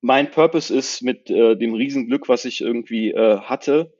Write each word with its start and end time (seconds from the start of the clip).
mein 0.00 0.30
Purpose 0.30 0.74
ist 0.74 1.02
mit 1.02 1.30
äh, 1.30 1.56
dem 1.56 1.74
Riesenglück, 1.74 2.28
was 2.28 2.44
ich 2.44 2.60
irgendwie 2.60 3.10
äh, 3.10 3.38
hatte 3.40 3.92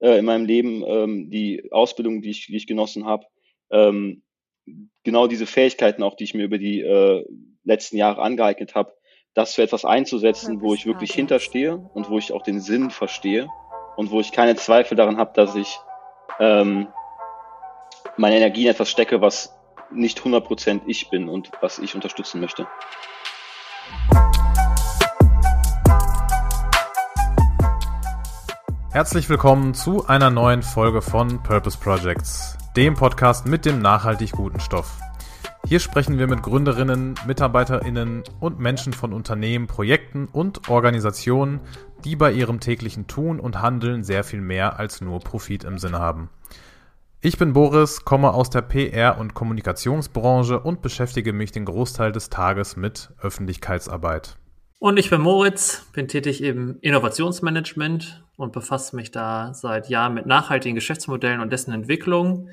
äh, 0.00 0.18
in 0.18 0.24
meinem 0.24 0.44
Leben, 0.44 0.84
ähm, 0.86 1.30
die 1.30 1.70
Ausbildung, 1.72 2.22
die 2.22 2.30
ich, 2.30 2.46
die 2.46 2.56
ich 2.56 2.66
genossen 2.66 3.06
habe, 3.06 3.26
ähm, 3.70 4.22
genau 5.04 5.26
diese 5.26 5.46
Fähigkeiten 5.46 6.02
auch, 6.02 6.14
die 6.14 6.24
ich 6.24 6.34
mir 6.34 6.44
über 6.44 6.58
die 6.58 6.80
äh, 6.80 7.24
letzten 7.64 7.96
Jahre 7.96 8.22
angeeignet 8.22 8.74
habe, 8.74 8.92
das 9.34 9.54
für 9.54 9.62
etwas 9.62 9.84
einzusetzen, 9.84 10.60
wo 10.60 10.74
ich 10.74 10.86
wirklich 10.86 11.12
hinterstehe 11.12 11.76
und 11.76 12.10
wo 12.10 12.18
ich 12.18 12.32
auch 12.32 12.42
den 12.42 12.60
Sinn 12.60 12.90
verstehe 12.90 13.48
und 13.96 14.10
wo 14.10 14.20
ich 14.20 14.32
keine 14.32 14.56
Zweifel 14.56 14.96
daran 14.96 15.18
habe, 15.18 15.32
dass 15.34 15.54
ich 15.54 15.78
ähm, 16.40 16.88
meine 18.16 18.36
Energie 18.36 18.64
in 18.64 18.70
etwas 18.70 18.90
stecke, 18.90 19.20
was 19.20 19.54
nicht 19.90 20.20
100% 20.20 20.82
ich 20.86 21.10
bin 21.10 21.28
und 21.28 21.50
was 21.60 21.78
ich 21.78 21.94
unterstützen 21.94 22.40
möchte. 22.40 22.66
Herzlich 28.96 29.28
willkommen 29.28 29.74
zu 29.74 30.06
einer 30.06 30.30
neuen 30.30 30.62
Folge 30.62 31.02
von 31.02 31.42
Purpose 31.42 31.76
Projects, 31.76 32.56
dem 32.78 32.94
Podcast 32.94 33.44
mit 33.46 33.66
dem 33.66 33.82
nachhaltig 33.82 34.32
guten 34.32 34.58
Stoff. 34.58 34.98
Hier 35.66 35.80
sprechen 35.80 36.16
wir 36.18 36.26
mit 36.26 36.42
Gründerinnen, 36.42 37.14
Mitarbeiterinnen 37.26 38.22
und 38.40 38.58
Menschen 38.58 38.94
von 38.94 39.12
Unternehmen, 39.12 39.66
Projekten 39.66 40.28
und 40.32 40.70
Organisationen, 40.70 41.60
die 42.06 42.16
bei 42.16 42.32
ihrem 42.32 42.58
täglichen 42.58 43.06
Tun 43.06 43.38
und 43.38 43.60
Handeln 43.60 44.02
sehr 44.02 44.24
viel 44.24 44.40
mehr 44.40 44.78
als 44.78 45.02
nur 45.02 45.20
Profit 45.20 45.64
im 45.64 45.76
Sinne 45.76 45.98
haben. 45.98 46.30
Ich 47.20 47.36
bin 47.36 47.52
Boris, 47.52 48.06
komme 48.06 48.32
aus 48.32 48.48
der 48.48 48.62
PR- 48.62 49.18
und 49.18 49.34
Kommunikationsbranche 49.34 50.58
und 50.58 50.80
beschäftige 50.80 51.34
mich 51.34 51.52
den 51.52 51.66
Großteil 51.66 52.12
des 52.12 52.30
Tages 52.30 52.76
mit 52.76 53.12
Öffentlichkeitsarbeit. 53.20 54.38
Und 54.78 54.98
ich 54.98 55.10
bin 55.10 55.20
Moritz, 55.20 55.84
bin 55.92 56.08
tätig 56.08 56.42
im 56.42 56.78
Innovationsmanagement 56.80 58.25
und 58.36 58.52
befasse 58.52 58.94
mich 58.96 59.10
da 59.10 59.54
seit 59.54 59.88
Jahren 59.88 60.14
mit 60.14 60.26
nachhaltigen 60.26 60.74
Geschäftsmodellen 60.74 61.40
und 61.40 61.52
dessen 61.52 61.72
Entwicklung. 61.72 62.50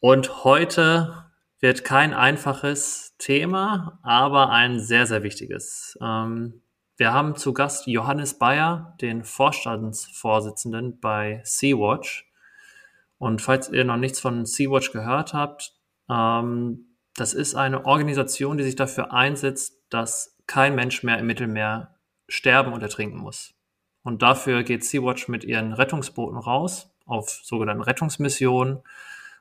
Und 0.00 0.44
heute 0.44 1.26
wird 1.60 1.84
kein 1.84 2.14
einfaches 2.14 3.16
Thema, 3.18 3.98
aber 4.02 4.50
ein 4.50 4.78
sehr, 4.78 5.06
sehr 5.06 5.22
wichtiges. 5.22 5.98
Ähm, 6.00 6.62
wir 6.96 7.12
haben 7.12 7.36
zu 7.36 7.52
Gast 7.52 7.86
Johannes 7.86 8.38
Bayer, 8.38 8.96
den 9.00 9.24
Vorstandsvorsitzenden 9.24 11.00
bei 11.00 11.40
Sea-Watch. 11.44 12.30
Und 13.18 13.42
falls 13.42 13.70
ihr 13.70 13.84
noch 13.84 13.96
nichts 13.96 14.20
von 14.20 14.46
Sea-Watch 14.46 14.92
gehört 14.92 15.34
habt, 15.34 15.74
ähm, 16.08 16.96
das 17.14 17.34
ist 17.34 17.56
eine 17.56 17.84
Organisation, 17.84 18.58
die 18.58 18.64
sich 18.64 18.76
dafür 18.76 19.12
einsetzt, 19.12 19.82
dass 19.90 20.36
kein 20.46 20.76
Mensch 20.76 21.02
mehr 21.02 21.18
im 21.18 21.26
Mittelmeer 21.26 21.96
sterben 22.28 22.72
und 22.72 22.82
ertrinken 22.82 23.18
muss. 23.18 23.57
Und 24.08 24.22
dafür 24.22 24.62
geht 24.62 24.86
Sea-Watch 24.86 25.28
mit 25.28 25.44
ihren 25.44 25.74
Rettungsbooten 25.74 26.38
raus 26.38 26.90
auf 27.04 27.28
sogenannten 27.28 27.82
Rettungsmissionen 27.82 28.78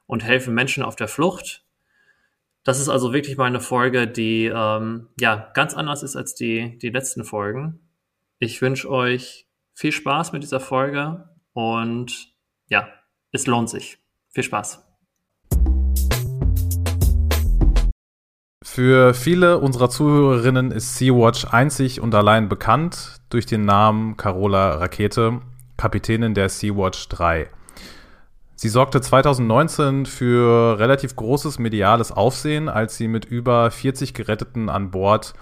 und 0.08 0.26
helfen 0.26 0.54
Menschen 0.54 0.84
auf 0.84 0.98
der 0.98 1.08
Flucht. 1.08 1.64
Das 2.66 2.78
ist 2.78 2.90
also 2.90 3.14
wirklich 3.14 3.38
mal 3.38 3.46
eine 3.46 3.62
Folge, 3.62 4.08
die 4.10 4.52
ähm, 4.54 5.08
ja 5.22 5.52
ganz 5.54 5.74
anders 5.74 6.04
ist 6.04 6.18
als 6.18 6.36
die, 6.36 6.78
die 6.80 6.90
letzten 6.90 7.24
Folgen. 7.24 7.80
Ich 8.40 8.62
wünsche 8.62 8.90
euch 8.90 9.48
viel 9.74 9.94
Spaß 9.94 10.34
mit 10.34 10.44
dieser 10.44 10.60
Folge 10.60 11.30
und 11.54 12.34
ja, 12.68 12.90
es 13.32 13.48
lohnt 13.48 13.70
sich. 13.70 14.00
Viel 14.32 14.44
Spaß. 14.44 14.87
Für 18.78 19.16
viele 19.16 19.58
unserer 19.58 19.90
Zuhörerinnen 19.90 20.70
ist 20.70 20.98
Sea-Watch 20.98 21.46
einzig 21.46 22.00
und 22.00 22.14
allein 22.14 22.48
bekannt 22.48 23.20
durch 23.30 23.48
den 23.48 23.66
Namen 23.66 24.18
Carola 24.18 24.76
Rakete, 24.76 25.42
Kapitänin 25.78 26.36
der 26.36 26.48
Sea-Watch 26.48 27.10
3. 27.10 27.50
Sie 28.54 28.70
sorgte 28.70 29.02
2019 29.02 30.06
für 30.06 30.78
relativ 30.78 31.16
großes 31.16 31.58
mediales 31.58 32.12
Aufsehen, 32.12 32.70
als 32.70 32.98
sie 32.98 33.08
mit 33.08 33.26
über 33.26 33.72
40 33.72 34.14
Geretteten 34.14 34.70
an 34.70 34.92
Bord 34.92 35.34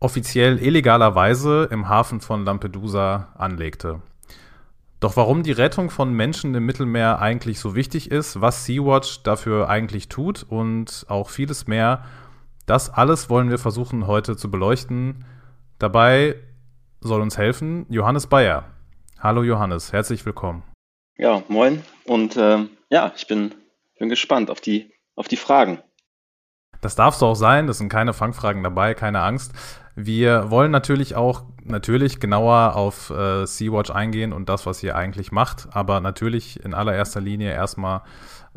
offiziell 0.00 0.58
illegalerweise 0.58 1.68
im 1.70 1.88
Hafen 1.88 2.20
von 2.20 2.44
Lampedusa 2.44 3.28
anlegte. 3.38 4.02
Doch 4.98 5.16
warum 5.16 5.44
die 5.44 5.52
Rettung 5.52 5.90
von 5.90 6.12
Menschen 6.12 6.56
im 6.56 6.66
Mittelmeer 6.66 7.20
eigentlich 7.20 7.60
so 7.60 7.76
wichtig 7.76 8.10
ist, 8.10 8.40
was 8.40 8.64
Sea-Watch 8.64 9.22
dafür 9.22 9.68
eigentlich 9.68 10.08
tut 10.08 10.44
und 10.48 11.06
auch 11.08 11.30
vieles 11.30 11.68
mehr, 11.68 12.04
das 12.66 12.90
alles 12.90 13.28
wollen 13.28 13.50
wir 13.50 13.58
versuchen 13.58 14.06
heute 14.06 14.36
zu 14.36 14.50
beleuchten. 14.50 15.24
Dabei 15.78 16.36
soll 17.00 17.20
uns 17.20 17.36
helfen 17.36 17.86
Johannes 17.88 18.26
Bayer. 18.26 18.64
Hallo 19.18 19.42
Johannes, 19.42 19.92
herzlich 19.92 20.24
willkommen. 20.24 20.62
Ja, 21.16 21.42
moin. 21.48 21.82
Und 22.04 22.36
äh, 22.36 22.66
ja, 22.90 23.12
ich 23.16 23.26
bin, 23.26 23.54
bin 23.98 24.08
gespannt 24.08 24.50
auf 24.50 24.60
die, 24.60 24.92
auf 25.16 25.28
die 25.28 25.36
Fragen. 25.36 25.80
Das 26.80 26.96
darfst 26.96 27.22
du 27.22 27.26
auch 27.26 27.36
sein, 27.36 27.66
das 27.66 27.78
sind 27.78 27.88
keine 27.88 28.12
Fangfragen 28.12 28.62
dabei, 28.62 28.94
keine 28.94 29.20
Angst. 29.20 29.52
Wir 29.94 30.50
wollen 30.50 30.70
natürlich 30.70 31.14
auch 31.14 31.44
natürlich 31.62 32.18
genauer 32.18 32.74
auf 32.74 33.10
äh, 33.10 33.46
Sea-Watch 33.46 33.90
eingehen 33.90 34.32
und 34.32 34.48
das, 34.48 34.66
was 34.66 34.82
ihr 34.82 34.96
eigentlich 34.96 35.30
macht, 35.30 35.68
aber 35.72 36.00
natürlich 36.00 36.64
in 36.64 36.74
allererster 36.74 37.20
Linie 37.20 37.52
erstmal 37.52 38.02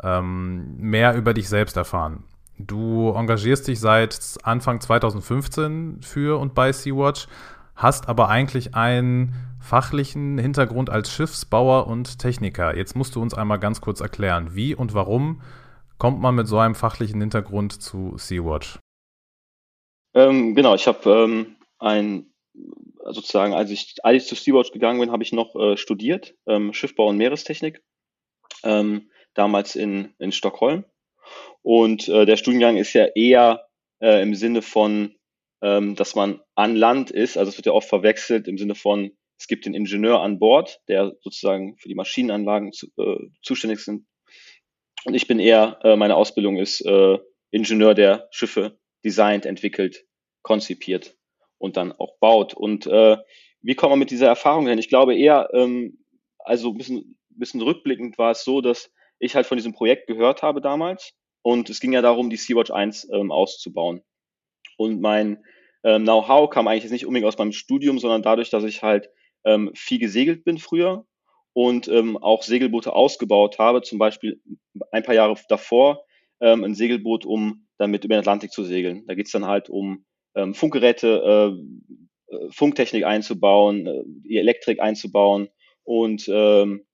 ähm, 0.02 0.76
mehr 0.78 1.14
über 1.14 1.34
dich 1.34 1.48
selbst 1.48 1.76
erfahren. 1.76 2.24
Du 2.58 3.10
engagierst 3.10 3.68
dich 3.68 3.80
seit 3.80 4.18
Anfang 4.42 4.80
2015 4.80 6.00
für 6.00 6.40
und 6.40 6.54
bei 6.54 6.72
Sea-Watch, 6.72 7.28
hast 7.74 8.08
aber 8.08 8.28
eigentlich 8.30 8.74
einen 8.74 9.34
fachlichen 9.60 10.38
Hintergrund 10.38 10.88
als 10.88 11.12
Schiffsbauer 11.12 11.86
und 11.86 12.18
Techniker. 12.18 12.74
Jetzt 12.74 12.96
musst 12.96 13.14
du 13.14 13.20
uns 13.20 13.34
einmal 13.34 13.58
ganz 13.58 13.80
kurz 13.82 14.00
erklären, 14.00 14.54
wie 14.54 14.74
und 14.74 14.94
warum 14.94 15.42
kommt 15.98 16.20
man 16.20 16.34
mit 16.34 16.46
so 16.46 16.58
einem 16.58 16.74
fachlichen 16.74 17.20
Hintergrund 17.20 17.82
zu 17.82 18.14
Sea-Watch? 18.16 18.78
Ähm, 20.14 20.54
genau, 20.54 20.74
ich 20.74 20.86
habe 20.86 21.10
ähm, 21.10 21.56
ein 21.78 22.32
sozusagen, 23.04 23.52
als 23.52 23.70
ich, 23.70 23.96
als 24.02 24.22
ich 24.22 24.28
zu 24.28 24.34
Sea-Watch 24.34 24.72
gegangen 24.72 24.98
bin, 24.98 25.12
habe 25.12 25.22
ich 25.22 25.32
noch 25.32 25.54
äh, 25.56 25.76
studiert, 25.76 26.34
ähm, 26.46 26.72
Schiffbau 26.72 27.08
und 27.08 27.18
Meerestechnik, 27.18 27.82
ähm, 28.62 29.10
damals 29.34 29.76
in, 29.76 30.14
in 30.18 30.32
Stockholm 30.32 30.86
und 31.66 32.06
äh, 32.06 32.26
der 32.26 32.36
Studiengang 32.36 32.76
ist 32.76 32.92
ja 32.92 33.06
eher 33.06 33.66
äh, 34.00 34.22
im 34.22 34.36
Sinne 34.36 34.62
von, 34.62 35.16
ähm, 35.62 35.96
dass 35.96 36.14
man 36.14 36.40
an 36.54 36.76
Land 36.76 37.10
ist. 37.10 37.36
Also 37.36 37.48
es 37.48 37.58
wird 37.58 37.66
ja 37.66 37.72
oft 37.72 37.88
verwechselt 37.88 38.46
im 38.46 38.56
Sinne 38.56 38.76
von, 38.76 39.10
es 39.36 39.48
gibt 39.48 39.66
den 39.66 39.74
Ingenieur 39.74 40.20
an 40.20 40.38
Bord, 40.38 40.80
der 40.86 41.16
sozusagen 41.22 41.76
für 41.76 41.88
die 41.88 41.96
Maschinenanlagen 41.96 42.70
zu, 42.72 42.86
äh, 42.98 43.18
zuständig 43.42 43.80
sind. 43.80 44.06
Und 45.06 45.14
ich 45.14 45.26
bin 45.26 45.40
eher, 45.40 45.80
äh, 45.82 45.96
meine 45.96 46.14
Ausbildung 46.14 46.56
ist 46.56 46.86
äh, 46.86 47.18
Ingenieur, 47.50 47.94
der 47.94 48.28
Schiffe 48.30 48.78
designt, 49.04 49.44
entwickelt, 49.44 50.04
konzipiert 50.42 51.16
und 51.58 51.76
dann 51.76 51.90
auch 51.90 52.16
baut. 52.20 52.54
Und 52.54 52.86
äh, 52.86 53.16
wie 53.60 53.74
kommt 53.74 53.90
man 53.90 53.98
mit 53.98 54.12
dieser 54.12 54.28
Erfahrung 54.28 54.68
hin? 54.68 54.78
Ich 54.78 54.88
glaube 54.88 55.16
eher, 55.16 55.48
ähm, 55.52 55.98
also 56.38 56.70
ein 56.70 56.78
bisschen, 56.78 57.18
bisschen 57.30 57.60
rückblickend 57.60 58.18
war 58.18 58.30
es 58.30 58.44
so, 58.44 58.60
dass 58.60 58.92
ich 59.18 59.34
halt 59.34 59.46
von 59.46 59.58
diesem 59.58 59.72
Projekt 59.72 60.06
gehört 60.06 60.42
habe 60.42 60.60
damals 60.60 61.12
und 61.46 61.70
es 61.70 61.78
ging 61.78 61.92
ja 61.92 62.02
darum, 62.02 62.28
die 62.28 62.36
Sea-Watch 62.36 62.72
1 62.72 63.08
ähm, 63.12 63.30
auszubauen. 63.30 64.02
Und 64.78 65.00
mein 65.00 65.44
ähm, 65.84 66.02
Know-how 66.02 66.50
kam 66.50 66.66
eigentlich 66.66 66.82
jetzt 66.82 66.90
nicht 66.90 67.06
unbedingt 67.06 67.28
aus 67.28 67.38
meinem 67.38 67.52
Studium, 67.52 68.00
sondern 68.00 68.22
dadurch, 68.22 68.50
dass 68.50 68.64
ich 68.64 68.82
halt 68.82 69.10
ähm, 69.44 69.70
viel 69.72 70.00
gesegelt 70.00 70.42
bin 70.42 70.58
früher 70.58 71.06
und 71.52 71.86
ähm, 71.86 72.16
auch 72.16 72.42
Segelboote 72.42 72.92
ausgebaut 72.92 73.60
habe. 73.60 73.82
Zum 73.82 74.00
Beispiel 74.00 74.42
ein 74.90 75.04
paar 75.04 75.14
Jahre 75.14 75.36
davor 75.48 76.04
ähm, 76.40 76.64
ein 76.64 76.74
Segelboot, 76.74 77.24
um 77.24 77.68
damit 77.78 78.04
über 78.04 78.16
den 78.16 78.22
Atlantik 78.22 78.50
zu 78.50 78.64
segeln. 78.64 79.04
Da 79.06 79.14
geht 79.14 79.26
es 79.26 79.32
dann 79.32 79.46
halt 79.46 79.70
um 79.70 80.04
ähm, 80.34 80.52
Funkgeräte, 80.52 81.54
äh, 82.28 82.34
äh, 82.34 82.50
Funktechnik 82.50 83.04
einzubauen, 83.04 83.86
äh, 83.86 84.02
die 84.04 84.38
Elektrik 84.38 84.80
einzubauen 84.80 85.48
und 85.84 86.28
ähm, 86.28 86.84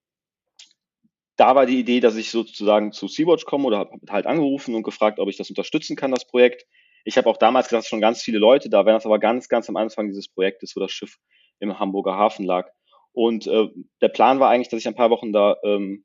da 1.37 1.55
war 1.55 1.67
die 1.67 1.79
Idee, 1.79 2.01
dass 2.01 2.17
ich 2.17 2.31
sozusagen 2.31 2.93
zu 2.93 3.09
Sea-Watch 3.09 3.45
komme 3.45 3.67
oder 3.67 3.79
habe 3.79 3.99
halt 4.11 4.27
angerufen 4.27 4.75
und 4.75 4.83
gefragt, 4.83 5.19
ob 5.19 5.29
ich 5.29 5.37
das 5.37 5.49
unterstützen 5.49 5.97
kann, 5.97 6.11
das 6.11 6.27
Projekt. 6.27 6.67
Ich 7.05 7.17
habe 7.17 7.29
auch 7.29 7.37
damals 7.37 7.69
gesagt, 7.69 7.87
schon 7.87 8.01
ganz 8.01 8.23
viele 8.23 8.39
Leute 8.39 8.69
da 8.69 8.85
wären 8.87 8.97
das 8.97 9.07
aber 9.07 9.19
ganz, 9.19 9.49
ganz 9.49 9.69
am 9.69 9.77
Anfang 9.77 10.09
dieses 10.09 10.29
Projektes, 10.29 10.77
wo 10.77 10.81
das 10.81 10.93
Schiff 10.93 11.17
im 11.59 11.79
Hamburger 11.79 12.17
Hafen 12.17 12.45
lag. 12.45 12.69
Und 13.13 13.47
äh, 13.47 13.69
der 14.01 14.09
Plan 14.09 14.41
war 14.41 14.51
eigentlich, 14.51 14.69
dass 14.69 14.81
ich 14.81 14.89
ein 14.89 14.95
paar 14.95 15.11
Wochen 15.11 15.33
da 15.33 15.57
ähm, 15.65 16.05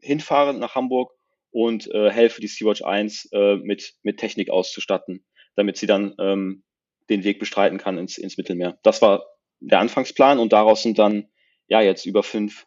hinfahre 0.00 0.54
nach 0.54 0.74
Hamburg 0.74 1.12
und 1.50 1.90
äh, 1.92 2.10
helfe, 2.10 2.40
die 2.40 2.48
Sea-Watch 2.48 2.82
1 2.82 3.30
äh, 3.32 3.56
mit, 3.56 3.94
mit 4.02 4.18
Technik 4.18 4.50
auszustatten, 4.50 5.24
damit 5.54 5.76
sie 5.76 5.86
dann 5.86 6.14
ähm, 6.18 6.64
den 7.08 7.24
Weg 7.24 7.38
bestreiten 7.38 7.78
kann 7.78 7.98
ins, 7.98 8.18
ins 8.18 8.36
Mittelmeer. 8.36 8.78
Das 8.82 9.00
war 9.02 9.24
der 9.60 9.80
Anfangsplan 9.80 10.38
und 10.38 10.52
daraus 10.52 10.82
sind 10.82 10.98
dann 10.98 11.28
ja 11.66 11.80
jetzt 11.80 12.04
über 12.04 12.22
fünf 12.22 12.66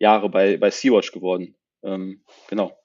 Jahre 0.00 0.28
bei, 0.28 0.56
bei 0.56 0.70
Sea-Watch 0.70 1.12
geworden. 1.12 1.54
Ähm, 1.82 2.24
genau. 2.48 2.76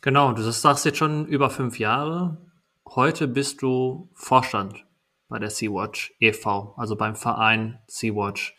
Genau, 0.00 0.32
du 0.32 0.42
sagst 0.42 0.84
jetzt 0.84 0.98
schon 0.98 1.26
über 1.26 1.50
fünf 1.50 1.78
Jahre. 1.78 2.50
Heute 2.88 3.28
bist 3.28 3.62
du 3.62 4.10
Vorstand 4.14 4.86
bei 5.28 5.38
der 5.38 5.50
Sea-Watch 5.50 6.14
e.V., 6.18 6.74
also 6.76 6.96
beim 6.96 7.14
Verein 7.14 7.78
Sea-Watch. 7.86 8.56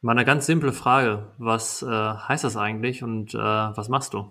Mal 0.00 0.12
eine 0.12 0.24
ganz 0.24 0.46
simple 0.46 0.72
Frage. 0.72 1.34
Was 1.38 1.82
äh, 1.82 1.86
heißt 1.86 2.44
das 2.44 2.56
eigentlich 2.56 3.02
und 3.02 3.34
äh, 3.34 3.38
was 3.38 3.88
machst 3.88 4.14
du? 4.14 4.30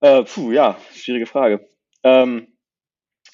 Äh, 0.00 0.24
puh, 0.24 0.50
ja, 0.52 0.78
schwierige 0.94 1.26
Frage. 1.26 1.68
Ähm, 2.02 2.48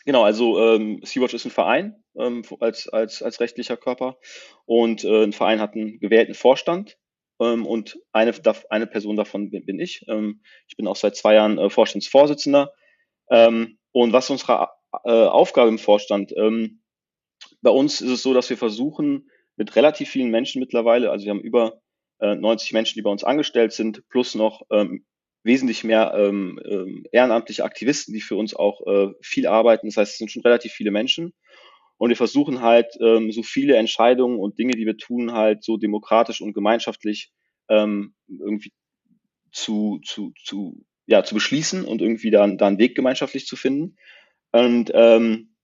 genau, 0.04 0.24
also 0.24 0.58
ähm, 0.58 1.00
Sea-Watch 1.04 1.34
ist 1.34 1.44
ein 1.44 1.50
Verein 1.50 2.02
ähm, 2.16 2.42
als, 2.58 2.88
als, 2.88 3.22
als 3.22 3.38
rechtlicher 3.38 3.76
Körper 3.76 4.18
und 4.64 5.04
äh, 5.04 5.22
ein 5.22 5.32
Verein 5.32 5.60
hat 5.60 5.74
einen 5.74 6.00
gewählten 6.00 6.34
Vorstand 6.34 6.96
ähm, 7.40 7.66
und 7.66 7.98
eine, 8.12 8.32
eine 8.70 8.86
Person 8.86 9.16
davon 9.16 9.50
bin, 9.50 9.64
bin 9.64 9.80
ich. 9.80 10.04
Ähm, 10.08 10.42
ich 10.68 10.76
bin 10.76 10.86
auch 10.86 10.96
seit 10.96 11.16
zwei 11.16 11.34
Jahren 11.34 11.58
äh, 11.58 11.70
Vorstandsvorsitzender. 11.70 12.72
Ähm, 13.30 13.78
und 13.92 14.12
was 14.12 14.30
unsere 14.30 14.68
äh, 15.04 15.10
Aufgabe 15.10 15.68
im 15.68 15.78
Vorstand? 15.78 16.32
Ähm, 16.36 16.82
bei 17.62 17.70
uns 17.70 18.00
ist 18.00 18.10
es 18.10 18.22
so, 18.22 18.34
dass 18.34 18.50
wir 18.50 18.58
versuchen, 18.58 19.30
mit 19.56 19.76
relativ 19.76 20.10
vielen 20.10 20.30
Menschen 20.30 20.60
mittlerweile, 20.60 21.10
also 21.10 21.24
wir 21.24 21.30
haben 21.30 21.40
über 21.40 21.80
äh, 22.20 22.34
90 22.34 22.72
Menschen, 22.72 22.94
die 22.96 23.02
bei 23.02 23.10
uns 23.10 23.24
angestellt 23.24 23.72
sind, 23.72 24.08
plus 24.08 24.34
noch 24.34 24.62
ähm, 24.70 25.04
wesentlich 25.44 25.84
mehr 25.84 26.14
ähm, 26.16 27.04
ehrenamtliche 27.12 27.64
Aktivisten, 27.64 28.14
die 28.14 28.20
für 28.20 28.36
uns 28.36 28.54
auch 28.54 28.86
äh, 28.86 29.12
viel 29.20 29.46
arbeiten. 29.46 29.86
Das 29.86 29.96
heißt, 29.96 30.12
es 30.12 30.18
sind 30.18 30.30
schon 30.30 30.42
relativ 30.42 30.72
viele 30.72 30.90
Menschen. 30.90 31.34
Und 32.04 32.10
wir 32.10 32.18
versuchen 32.18 32.60
halt, 32.60 32.98
ähm, 33.00 33.32
so 33.32 33.42
viele 33.42 33.76
Entscheidungen 33.76 34.38
und 34.38 34.58
Dinge, 34.58 34.72
die 34.72 34.84
wir 34.84 34.98
tun, 34.98 35.32
halt 35.32 35.64
so 35.64 35.78
demokratisch 35.78 36.42
und 36.42 36.52
gemeinschaftlich 36.52 37.32
ähm, 37.70 38.12
irgendwie 38.28 38.74
zu, 39.50 40.00
zu, 40.04 40.34
zu, 40.44 40.84
ja, 41.06 41.24
zu 41.24 41.34
beschließen 41.34 41.86
und 41.86 42.02
irgendwie 42.02 42.30
da, 42.30 42.46
da 42.46 42.66
einen 42.66 42.76
Weg 42.76 42.94
gemeinschaftlich 42.94 43.46
zu 43.46 43.56
finden. 43.56 43.96
Und 44.52 44.90
ähm, 44.92 45.54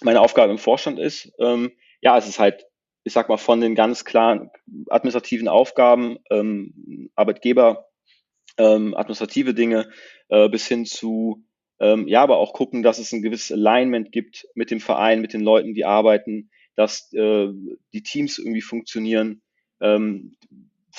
meine 0.00 0.20
Aufgabe 0.20 0.52
im 0.52 0.58
Vorstand 0.58 1.00
ist, 1.00 1.32
ähm, 1.40 1.72
ja, 2.00 2.16
es 2.16 2.28
ist 2.28 2.38
halt, 2.38 2.64
ich 3.02 3.12
sag 3.12 3.28
mal, 3.28 3.36
von 3.36 3.60
den 3.60 3.74
ganz 3.74 4.04
klaren 4.04 4.52
administrativen 4.90 5.48
Aufgaben, 5.48 6.18
ähm, 6.30 7.10
Arbeitgeber, 7.16 7.88
ähm, 8.56 8.94
administrative 8.94 9.52
Dinge, 9.52 9.90
äh, 10.28 10.48
bis 10.48 10.68
hin 10.68 10.86
zu 10.86 11.44
ähm, 11.80 12.08
ja, 12.08 12.22
aber 12.22 12.38
auch 12.38 12.52
gucken, 12.52 12.82
dass 12.82 12.98
es 12.98 13.12
ein 13.12 13.22
gewisses 13.22 13.52
Alignment 13.52 14.12
gibt 14.12 14.46
mit 14.54 14.70
dem 14.70 14.80
Verein, 14.80 15.20
mit 15.20 15.32
den 15.32 15.42
Leuten, 15.42 15.74
die 15.74 15.84
arbeiten, 15.84 16.50
dass 16.74 17.12
äh, 17.12 17.48
die 17.92 18.02
Teams 18.02 18.38
irgendwie 18.38 18.62
funktionieren, 18.62 19.42
ähm, 19.80 20.36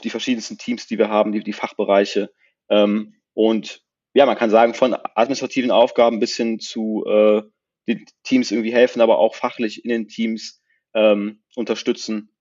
die 0.04 0.10
verschiedensten 0.10 0.58
Teams, 0.58 0.88
die 0.88 0.98
wir 0.98 1.10
haben, 1.10 1.32
die, 1.32 1.42
die 1.42 1.54
Fachbereiche. 1.54 2.32
Ähm, 2.70 3.16
und 3.34 3.82
ja, 4.14 4.26
man 4.26 4.38
kann 4.38 4.50
sagen, 4.50 4.74
von 4.74 4.96
administrativen 5.16 5.72
Aufgaben 5.72 6.20
bis 6.20 6.36
hin 6.36 6.60
zu 6.60 7.06
äh, 7.06 7.44
die 7.88 8.06
Teams 8.24 8.52
irgendwie 8.52 8.74
helfen, 8.74 9.02
aber 9.02 9.18
auch 9.18 9.36
fachlich 9.36 9.84
in 9.84 9.90
den 9.90 10.08
Teams 10.08 10.62
ähm, 10.94 11.42
unterstützen. 11.56 12.32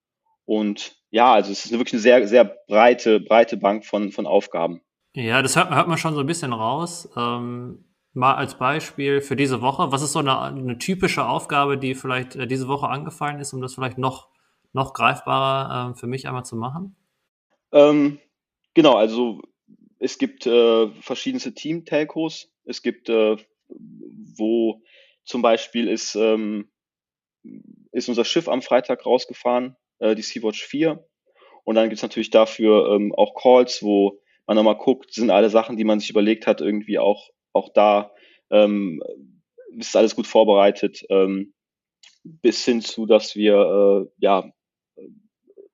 Und 0.45 0.97
ja, 1.11 1.33
also 1.33 1.53
es 1.53 1.65
ist 1.65 1.73
wirklich 1.73 1.95
eine 1.95 2.03
sehr, 2.03 2.27
sehr 2.29 2.45
breite, 2.45 3.21
breite 3.21 3.57
Bank 3.57 3.85
von, 3.85 4.13
von 4.13 4.27
Aufgaben. 4.27 4.81
Ja, 5.15 5.43
das 5.43 5.57
hört, 5.57 5.71
hört 5.71 5.89
man 5.89 5.99
schon 5.99 6.15
so 6.15 6.21
ein 6.21 6.27
bisschen 6.27 6.53
raus. 6.53 7.09
Ähm, 7.17 7.85
mal 8.13 8.35
als 8.35 8.57
Beispiel 8.59 9.21
für 9.21 9.37
diese 9.37 9.61
Woche, 9.61 9.93
was 9.93 10.03
ist 10.03 10.13
so 10.13 10.19
eine, 10.19 10.41
eine 10.41 10.79
typische 10.79 11.27
Aufgabe, 11.27 11.79
die 11.79 11.95
vielleicht 11.95 12.37
äh, 12.37 12.47
diese 12.47 12.69
Woche 12.69 12.89
angefallen 12.89 13.41
ist, 13.41 13.53
um 13.53 13.61
das 13.61 13.75
vielleicht 13.75 13.99
noch, 13.99 14.29
noch 14.73 14.95
greifbarer 14.95 15.93
äh, 15.93 15.99
für 15.99 16.07
mich 16.07 16.27
einmal 16.27 16.45
zu 16.45 16.57
machen? 16.57 16.97
Ähm, 17.73 18.19
genau, 18.75 18.95
also 18.95 19.43
es 19.99 20.19
gibt 20.19 20.47
äh, 20.47 20.89
verschiedenste 21.01 21.55
Team-Telcos. 21.55 22.51
Es 22.65 22.83
gibt, 22.83 23.09
äh, 23.09 23.37
wo 23.69 24.83
zum 25.25 25.43
Beispiel 25.43 25.89
ist, 25.89 26.15
ähm, 26.15 26.71
ist 27.93 28.09
unser 28.09 28.25
Schiff 28.25 28.49
am 28.49 28.63
Freitag 28.63 29.05
rausgefahren, 29.05 29.77
äh, 29.99 30.15
die 30.15 30.23
Sea-Watch 30.23 30.65
4. 30.65 31.05
Und 31.65 31.75
dann 31.75 31.89
gibt 31.89 31.99
es 31.99 32.03
natürlich 32.03 32.31
dafür 32.31 32.95
ähm, 32.95 33.15
auch 33.15 33.35
Calls, 33.35 33.83
wo 33.83 34.21
man 34.47 34.57
nochmal 34.57 34.79
guckt, 34.79 35.13
sind 35.13 35.31
alle 35.31 35.51
Sachen, 35.51 35.77
die 35.77 35.85
man 35.85 36.01
sich 36.01 36.09
überlegt 36.09 36.47
hat, 36.47 36.63
irgendwie 36.63 36.99
auch 36.99 37.29
auch 37.53 37.71
da 37.73 38.13
ähm, 38.51 39.03
ist 39.77 39.97
alles 39.97 40.17
gut 40.17 40.27
vorbereitet, 40.27 41.05
ähm, 41.11 41.55
bis 42.25 42.65
hin 42.65 42.81
zu, 42.81 43.07
dass 43.07 43.37
wir 43.37 44.09
äh, 44.09 44.11
ja 44.19 44.53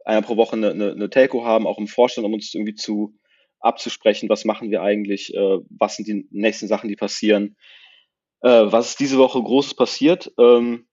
einmal 0.04 0.22
pro 0.22 0.36
Woche 0.36 0.56
eine, 0.56 0.70
eine, 0.70 0.92
eine 0.92 1.10
Telco 1.10 1.44
haben, 1.44 1.66
auch 1.66 1.78
im 1.78 1.88
Vorstand, 1.88 2.26
um 2.26 2.34
uns 2.34 2.54
irgendwie 2.54 2.74
zu 2.74 3.18
abzusprechen, 3.60 4.28
was 4.28 4.44
machen 4.44 4.70
wir 4.70 4.82
eigentlich, 4.82 5.34
äh, 5.34 5.58
was 5.70 5.96
sind 5.96 6.06
die 6.06 6.26
nächsten 6.30 6.68
Sachen, 6.68 6.88
die 6.88 6.96
passieren, 6.96 7.56
äh, 8.42 8.48
was 8.66 8.90
ist 8.90 9.00
diese 9.00 9.18
Woche 9.18 9.42
Großes 9.42 9.74
passiert. 9.74 10.30
Ähm, 10.38 10.86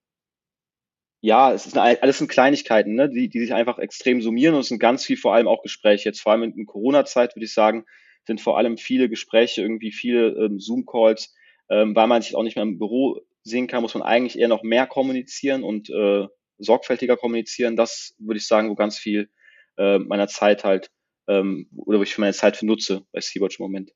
ja, 1.19 1.53
es 1.53 1.67
ist 1.67 1.77
eine, 1.77 2.01
alles 2.01 2.17
sind 2.17 2.29
Kleinigkeiten, 2.29 2.95
ne, 2.95 3.09
die, 3.09 3.29
die 3.29 3.39
sich 3.39 3.53
einfach 3.53 3.77
extrem 3.77 4.21
summieren 4.21 4.55
und 4.55 4.61
es 4.61 4.69
sind 4.69 4.79
ganz 4.79 5.05
viel 5.05 5.17
vor 5.17 5.35
allem 5.35 5.47
auch 5.47 5.61
Gespräche. 5.61 6.09
Jetzt 6.09 6.21
vor 6.21 6.31
allem 6.31 6.43
in, 6.43 6.53
in 6.53 6.65
Corona-Zeit 6.65 7.35
würde 7.35 7.45
ich 7.45 7.53
sagen, 7.53 7.85
sind 8.25 8.41
vor 8.41 8.57
allem 8.57 8.77
viele 8.77 9.09
Gespräche, 9.09 9.61
irgendwie 9.61 9.91
viele 9.91 10.29
ähm, 10.29 10.59
Zoom-Calls, 10.59 11.33
ähm, 11.69 11.95
weil 11.95 12.07
man 12.07 12.21
sich 12.21 12.35
auch 12.35 12.43
nicht 12.43 12.55
mehr 12.55 12.63
im 12.63 12.77
Büro 12.77 13.21
sehen 13.43 13.67
kann, 13.67 13.81
muss 13.81 13.93
man 13.93 14.03
eigentlich 14.03 14.37
eher 14.37 14.47
noch 14.47 14.63
mehr 14.63 14.87
kommunizieren 14.87 15.63
und 15.63 15.89
äh, 15.89 16.27
sorgfältiger 16.59 17.17
kommunizieren. 17.17 17.75
Das 17.75 18.15
würde 18.19 18.37
ich 18.37 18.47
sagen, 18.47 18.69
wo 18.69 18.75
ganz 18.75 18.97
viel 18.97 19.29
äh, 19.77 19.97
meiner 19.97 20.27
Zeit 20.27 20.63
halt 20.63 20.91
ähm, 21.27 21.67
oder 21.75 21.99
wo 21.99 22.03
ich 22.03 22.17
meine 22.17 22.33
Zeit 22.33 22.57
für 22.57 22.65
nutze 22.65 23.03
bei 23.11 23.21
Sea-Watch 23.21 23.59
im 23.59 23.63
Moment. 23.63 23.91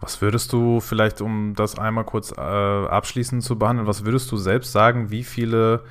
Was 0.00 0.22
würdest 0.22 0.52
du 0.54 0.80
vielleicht, 0.80 1.20
um 1.20 1.54
das 1.54 1.78
einmal 1.78 2.04
kurz 2.04 2.32
äh, 2.32 2.40
abschließend 2.40 3.42
zu 3.42 3.58
behandeln, 3.58 3.86
was 3.86 4.06
würdest 4.06 4.32
du 4.32 4.38
selbst 4.38 4.72
sagen, 4.72 5.10
wie 5.10 5.24
viele 5.24 5.84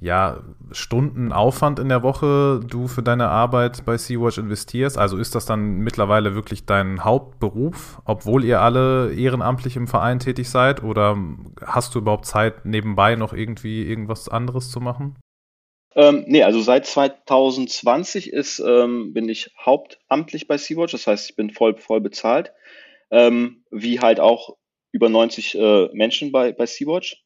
ja, 0.00 0.42
Stunden 0.70 1.32
Aufwand 1.32 1.78
in 1.78 1.88
der 1.88 2.02
Woche 2.02 2.60
du 2.68 2.88
für 2.88 3.02
deine 3.02 3.28
Arbeit 3.28 3.84
bei 3.86 3.96
Sea-Watch 3.96 4.38
investierst? 4.38 4.98
Also 4.98 5.16
ist 5.16 5.34
das 5.34 5.46
dann 5.46 5.78
mittlerweile 5.78 6.34
wirklich 6.34 6.66
dein 6.66 7.04
Hauptberuf, 7.04 8.02
obwohl 8.04 8.44
ihr 8.44 8.60
alle 8.60 9.14
ehrenamtlich 9.14 9.76
im 9.76 9.86
Verein 9.86 10.18
tätig 10.18 10.50
seid? 10.50 10.82
Oder 10.82 11.16
hast 11.64 11.94
du 11.94 12.00
überhaupt 12.00 12.26
Zeit, 12.26 12.66
nebenbei 12.66 13.16
noch 13.16 13.32
irgendwie 13.32 13.82
irgendwas 13.82 14.28
anderes 14.28 14.70
zu 14.70 14.80
machen? 14.80 15.16
Ähm, 15.96 16.24
nee, 16.26 16.42
also 16.42 16.60
seit 16.60 16.86
2020 16.86 18.32
ist, 18.32 18.58
ähm, 18.58 19.12
bin 19.14 19.28
ich 19.28 19.52
hauptamtlich 19.64 20.48
bei 20.48 20.58
Sea-Watch, 20.58 20.92
das 20.92 21.06
heißt, 21.06 21.30
ich 21.30 21.36
bin 21.36 21.50
voll, 21.50 21.76
voll 21.76 22.00
bezahlt, 22.00 22.52
ähm, 23.10 23.64
wie 23.70 24.00
halt 24.00 24.18
auch 24.18 24.56
über 24.90 25.08
90 25.08 25.54
äh, 25.54 25.88
Menschen 25.92 26.32
bei, 26.32 26.52
bei 26.52 26.66
Sea-Watch. 26.66 27.22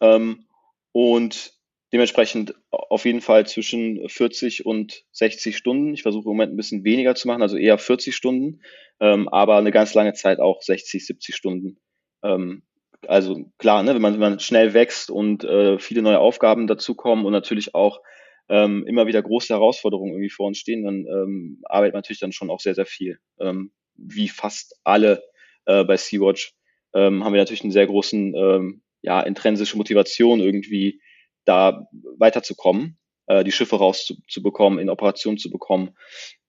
Ähm, 0.00 0.46
und 0.92 1.57
Dementsprechend 1.92 2.54
auf 2.70 3.04
jeden 3.04 3.22
Fall 3.22 3.46
zwischen 3.46 4.08
40 4.08 4.66
und 4.66 5.04
60 5.12 5.56
Stunden. 5.56 5.94
Ich 5.94 6.02
versuche 6.02 6.24
im 6.24 6.30
Moment 6.30 6.52
ein 6.52 6.56
bisschen 6.56 6.84
weniger 6.84 7.14
zu 7.14 7.28
machen, 7.28 7.42
also 7.42 7.56
eher 7.56 7.78
40 7.78 8.14
Stunden, 8.14 8.60
ähm, 9.00 9.28
aber 9.28 9.56
eine 9.56 9.70
ganz 9.70 9.94
lange 9.94 10.12
Zeit 10.12 10.38
auch 10.38 10.60
60, 10.60 11.06
70 11.06 11.34
Stunden. 11.34 11.78
Ähm, 12.22 12.62
also 13.06 13.50
klar, 13.58 13.82
ne, 13.82 13.94
wenn, 13.94 14.02
man, 14.02 14.14
wenn 14.14 14.20
man 14.20 14.40
schnell 14.40 14.74
wächst 14.74 15.10
und 15.10 15.44
äh, 15.44 15.78
viele 15.78 16.02
neue 16.02 16.18
Aufgaben 16.18 16.66
dazukommen 16.66 17.24
und 17.24 17.32
natürlich 17.32 17.74
auch 17.74 18.00
ähm, 18.48 18.84
immer 18.86 19.06
wieder 19.06 19.22
große 19.22 19.52
Herausforderungen 19.52 20.12
irgendwie 20.12 20.30
vor 20.30 20.46
uns 20.46 20.58
stehen, 20.58 20.84
dann 20.84 21.06
ähm, 21.06 21.60
arbeitet 21.64 21.94
man 21.94 21.98
natürlich 22.00 22.20
dann 22.20 22.32
schon 22.32 22.50
auch 22.50 22.60
sehr, 22.60 22.74
sehr 22.74 22.86
viel. 22.86 23.18
Ähm, 23.40 23.72
wie 23.94 24.28
fast 24.28 24.78
alle 24.84 25.22
äh, 25.66 25.84
bei 25.84 25.96
Sea-Watch 25.96 26.54
ähm, 26.94 27.24
haben 27.24 27.32
wir 27.32 27.40
natürlich 27.40 27.62
einen 27.62 27.72
sehr 27.72 27.86
großen, 27.86 28.34
ähm, 28.34 28.82
ja, 29.02 29.20
intrinsische 29.20 29.76
Motivation 29.76 30.40
irgendwie 30.40 31.00
da 31.48 31.88
weiterzukommen, 32.18 32.98
äh, 33.26 33.44
die 33.44 33.52
Schiffe 33.52 33.76
rauszubekommen, 33.76 34.78
in 34.78 34.90
Operation 34.90 35.38
zu 35.38 35.50
bekommen. 35.50 35.96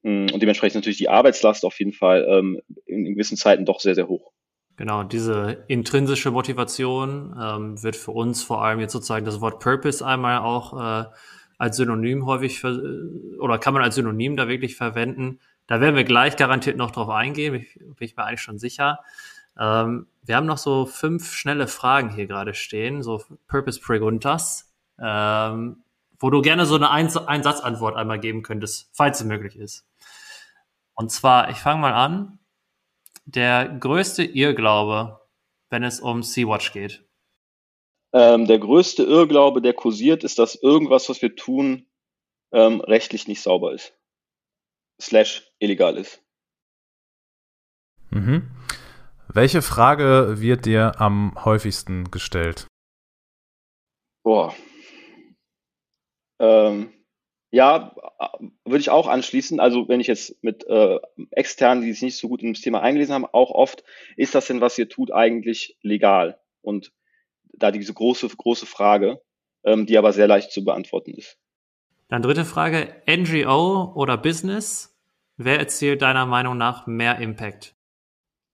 Mm, 0.03 0.27
und 0.33 0.41
dementsprechend 0.41 0.75
natürlich 0.75 0.97
die 0.97 1.09
Arbeitslast 1.09 1.65
auf 1.65 1.79
jeden 1.79 1.93
Fall 1.93 2.25
ähm, 2.29 2.61
in, 2.85 3.05
in 3.05 3.13
gewissen 3.13 3.37
Zeiten 3.37 3.65
doch 3.65 3.79
sehr, 3.79 3.95
sehr 3.95 4.07
hoch. 4.07 4.31
Genau, 4.75 5.03
diese 5.03 5.65
intrinsische 5.67 6.31
Motivation 6.31 7.35
ähm, 7.41 7.83
wird 7.83 7.97
für 7.97 8.11
uns 8.11 8.43
vor 8.43 8.63
allem 8.63 8.79
jetzt 8.79 8.93
sozusagen 8.93 9.25
das 9.25 9.41
Wort 9.41 9.59
Purpose 9.59 10.05
einmal 10.05 10.39
auch 10.39 10.73
äh, 10.73 11.05
als 11.57 11.75
Synonym 11.75 12.25
häufig 12.25 12.63
oder 12.63 13.57
kann 13.59 13.73
man 13.73 13.83
als 13.83 13.95
Synonym 13.95 14.37
da 14.37 14.47
wirklich 14.47 14.77
verwenden. 14.77 15.41
Da 15.67 15.81
werden 15.81 15.97
wir 15.97 16.05
gleich 16.05 16.37
garantiert 16.37 16.77
noch 16.77 16.91
drauf 16.91 17.09
eingehen, 17.09 17.55
ich, 17.55 17.73
bin 17.73 17.95
ich 17.99 18.15
mir 18.15 18.23
eigentlich 18.23 18.41
schon 18.41 18.57
sicher. 18.57 18.99
Ähm, 19.59 20.07
wir 20.23 20.37
haben 20.37 20.45
noch 20.45 20.57
so 20.57 20.85
fünf 20.85 21.33
schnelle 21.33 21.67
Fragen 21.67 22.09
hier 22.15 22.27
gerade 22.27 22.53
stehen, 22.53 23.03
so 23.03 23.21
Purpose 23.49 23.81
Preguntas 23.81 24.68
ähm, 25.01 25.83
wo 26.19 26.29
du 26.29 26.41
gerne 26.41 26.65
so 26.65 26.75
eine 26.75 26.91
Einsatzantwort 26.91 27.95
einmal 27.95 28.19
geben 28.19 28.43
könntest, 28.43 28.89
falls 28.93 29.21
es 29.21 29.25
möglich 29.25 29.55
ist. 29.55 29.85
Und 30.95 31.11
zwar, 31.11 31.49
ich 31.49 31.57
fange 31.57 31.81
mal 31.81 31.93
an. 31.93 32.39
Der 33.25 33.69
größte 33.69 34.23
Irrglaube, 34.23 35.21
wenn 35.69 35.83
es 35.83 35.99
um 35.99 36.23
Sea-Watch 36.23 36.73
geht. 36.73 37.05
Ähm, 38.11 38.47
der 38.47 38.59
größte 38.59 39.03
Irrglaube, 39.03 39.61
der 39.61 39.73
kursiert, 39.73 40.23
ist, 40.23 40.39
dass 40.39 40.55
irgendwas, 40.55 41.09
was 41.09 41.21
wir 41.21 41.35
tun, 41.35 41.85
ähm, 42.51 42.81
rechtlich 42.81 43.27
nicht 43.27 43.41
sauber 43.41 43.73
ist. 43.73 43.93
Slash 44.99 45.47
illegal 45.59 45.95
ist. 45.95 46.21
Mhm. 48.09 48.49
Welche 49.27 49.61
Frage 49.61 50.41
wird 50.41 50.65
dir 50.65 50.99
am 50.99 51.33
häufigsten 51.45 52.09
gestellt? 52.09 52.65
Boah. 54.23 54.55
Ähm, 56.39 56.93
ja, 57.51 57.95
würde 58.63 58.79
ich 58.79 58.89
auch 58.89 59.07
anschließen. 59.07 59.59
Also 59.59 59.87
wenn 59.87 59.99
ich 59.99 60.07
jetzt 60.07 60.43
mit 60.43 60.65
äh, 60.67 60.99
externen, 61.31 61.83
die 61.83 61.91
sich 61.91 62.01
nicht 62.01 62.17
so 62.17 62.29
gut 62.29 62.43
in 62.43 62.53
das 62.53 62.61
Thema 62.61 62.81
eingelesen 62.81 63.13
haben, 63.13 63.25
auch 63.25 63.51
oft, 63.51 63.83
ist 64.15 64.35
das 64.35 64.47
denn, 64.47 64.61
was 64.61 64.77
ihr 64.77 64.87
tut, 64.87 65.11
eigentlich 65.11 65.77
legal? 65.81 66.39
Und 66.61 66.91
da 67.53 67.71
diese 67.71 67.93
große, 67.93 68.27
große 68.27 68.65
Frage, 68.65 69.21
ähm, 69.63 69.85
die 69.85 69.97
aber 69.97 70.13
sehr 70.13 70.27
leicht 70.27 70.51
zu 70.51 70.63
beantworten 70.63 71.13
ist. 71.13 71.37
Dann 72.07 72.21
dritte 72.21 72.45
Frage, 72.45 73.01
NGO 73.07 73.93
oder 73.95 74.17
Business? 74.17 74.95
Wer 75.37 75.59
erzielt 75.59 76.01
deiner 76.01 76.25
Meinung 76.25 76.57
nach 76.57 76.85
mehr 76.85 77.19
Impact? 77.19 77.75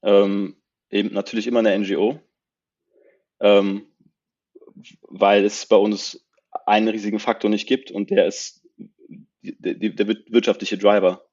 Ähm, 0.03 0.55
eben 0.89 1.13
natürlich 1.13 1.47
immer 1.47 1.59
eine 1.59 1.77
NGO, 1.77 2.19
ähm, 3.39 3.87
weil 5.01 5.45
es 5.45 5.65
bei 5.65 5.77
uns 5.77 6.24
einen 6.65 6.87
riesigen 6.87 7.19
Faktor 7.19 7.49
nicht 7.49 7.67
gibt 7.67 7.91
und 7.91 8.09
der 8.09 8.27
ist 8.27 8.65
der, 9.41 9.75
der 9.75 10.07
wirtschaftliche 10.07 10.77
Driver. 10.77 11.25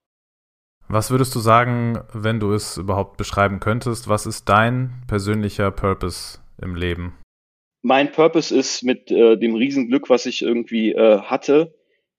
Was 0.89 1.11
würdest 1.11 1.35
du 1.35 1.41
sagen, 1.41 2.01
wenn 2.13 2.41
du 2.41 2.53
es 2.53 2.77
überhaupt 2.77 3.17
beschreiben 3.17 3.61
könntest? 3.61 4.09
Was 4.09 4.27
ist 4.27 4.49
dein 4.49 5.03
persönlicher 5.07 5.71
Purpose 5.71 6.41
im 6.61 6.75
Leben? 6.75 7.19
Mein 7.81 8.13
Purpose 8.13 8.55
ist 8.55 8.83
mit 8.83 9.11
äh, 9.11 9.37
dem 9.37 9.55
Riesenglück, 9.55 10.11
was 10.11 10.27
ich 10.27 10.43
irgendwie 10.43 10.93
äh, 10.93 11.21
hatte 11.21 11.75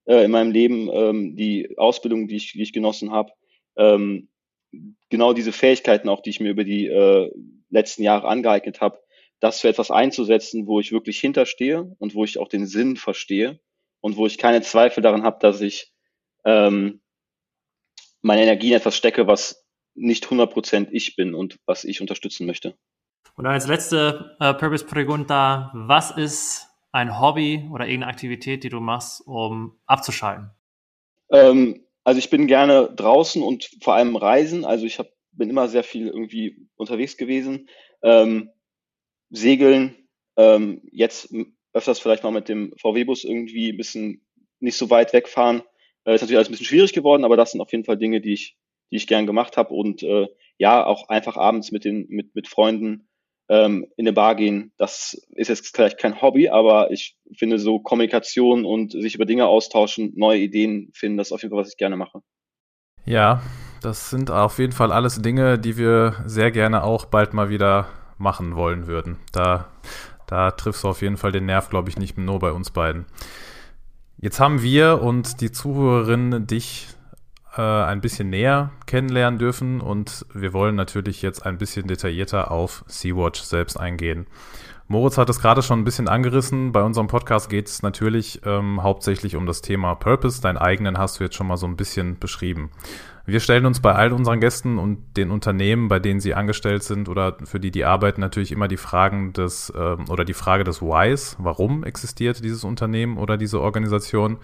äh, 0.05 0.25
in 0.25 0.31
meinem 0.31 0.51
Leben, 0.51 0.89
ähm, 0.91 1.35
die 1.35 1.77
Ausbildung, 1.77 2.27
die 2.27 2.37
ich, 2.37 2.53
die 2.53 2.63
ich 2.63 2.73
genossen 2.73 3.11
habe, 3.11 3.31
ähm, 3.77 4.29
genau 5.09 5.33
diese 5.33 5.51
Fähigkeiten 5.51 6.09
auch, 6.09 6.21
die 6.21 6.31
ich 6.31 6.39
mir 6.39 6.49
über 6.49 6.63
die 6.63 6.87
äh, 6.87 7.31
letzten 7.69 8.03
Jahre 8.03 8.27
angeeignet 8.27 8.81
habe, 8.81 8.99
das 9.43 9.59
für 9.59 9.67
etwas 9.67 9.91
einzusetzen, 9.91 10.67
wo 10.67 10.79
ich 10.79 10.93
wirklich 10.93 11.19
hinterstehe 11.19 11.95
und 11.99 12.15
wo 12.15 12.23
ich 12.23 12.39
auch 12.39 12.47
den 12.47 12.65
Sinn 12.65 12.95
verstehe 12.95 13.59
und 13.99 14.15
wo 14.15 14.25
ich 14.25 14.37
keine 14.37 14.61
Zweifel 14.61 15.03
daran 15.03 15.23
habe, 15.23 15.37
dass 15.41 15.59
ich 15.59 15.91
ähm, 16.45 17.01
meine 18.21 18.43
Energie 18.43 18.69
in 18.69 18.77
etwas 18.77 18.95
stecke, 18.95 19.27
was 19.27 19.67
nicht 19.95 20.27
100% 20.27 20.87
ich 20.91 21.17
bin 21.17 21.35
und 21.35 21.59
was 21.65 21.83
ich 21.83 21.99
unterstützen 21.99 22.47
möchte. 22.47 22.77
Und 23.35 23.45
als 23.45 23.67
letzte 23.67 24.37
äh, 24.39 24.53
Purpose 24.53 24.85
Pregunta, 24.85 25.71
was 25.73 26.11
ist 26.11 26.67
ein 26.93 27.19
Hobby 27.19 27.67
oder 27.69 27.85
irgendeine 27.85 28.13
Aktivität, 28.13 28.63
die 28.63 28.69
du 28.69 28.79
machst, 28.79 29.23
um 29.25 29.77
abzuschalten? 29.85 30.51
Ähm, 31.31 31.85
also 32.05 32.17
ich 32.17 32.29
bin 32.29 32.47
gerne 32.47 32.89
draußen 32.95 33.43
und 33.43 33.69
vor 33.81 33.95
allem 33.95 34.15
reisen. 34.15 34.63
Also 34.63 34.85
ich 34.85 34.99
hab, 34.99 35.07
bin 35.33 35.49
immer 35.49 35.67
sehr 35.67 35.83
viel 35.83 36.07
irgendwie 36.07 36.69
unterwegs 36.75 37.17
gewesen. 37.17 37.67
Ähm, 38.03 38.49
Segeln, 39.33 39.95
ähm, 40.37 40.81
jetzt 40.91 41.33
öfters 41.73 41.99
vielleicht 41.99 42.23
mal 42.23 42.31
mit 42.31 42.49
dem 42.49 42.73
VW-Bus 42.77 43.23
irgendwie 43.23 43.71
ein 43.71 43.77
bisschen 43.77 44.25
nicht 44.59 44.77
so 44.77 44.89
weit 44.89 45.11
wegfahren. 45.11 45.63
Äh, 46.05 46.15
ist 46.15 46.21
natürlich 46.21 46.37
alles 46.37 46.49
ein 46.49 46.51
bisschen 46.51 46.67
schwierig 46.67 46.93
geworden, 46.93 47.25
aber 47.25 47.35
das 47.35 47.51
sind 47.51 47.61
auf 47.61 47.71
jeden 47.71 47.83
Fall 47.83 47.97
Dinge, 47.97 48.21
die 48.21 48.33
ich, 48.33 48.57
die 48.91 48.97
ich 48.97 49.07
gern 49.07 49.25
gemacht 49.25 49.57
habe. 49.57 49.73
Und 49.73 50.03
äh, 50.03 50.27
ja, 50.59 50.85
auch 50.85 51.09
einfach 51.09 51.35
abends 51.35 51.71
mit 51.71 51.83
den, 51.83 52.05
mit, 52.09 52.35
mit 52.35 52.47
Freunden 52.47 53.09
ähm, 53.49 53.87
in 53.97 54.05
eine 54.05 54.13
Bar 54.13 54.35
gehen. 54.35 54.71
Das 54.77 55.19
ist 55.31 55.47
jetzt 55.47 55.75
vielleicht 55.75 55.97
kein 55.97 56.21
Hobby, 56.21 56.49
aber 56.49 56.91
ich 56.91 57.17
finde 57.35 57.57
so 57.57 57.79
Kommunikation 57.79 58.65
und 58.65 58.91
sich 58.91 59.15
über 59.15 59.25
Dinge 59.25 59.47
austauschen, 59.47 60.13
neue 60.15 60.39
Ideen 60.39 60.91
finden, 60.93 61.17
das 61.17 61.29
ist 61.29 61.31
auf 61.33 61.41
jeden 61.41 61.51
Fall, 61.51 61.61
was 61.61 61.69
ich 61.69 61.77
gerne 61.77 61.97
mache. 61.97 62.21
Ja, 63.05 63.41
das 63.81 64.11
sind 64.11 64.31
auf 64.31 64.59
jeden 64.59 64.71
Fall 64.71 64.91
alles 64.91 65.21
Dinge, 65.21 65.59
die 65.59 65.77
wir 65.77 66.23
sehr 66.25 66.51
gerne 66.51 66.83
auch 66.83 67.05
bald 67.05 67.33
mal 67.33 67.49
wieder 67.49 67.89
machen 68.17 68.55
wollen 68.55 68.87
würden. 68.87 69.17
Da, 69.31 69.67
da 70.27 70.51
triffst 70.51 70.83
du 70.83 70.89
auf 70.89 71.01
jeden 71.01 71.17
Fall 71.17 71.31
den 71.31 71.45
Nerv, 71.45 71.69
glaube 71.69 71.89
ich, 71.89 71.97
nicht 71.97 72.17
nur 72.17 72.39
bei 72.39 72.51
uns 72.51 72.71
beiden. 72.71 73.05
Jetzt 74.17 74.39
haben 74.39 74.61
wir 74.61 75.01
und 75.01 75.41
die 75.41 75.51
Zuhörerinnen 75.51 76.47
dich 76.47 76.87
äh, 77.57 77.61
ein 77.61 78.01
bisschen 78.01 78.29
näher 78.29 78.71
kennenlernen 78.85 79.39
dürfen 79.39 79.81
und 79.81 80.25
wir 80.33 80.53
wollen 80.53 80.75
natürlich 80.75 81.21
jetzt 81.21 81.45
ein 81.45 81.57
bisschen 81.57 81.87
detaillierter 81.87 82.51
auf 82.51 82.83
Sea-Watch 82.87 83.41
selbst 83.41 83.77
eingehen. 83.77 84.27
Moritz 84.87 85.17
hat 85.17 85.29
es 85.29 85.39
gerade 85.39 85.61
schon 85.61 85.79
ein 85.79 85.83
bisschen 85.85 86.07
angerissen. 86.07 86.71
Bei 86.71 86.83
unserem 86.83 87.07
Podcast 87.07 87.49
geht 87.49 87.67
es 87.67 87.81
natürlich 87.81 88.41
ähm, 88.45 88.83
hauptsächlich 88.83 89.35
um 89.35 89.45
das 89.45 89.61
Thema 89.61 89.95
Purpose. 89.95 90.41
Deinen 90.41 90.57
eigenen 90.57 90.97
hast 90.97 91.19
du 91.19 91.23
jetzt 91.23 91.35
schon 91.35 91.47
mal 91.47 91.57
so 91.57 91.65
ein 91.65 91.77
bisschen 91.77 92.19
beschrieben. 92.19 92.69
Wir 93.25 93.39
stellen 93.39 93.65
uns 93.65 93.79
bei 93.79 93.93
all 93.93 94.11
unseren 94.11 94.41
Gästen 94.41 94.77
und 94.77 95.15
den 95.15 95.31
Unternehmen, 95.31 95.87
bei 95.87 95.99
denen 95.99 96.19
sie 96.19 96.33
angestellt 96.33 96.83
sind 96.83 97.07
oder 97.07 97.37
für 97.45 97.59
die 97.59 97.71
die 97.71 97.85
arbeiten, 97.85 98.19
natürlich 98.19 98.51
immer 98.51 98.67
die 98.67 98.77
Fragen 98.77 99.31
des 99.31 99.71
ähm, 99.75 100.09
oder 100.09 100.25
die 100.25 100.33
Frage 100.33 100.65
des 100.65 100.81
Whys. 100.81 101.37
Warum 101.39 101.85
existiert 101.85 102.43
dieses 102.43 102.65
Unternehmen 102.65 103.17
oder 103.17 103.37
diese 103.37 103.61
Organisation? 103.61 104.39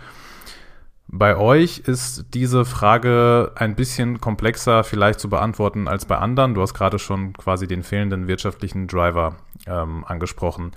Bei 1.12 1.36
euch 1.36 1.80
ist 1.80 2.28
diese 2.36 2.64
Frage 2.64 3.52
ein 3.56 3.76
bisschen 3.76 4.22
komplexer 4.22 4.84
vielleicht 4.84 5.20
zu 5.20 5.28
beantworten 5.28 5.88
als 5.88 6.06
bei 6.06 6.18
anderen. 6.18 6.54
Du 6.54 6.62
hast 6.62 6.74
gerade 6.76 7.00
schon 7.00 7.34
quasi 7.34 7.68
den 7.68 7.84
fehlenden 7.84 8.28
wirtschaftlichen 8.28 8.88
Driver 8.88 9.38
ähm, 9.66 10.06
angesprochen. 10.06 10.72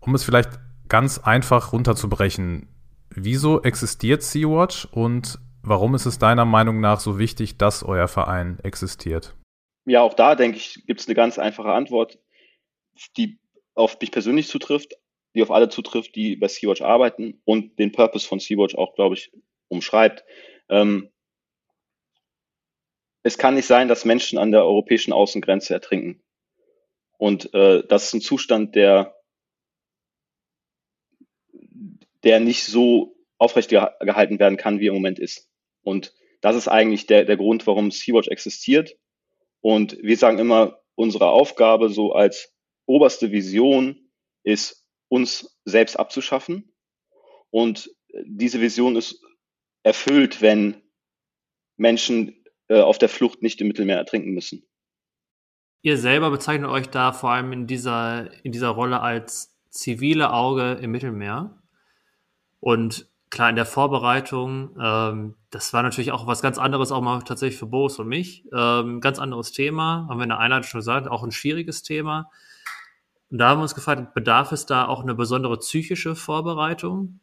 Um 0.00 0.14
es 0.14 0.24
vielleicht 0.24 0.60
ganz 0.88 1.18
einfach 1.18 1.72
runterzubrechen, 1.72 2.68
wieso 3.10 3.62
existiert 3.62 4.22
Sea-Watch 4.22 4.86
und 4.92 5.40
warum 5.64 5.94
ist 5.94 6.06
es 6.06 6.18
deiner 6.18 6.44
Meinung 6.44 6.80
nach 6.80 7.00
so 7.00 7.18
wichtig, 7.18 7.56
dass 7.56 7.82
euer 7.82 8.08
Verein 8.08 8.58
existiert? 8.62 9.34
Ja, 9.86 10.02
auch 10.02 10.14
da 10.14 10.34
denke 10.34 10.58
ich, 10.58 10.86
gibt 10.86 11.00
es 11.00 11.06
eine 11.06 11.14
ganz 11.14 11.38
einfache 11.38 11.72
Antwort, 11.72 12.18
die 13.16 13.38
auf 13.74 13.98
mich 14.00 14.12
persönlich 14.12 14.48
zutrifft, 14.48 14.94
die 15.34 15.42
auf 15.42 15.50
alle 15.50 15.68
zutrifft, 15.68 16.14
die 16.14 16.36
bei 16.36 16.48
Sea-Watch 16.48 16.82
arbeiten 16.82 17.40
und 17.44 17.78
den 17.78 17.92
Purpose 17.92 18.26
von 18.26 18.38
Sea-Watch 18.38 18.76
auch, 18.76 18.94
glaube 18.94 19.16
ich, 19.16 19.32
umschreibt. 19.68 20.24
Ähm, 20.68 21.10
es 23.22 23.38
kann 23.38 23.54
nicht 23.54 23.66
sein, 23.66 23.88
dass 23.88 24.04
Menschen 24.04 24.38
an 24.38 24.52
der 24.52 24.64
europäischen 24.64 25.12
Außengrenze 25.12 25.74
ertrinken. 25.74 26.22
Und 27.16 27.52
äh, 27.54 27.82
das 27.86 28.04
ist 28.04 28.14
ein 28.14 28.20
Zustand, 28.20 28.74
der, 28.74 29.16
der 32.22 32.40
nicht 32.40 32.64
so 32.64 33.16
aufrecht 33.38 33.70
gehalten 33.70 34.38
werden 34.38 34.56
kann, 34.56 34.78
wie 34.78 34.86
er 34.86 34.90
im 34.90 34.94
Moment 34.94 35.18
ist. 35.18 35.50
Und 35.84 36.14
das 36.40 36.56
ist 36.56 36.68
eigentlich 36.68 37.06
der, 37.06 37.24
der 37.24 37.36
Grund, 37.36 37.66
warum 37.66 37.90
Sea-Watch 37.90 38.28
existiert. 38.28 38.96
Und 39.60 39.96
wir 40.02 40.16
sagen 40.16 40.38
immer, 40.38 40.80
unsere 40.94 41.28
Aufgabe 41.28 41.88
so 41.88 42.12
als 42.12 42.52
oberste 42.86 43.30
Vision 43.30 44.10
ist, 44.42 44.84
uns 45.08 45.58
selbst 45.64 45.98
abzuschaffen. 45.98 46.74
Und 47.50 47.90
diese 48.24 48.60
Vision 48.60 48.96
ist 48.96 49.22
erfüllt, 49.82 50.42
wenn 50.42 50.82
Menschen 51.76 52.44
äh, 52.68 52.80
auf 52.80 52.98
der 52.98 53.08
Flucht 53.08 53.42
nicht 53.42 53.60
im 53.60 53.68
Mittelmeer 53.68 53.96
ertrinken 53.96 54.32
müssen. 54.32 54.66
Ihr 55.82 55.98
selber 55.98 56.30
bezeichnet 56.30 56.70
euch 56.70 56.88
da 56.88 57.12
vor 57.12 57.30
allem 57.30 57.52
in 57.52 57.66
dieser, 57.66 58.30
in 58.44 58.52
dieser 58.52 58.68
Rolle 58.68 59.00
als 59.00 59.58
zivile 59.70 60.32
Auge 60.32 60.78
im 60.80 60.90
Mittelmeer. 60.90 61.62
Und 62.60 63.10
klar, 63.34 63.50
in 63.50 63.56
der 63.56 63.66
Vorbereitung, 63.66 64.76
ähm, 64.80 65.34
das 65.50 65.72
war 65.72 65.82
natürlich 65.82 66.12
auch 66.12 66.26
was 66.26 66.40
ganz 66.40 66.56
anderes, 66.56 66.90
auch 66.92 67.02
mal 67.02 67.20
tatsächlich 67.22 67.58
für 67.58 67.66
Boris 67.66 67.98
und 67.98 68.08
mich. 68.08 68.46
Ähm, 68.54 69.00
ganz 69.00 69.18
anderes 69.18 69.52
Thema, 69.52 70.06
haben 70.08 70.18
wir 70.18 70.22
in 70.22 70.30
der 70.30 70.38
Einheit 70.38 70.64
schon 70.64 70.78
gesagt, 70.78 71.08
auch 71.08 71.22
ein 71.22 71.32
schwieriges 71.32 71.82
Thema. 71.82 72.30
Und 73.30 73.38
da 73.38 73.50
haben 73.50 73.58
wir 73.58 73.62
uns 73.64 73.74
gefragt, 73.74 74.14
bedarf 74.14 74.52
es 74.52 74.66
da 74.66 74.86
auch 74.86 75.02
eine 75.02 75.14
besondere 75.14 75.58
psychische 75.58 76.14
Vorbereitung? 76.14 77.20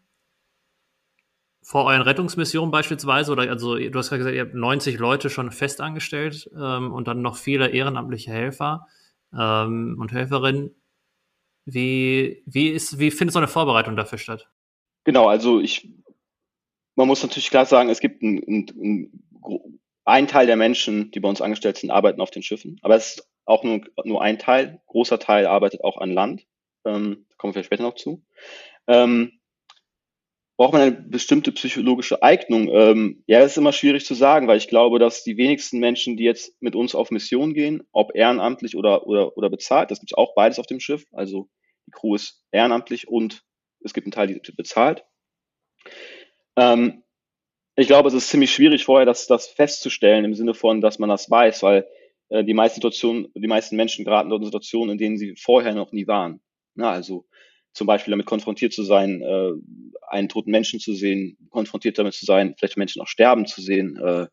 vor 1.63 1.85
euren 1.85 2.01
Rettungsmissionen 2.01 2.71
beispielsweise, 2.71 3.31
oder 3.31 3.43
also 3.43 3.77
du 3.77 3.97
hast 3.97 4.09
gerade 4.09 4.19
gesagt, 4.19 4.35
ihr 4.35 4.41
habt 4.41 4.55
90 4.55 4.97
Leute 4.97 5.29
schon 5.29 5.51
fest 5.51 5.79
angestellt 5.79 6.49
ähm, 6.57 6.91
und 6.91 7.07
dann 7.07 7.21
noch 7.21 7.37
viele 7.37 7.69
ehrenamtliche 7.69 8.31
Helfer 8.31 8.87
ähm, 9.37 9.95
und 9.99 10.11
Helferinnen. 10.11 10.71
Wie, 11.65 12.41
wie, 12.47 12.69
ist, 12.69 12.97
wie 12.97 13.11
findet 13.11 13.33
so 13.33 13.39
eine 13.39 13.47
Vorbereitung 13.47 13.95
dafür 13.95 14.17
statt? 14.17 14.49
Genau, 15.03 15.27
also 15.27 15.59
ich, 15.59 15.87
man 16.95 17.07
muss 17.07 17.23
natürlich 17.23 17.49
klar 17.49 17.65
sagen, 17.65 17.89
es 17.89 17.99
gibt 17.99 18.21
einen 18.21 19.11
ein 20.05 20.27
Teil 20.27 20.47
der 20.47 20.55
Menschen, 20.55 21.11
die 21.11 21.19
bei 21.19 21.29
uns 21.29 21.41
angestellt 21.41 21.77
sind, 21.77 21.91
arbeiten 21.91 22.21
auf 22.21 22.31
den 22.31 22.43
Schiffen. 22.43 22.79
Aber 22.81 22.95
es 22.95 23.15
ist 23.15 23.29
auch 23.45 23.63
nur, 23.63 23.81
nur 24.03 24.21
ein 24.21 24.39
Teil. 24.39 24.81
Großer 24.87 25.19
Teil 25.19 25.45
arbeitet 25.45 25.83
auch 25.83 25.97
an 25.97 26.11
Land. 26.11 26.45
Ähm, 26.85 27.25
da 27.29 27.35
kommen 27.37 27.51
wir 27.51 27.53
vielleicht 27.53 27.67
später 27.67 27.83
noch 27.83 27.95
zu. 27.95 28.23
Ähm, 28.87 29.39
braucht 30.57 30.73
man 30.73 30.81
eine 30.81 30.91
bestimmte 30.91 31.51
psychologische 31.51 32.23
Eignung? 32.23 32.69
Ähm, 32.69 33.23
ja, 33.27 33.39
das 33.39 33.51
ist 33.51 33.57
immer 33.57 33.73
schwierig 33.73 34.05
zu 34.05 34.13
sagen, 34.13 34.47
weil 34.47 34.57
ich 34.57 34.67
glaube, 34.67 34.99
dass 34.99 35.23
die 35.23 35.37
wenigsten 35.37 35.79
Menschen, 35.79 36.17
die 36.17 36.23
jetzt 36.23 36.61
mit 36.61 36.75
uns 36.75 36.95
auf 36.95 37.11
Mission 37.11 37.53
gehen, 37.53 37.83
ob 37.91 38.15
ehrenamtlich 38.15 38.75
oder, 38.75 39.07
oder, 39.07 39.37
oder 39.37 39.49
bezahlt, 39.49 39.91
das 39.91 39.99
gibt 39.99 40.11
es 40.11 40.17
auch 40.17 40.35
beides 40.35 40.59
auf 40.59 40.67
dem 40.67 40.79
Schiff. 40.79 41.05
Also 41.13 41.49
die 41.87 41.91
Crew 41.91 42.15
ist 42.15 42.43
ehrenamtlich 42.51 43.07
und 43.07 43.43
es 43.83 43.93
gibt 43.93 44.05
einen 44.05 44.11
Teil, 44.11 44.27
die 44.27 44.51
bezahlt. 44.51 45.03
Ähm, 46.57 47.03
ich 47.75 47.87
glaube, 47.87 48.09
es 48.09 48.13
ist 48.13 48.29
ziemlich 48.29 48.53
schwierig 48.53 48.85
vorher, 48.85 49.05
das, 49.05 49.27
das 49.27 49.47
festzustellen 49.47 50.25
im 50.25 50.35
Sinne 50.35 50.53
von, 50.53 50.81
dass 50.81 50.99
man 50.99 51.09
das 51.09 51.29
weiß, 51.29 51.63
weil 51.63 51.87
äh, 52.29 52.43
die 52.43 52.53
meisten 52.53 52.75
Situationen, 52.75 53.27
die 53.33 53.47
meisten 53.47 53.75
Menschen 53.75 54.05
geraten 54.05 54.29
dort 54.29 54.41
in 54.41 54.47
Situationen, 54.47 54.91
in 54.91 54.97
denen 54.97 55.17
sie 55.17 55.35
vorher 55.35 55.73
noch 55.73 55.91
nie 55.91 56.07
waren. 56.07 56.41
Na, 56.75 56.91
also 56.91 57.25
zum 57.73 57.87
Beispiel 57.87 58.11
damit 58.11 58.25
konfrontiert 58.25 58.73
zu 58.73 58.83
sein, 58.83 59.21
äh, 59.21 59.51
einen 60.09 60.29
toten 60.29 60.51
Menschen 60.51 60.79
zu 60.79 60.93
sehen, 60.93 61.37
konfrontiert 61.49 61.97
damit 61.97 62.13
zu 62.13 62.25
sein, 62.25 62.55
vielleicht 62.57 62.77
Menschen 62.77 63.01
auch 63.01 63.07
sterben 63.07 63.45
zu 63.45 63.61
sehen, 63.61 63.97
äh, 63.97 64.27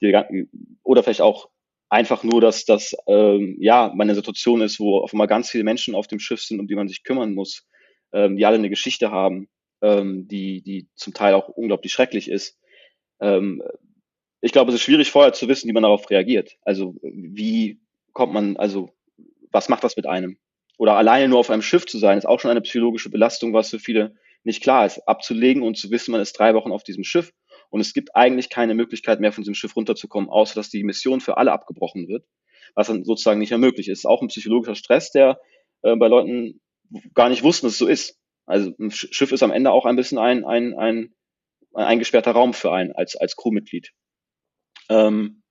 die, 0.00 0.48
oder 0.82 1.02
vielleicht 1.02 1.20
auch 1.20 1.50
einfach 1.90 2.24
nur, 2.24 2.40
dass 2.40 2.64
das 2.64 2.94
ähm, 3.06 3.56
ja 3.60 3.92
meine 3.94 4.14
Situation 4.14 4.62
ist, 4.62 4.80
wo 4.80 4.98
auf 4.98 5.12
einmal 5.12 5.26
ganz 5.26 5.50
viele 5.50 5.64
Menschen 5.64 5.94
auf 5.94 6.06
dem 6.06 6.20
Schiff 6.20 6.40
sind, 6.42 6.60
um 6.60 6.68
die 6.68 6.76
man 6.76 6.88
sich 6.88 7.02
kümmern 7.02 7.34
muss, 7.34 7.66
ähm, 8.12 8.36
die 8.36 8.46
alle 8.46 8.56
eine 8.56 8.70
Geschichte 8.70 9.10
haben, 9.10 9.48
ähm, 9.82 10.28
die 10.28 10.62
die 10.62 10.88
zum 10.94 11.14
Teil 11.14 11.34
auch 11.34 11.48
unglaublich 11.48 11.92
schrecklich 11.92 12.30
ist. 12.30 12.58
Ähm, 13.20 13.62
ich 14.40 14.52
glaube, 14.52 14.70
es 14.70 14.76
ist 14.76 14.82
schwierig 14.82 15.10
vorher 15.10 15.32
zu 15.32 15.48
wissen, 15.48 15.68
wie 15.68 15.72
man 15.72 15.82
darauf 15.82 16.08
reagiert. 16.10 16.56
Also 16.62 16.96
wie 17.02 17.80
kommt 18.12 18.32
man, 18.32 18.56
also 18.56 18.90
was 19.50 19.68
macht 19.68 19.84
das 19.84 19.96
mit 19.96 20.06
einem? 20.06 20.38
Oder 20.78 20.94
alleine 20.94 21.28
nur 21.28 21.38
auf 21.38 21.50
einem 21.50 21.62
Schiff 21.62 21.84
zu 21.84 21.98
sein, 21.98 22.16
ist 22.16 22.26
auch 22.26 22.40
schon 22.40 22.50
eine 22.50 22.62
psychologische 22.62 23.10
Belastung, 23.10 23.52
was 23.52 23.70
für 23.70 23.78
viele 23.78 24.14
nicht 24.44 24.62
klar 24.62 24.86
ist. 24.86 25.06
Abzulegen 25.06 25.62
und 25.62 25.76
zu 25.76 25.90
wissen, 25.90 26.12
man 26.12 26.22
ist 26.22 26.38
drei 26.38 26.54
Wochen 26.54 26.72
auf 26.72 26.82
diesem 26.82 27.04
Schiff 27.04 27.32
und 27.68 27.80
es 27.80 27.92
gibt 27.92 28.16
eigentlich 28.16 28.48
keine 28.48 28.74
Möglichkeit 28.74 29.20
mehr 29.20 29.32
von 29.32 29.42
diesem 29.42 29.54
Schiff 29.54 29.76
runterzukommen, 29.76 30.30
außer 30.30 30.54
dass 30.54 30.70
die 30.70 30.82
Mission 30.82 31.20
für 31.20 31.36
alle 31.36 31.52
abgebrochen 31.52 32.08
wird, 32.08 32.24
was 32.74 32.86
dann 32.86 33.04
sozusagen 33.04 33.40
nicht 33.40 33.50
mehr 33.50 33.58
möglich 33.58 33.88
ist. 33.88 34.06
Auch 34.06 34.22
ein 34.22 34.28
psychologischer 34.28 34.74
Stress, 34.74 35.10
der 35.10 35.38
äh, 35.82 35.96
bei 35.96 36.08
Leuten 36.08 36.60
gar 37.14 37.28
nicht 37.28 37.42
wussten, 37.42 37.66
dass 37.66 37.74
es 37.74 37.78
so 37.78 37.86
ist. 37.86 38.19
Also 38.50 38.72
ein 38.78 38.90
Schiff 38.90 39.32
ist 39.32 39.42
am 39.42 39.52
Ende 39.52 39.72
auch 39.72 39.86
ein 39.86 39.96
bisschen 39.96 40.18
ein, 40.18 40.44
ein, 40.44 40.74
ein, 40.74 41.14
ein 41.74 41.84
eingesperrter 41.84 42.32
Raum 42.32 42.52
für 42.54 42.72
einen 42.72 42.92
als, 42.92 43.16
als 43.16 43.36
Crewmitglied. 43.36 43.92
Ähm, 44.88 45.42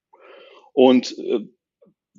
und 0.74 1.18
äh, 1.18 1.40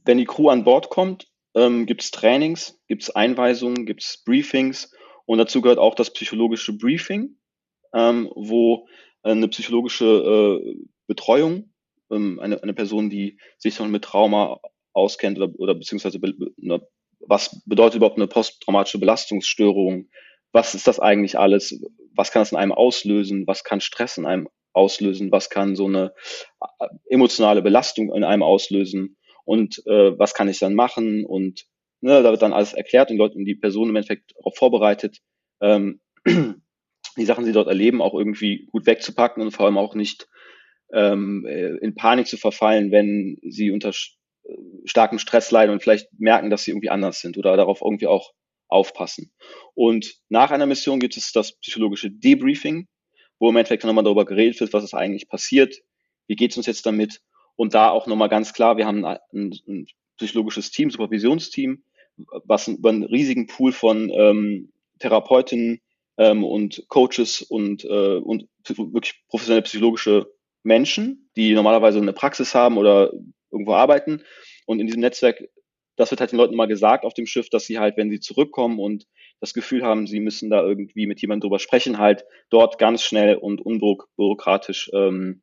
wenn 0.04 0.18
die 0.18 0.24
Crew 0.24 0.48
an 0.48 0.64
Bord 0.64 0.90
kommt, 0.90 1.28
ähm, 1.54 1.86
gibt 1.86 2.02
es 2.02 2.10
Trainings, 2.10 2.80
gibt 2.88 3.02
es 3.02 3.10
Einweisungen, 3.10 3.86
gibt 3.86 4.02
es 4.02 4.22
Briefings 4.24 4.92
und 5.26 5.38
dazu 5.38 5.60
gehört 5.60 5.78
auch 5.78 5.94
das 5.94 6.12
psychologische 6.12 6.76
Briefing, 6.76 7.36
ähm, 7.94 8.30
wo 8.34 8.88
eine 9.22 9.48
psychologische 9.48 10.04
äh, 10.62 10.74
Betreuung, 11.06 11.72
ähm, 12.10 12.40
eine, 12.40 12.62
eine 12.62 12.74
Person, 12.74 13.10
die 13.10 13.38
sich 13.58 13.74
schon 13.74 13.90
mit 13.90 14.04
Trauma 14.04 14.60
auskennt 14.92 15.38
oder, 15.38 15.52
oder 15.58 15.74
beziehungsweise 15.74 16.18
be, 16.18 16.34
eine, 16.62 16.86
was 17.20 17.62
bedeutet 17.66 17.96
überhaupt 17.96 18.16
eine 18.16 18.28
posttraumatische 18.28 18.98
Belastungsstörung, 18.98 20.08
was 20.52 20.74
ist 20.74 20.86
das 20.86 21.00
eigentlich 21.00 21.38
alles, 21.38 21.80
was 22.14 22.32
kann 22.32 22.42
das 22.42 22.52
in 22.52 22.58
einem 22.58 22.72
auslösen, 22.72 23.46
was 23.46 23.64
kann 23.64 23.80
Stress 23.80 24.18
in 24.18 24.26
einem 24.26 24.48
auslösen, 24.72 25.32
was 25.32 25.50
kann 25.50 25.76
so 25.76 25.86
eine 25.86 26.12
äh, 26.60 26.86
emotionale 27.08 27.62
Belastung 27.62 28.14
in 28.14 28.24
einem 28.24 28.42
auslösen? 28.42 29.16
Und 29.44 29.82
äh, 29.86 30.18
was 30.18 30.34
kann 30.34 30.48
ich 30.48 30.58
dann 30.58 30.74
machen? 30.74 31.24
Und 31.24 31.66
ne, 32.00 32.22
da 32.22 32.30
wird 32.30 32.42
dann 32.42 32.52
alles 32.52 32.72
erklärt 32.72 33.10
und 33.10 33.16
Leute 33.16 33.36
und 33.36 33.44
die 33.44 33.54
Person 33.54 33.88
im 33.88 33.96
Endeffekt 33.96 34.32
darauf 34.36 34.54
vorbereitet, 34.56 35.18
ähm, 35.60 36.00
die 36.26 37.24
Sachen, 37.24 37.44
die 37.44 37.48
sie 37.48 37.54
dort 37.54 37.68
erleben, 37.68 38.02
auch 38.02 38.14
irgendwie 38.14 38.66
gut 38.70 38.86
wegzupacken 38.86 39.42
und 39.42 39.50
vor 39.50 39.66
allem 39.66 39.78
auch 39.78 39.94
nicht 39.94 40.28
ähm, 40.92 41.46
äh, 41.46 41.76
in 41.78 41.94
Panik 41.94 42.26
zu 42.26 42.36
verfallen, 42.36 42.90
wenn 42.92 43.38
sie 43.42 43.70
unter 43.70 43.90
äh, 43.90 44.54
starkem 44.84 45.18
Stress 45.18 45.50
leiden 45.50 45.72
und 45.72 45.82
vielleicht 45.82 46.08
merken, 46.18 46.50
dass 46.50 46.64
sie 46.64 46.72
irgendwie 46.72 46.90
anders 46.90 47.20
sind 47.20 47.38
oder 47.38 47.56
darauf 47.56 47.80
irgendwie 47.82 48.06
auch 48.06 48.32
aufpassen. 48.70 49.32
Und 49.74 50.14
nach 50.28 50.50
einer 50.50 50.66
Mission 50.66 51.00
gibt 51.00 51.16
es 51.16 51.32
das 51.32 51.52
psychologische 51.58 52.10
Debriefing, 52.10 52.88
wo 53.38 53.48
im 53.48 53.56
Endeffekt 53.56 53.84
nochmal 53.84 54.04
darüber 54.04 54.24
geredet 54.24 54.60
wird, 54.60 54.72
was 54.72 54.84
ist 54.84 54.94
eigentlich 54.94 55.28
passiert, 55.28 55.82
wie 56.26 56.36
geht 56.36 56.52
es 56.52 56.56
uns 56.56 56.66
jetzt 56.66 56.86
damit 56.86 57.20
und 57.56 57.74
da 57.74 57.90
auch 57.90 58.06
nochmal 58.06 58.28
ganz 58.28 58.52
klar, 58.52 58.76
wir 58.76 58.86
haben 58.86 59.04
ein, 59.04 59.18
ein 59.32 59.86
psychologisches 60.16 60.70
Team, 60.70 60.90
Supervisionsteam, 60.90 61.82
was 62.44 62.68
über 62.68 62.90
einen 62.90 63.04
riesigen 63.04 63.46
Pool 63.46 63.72
von 63.72 64.10
ähm, 64.10 64.72
Therapeutinnen 64.98 65.80
ähm, 66.18 66.44
und 66.44 66.84
Coaches 66.88 67.42
und, 67.42 67.84
äh, 67.84 68.16
und 68.16 68.46
wirklich 68.66 69.22
professionelle 69.28 69.62
psychologische 69.62 70.30
Menschen, 70.62 71.30
die 71.36 71.52
normalerweise 71.54 71.98
eine 71.98 72.12
Praxis 72.12 72.54
haben 72.54 72.76
oder 72.78 73.12
irgendwo 73.50 73.74
arbeiten. 73.74 74.22
Und 74.66 74.80
in 74.80 74.86
diesem 74.86 75.00
Netzwerk, 75.00 75.42
das 76.00 76.10
wird 76.10 76.20
halt 76.20 76.32
den 76.32 76.38
Leuten 76.38 76.56
mal 76.56 76.66
gesagt 76.66 77.04
auf 77.04 77.12
dem 77.12 77.26
Schiff, 77.26 77.50
dass 77.50 77.66
sie 77.66 77.78
halt, 77.78 77.96
wenn 77.98 78.10
sie 78.10 78.20
zurückkommen 78.20 78.78
und 78.78 79.06
das 79.38 79.52
Gefühl 79.52 79.82
haben, 79.82 80.06
sie 80.06 80.20
müssen 80.20 80.48
da 80.48 80.62
irgendwie 80.62 81.06
mit 81.06 81.20
jemandem 81.20 81.42
drüber 81.42 81.58
sprechen, 81.58 81.98
halt 81.98 82.24
dort 82.48 82.78
ganz 82.78 83.02
schnell 83.02 83.36
und 83.36 83.60
unbürokratisch 83.60 84.90
ähm, 84.94 85.42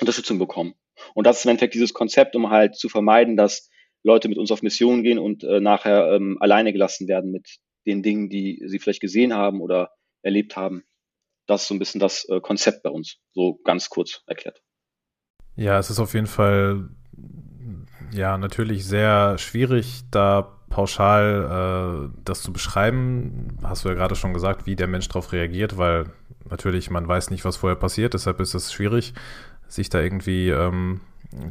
Unterstützung 0.00 0.38
bekommen. 0.38 0.74
Und 1.14 1.26
das 1.26 1.38
ist 1.38 1.44
im 1.44 1.50
Endeffekt 1.50 1.74
dieses 1.74 1.94
Konzept, 1.94 2.36
um 2.36 2.50
halt 2.50 2.76
zu 2.76 2.88
vermeiden, 2.88 3.36
dass 3.36 3.70
Leute 4.04 4.28
mit 4.28 4.38
uns 4.38 4.52
auf 4.52 4.62
Missionen 4.62 5.02
gehen 5.02 5.18
und 5.18 5.42
äh, 5.42 5.60
nachher 5.60 6.12
ähm, 6.12 6.38
alleine 6.40 6.72
gelassen 6.72 7.08
werden 7.08 7.32
mit 7.32 7.58
den 7.84 8.02
Dingen, 8.02 8.28
die 8.28 8.62
sie 8.66 8.78
vielleicht 8.78 9.00
gesehen 9.00 9.34
haben 9.34 9.60
oder 9.60 9.90
erlebt 10.22 10.56
haben. 10.56 10.84
Das 11.46 11.62
ist 11.62 11.68
so 11.68 11.74
ein 11.74 11.80
bisschen 11.80 12.00
das 12.00 12.24
äh, 12.28 12.40
Konzept 12.40 12.84
bei 12.84 12.90
uns, 12.90 13.18
so 13.32 13.58
ganz 13.64 13.88
kurz 13.88 14.22
erklärt. 14.26 14.62
Ja, 15.56 15.78
es 15.78 15.90
ist 15.90 15.98
auf 15.98 16.14
jeden 16.14 16.26
Fall 16.28 16.88
ja 18.12 18.38
natürlich 18.38 18.86
sehr 18.86 19.38
schwierig, 19.38 20.04
da 20.10 20.48
pauschal 20.70 22.08
äh, 22.08 22.18
das 22.24 22.42
zu 22.42 22.52
beschreiben. 22.52 23.58
Hast 23.62 23.84
du 23.84 23.88
ja 23.88 23.94
gerade 23.94 24.14
schon 24.14 24.34
gesagt, 24.34 24.66
wie 24.66 24.76
der 24.76 24.86
Mensch 24.86 25.08
darauf 25.08 25.32
reagiert, 25.32 25.78
weil 25.78 26.06
natürlich 26.50 26.90
man 26.90 27.06
weiß 27.06 27.30
nicht, 27.30 27.44
was 27.44 27.56
vorher 27.56 27.76
passiert, 27.76 28.14
deshalb 28.14 28.40
ist 28.40 28.54
es 28.54 28.72
schwierig, 28.72 29.14
sich 29.66 29.90
da 29.90 30.00
irgendwie 30.00 30.50
ähm, 30.50 31.00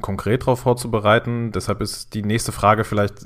konkret 0.01 0.41
darauf 0.41 0.61
vorzubereiten. 0.61 1.51
Deshalb 1.51 1.81
ist 1.81 2.13
die 2.13 2.23
nächste 2.23 2.51
Frage 2.51 2.83
vielleicht 2.83 3.25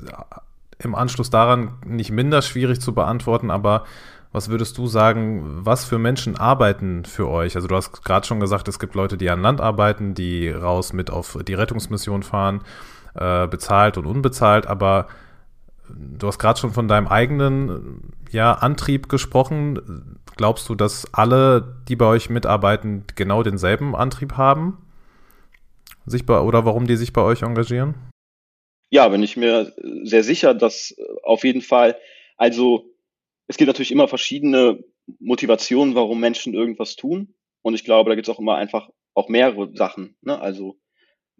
im 0.78 0.94
Anschluss 0.94 1.30
daran 1.30 1.72
nicht 1.84 2.10
minder 2.10 2.42
schwierig 2.42 2.80
zu 2.80 2.94
beantworten, 2.94 3.50
aber 3.50 3.84
was 4.32 4.48
würdest 4.48 4.78
du 4.78 4.86
sagen, 4.86 5.42
was 5.44 5.84
für 5.84 5.98
Menschen 5.98 6.36
arbeiten 6.36 7.04
für 7.04 7.28
euch? 7.28 7.54
Also 7.54 7.68
du 7.68 7.76
hast 7.76 8.02
gerade 8.02 8.26
schon 8.26 8.40
gesagt, 8.40 8.66
es 8.66 8.78
gibt 8.78 8.94
Leute, 8.94 9.18
die 9.18 9.28
an 9.28 9.42
Land 9.42 9.60
arbeiten, 9.60 10.14
die 10.14 10.48
raus 10.48 10.94
mit 10.94 11.10
auf 11.10 11.38
die 11.46 11.54
Rettungsmission 11.54 12.22
fahren, 12.22 12.62
äh, 13.14 13.46
bezahlt 13.46 13.98
und 13.98 14.06
unbezahlt, 14.06 14.66
aber 14.66 15.08
du 15.88 16.26
hast 16.26 16.38
gerade 16.38 16.58
schon 16.58 16.72
von 16.72 16.88
deinem 16.88 17.08
eigenen 17.08 18.12
ja, 18.30 18.52
Antrieb 18.52 19.08
gesprochen. 19.08 20.20
Glaubst 20.36 20.68
du, 20.68 20.74
dass 20.74 21.12
alle, 21.12 21.76
die 21.88 21.96
bei 21.96 22.06
euch 22.06 22.30
mitarbeiten, 22.30 23.04
genau 23.14 23.42
denselben 23.42 23.94
Antrieb 23.94 24.36
haben? 24.36 24.78
Sich 26.06 26.26
bei, 26.26 26.40
oder 26.40 26.64
warum 26.64 26.86
die 26.86 26.96
sich 26.96 27.12
bei 27.12 27.22
euch 27.22 27.42
engagieren? 27.42 27.94
Ja, 28.90 29.08
bin 29.08 29.22
ich 29.22 29.36
mir 29.36 29.72
sehr 30.02 30.24
sicher, 30.24 30.54
dass 30.54 30.94
auf 31.22 31.44
jeden 31.44 31.62
Fall, 31.62 31.96
also 32.36 32.86
es 33.46 33.56
gibt 33.56 33.68
natürlich 33.68 33.92
immer 33.92 34.08
verschiedene 34.08 34.82
Motivationen, 35.18 35.94
warum 35.94 36.20
Menschen 36.20 36.54
irgendwas 36.54 36.96
tun. 36.96 37.34
Und 37.62 37.74
ich 37.74 37.84
glaube, 37.84 38.10
da 38.10 38.16
gibt 38.16 38.28
es 38.28 38.34
auch 38.34 38.40
immer 38.40 38.56
einfach 38.56 38.88
auch 39.14 39.28
mehrere 39.28 39.74
Sachen. 39.74 40.16
Ne? 40.22 40.38
Also 40.40 40.76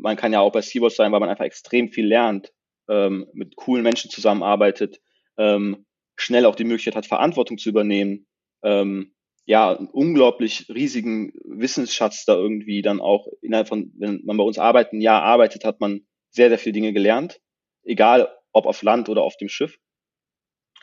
man 0.02 0.16
kann 0.16 0.32
ja 0.32 0.40
auch 0.40 0.52
bei 0.52 0.60
Seawatch 0.60 0.96
sein, 0.96 1.12
weil 1.12 1.20
man 1.20 1.30
einfach 1.30 1.44
extrem 1.44 1.88
viel 1.88 2.06
lernt, 2.06 2.52
ähm, 2.88 3.26
mit 3.32 3.56
coolen 3.56 3.82
Menschen 3.82 4.10
zusammenarbeitet, 4.10 5.00
ähm, 5.38 5.86
schnell 6.16 6.46
auch 6.46 6.56
die 6.56 6.64
Möglichkeit 6.64 6.96
hat, 6.96 7.06
Verantwortung 7.06 7.58
zu 7.58 7.68
übernehmen, 7.68 8.26
ähm, 8.62 9.14
ja, 9.44 9.76
einen 9.76 9.88
unglaublich 9.88 10.68
riesigen 10.68 11.32
Wissensschatz 11.44 12.24
da 12.24 12.34
irgendwie 12.34 12.82
dann 12.82 13.00
auch 13.00 13.26
innerhalb 13.40 13.68
von, 13.68 13.92
wenn 13.98 14.22
man 14.24 14.36
bei 14.36 14.44
uns 14.44 14.58
arbeitet, 14.58 14.92
ein 14.92 15.00
Jahr 15.00 15.22
arbeitet, 15.22 15.64
hat 15.64 15.80
man 15.80 16.06
sehr, 16.30 16.48
sehr 16.48 16.58
viele 16.58 16.74
Dinge 16.74 16.92
gelernt, 16.92 17.40
egal 17.82 18.32
ob 18.52 18.66
auf 18.66 18.82
Land 18.82 19.08
oder 19.08 19.22
auf 19.22 19.36
dem 19.36 19.48
Schiff. 19.48 19.78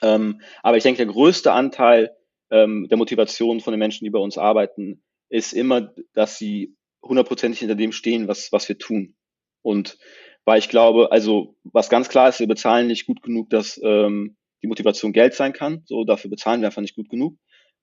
Ähm, 0.02 0.42
aber 0.62 0.78
ich 0.78 0.84
denke, 0.84 0.98
der 0.98 1.14
größte 1.14 1.52
Anteil 1.52 2.16
ähm, 2.52 2.88
der 2.90 2.98
Motivation 2.98 3.60
von 3.60 3.72
den 3.72 3.80
Menschen, 3.80 4.06
die 4.06 4.10
bei 4.10 4.20
uns 4.20 4.38
arbeiten, 4.38 5.04
ist 5.30 5.54
immer, 5.54 5.94
dass 6.14 6.38
sie 6.38 6.76
hundertprozentig 7.02 7.60
hinter 7.60 7.76
dem 7.76 7.92
stehen, 7.92 8.28
was, 8.28 8.52
was 8.52 8.68
wir 8.70 8.78
tun. 8.78 9.16
Und 9.62 9.98
weil 10.46 10.60
ich 10.60 10.70
glaube, 10.70 11.12
also 11.12 11.56
was 11.64 11.90
ganz 11.90 12.10
klar 12.10 12.30
ist, 12.30 12.40
wir 12.40 12.48
bezahlen 12.48 12.88
nicht 12.88 13.06
gut 13.06 13.22
genug, 13.22 13.50
dass 13.50 13.80
ähm, 13.84 14.38
die 14.62 14.68
Motivation 14.68 15.14
Geld 15.14 15.34
sein 15.34 15.54
kann. 15.54 15.84
So, 15.86 16.04
dafür 16.04 16.30
bezahlen 16.30 16.62
wir 16.62 16.68
einfach 16.68 16.82
nicht 16.82 16.96
gut 16.96 17.10
genug. 17.10 17.38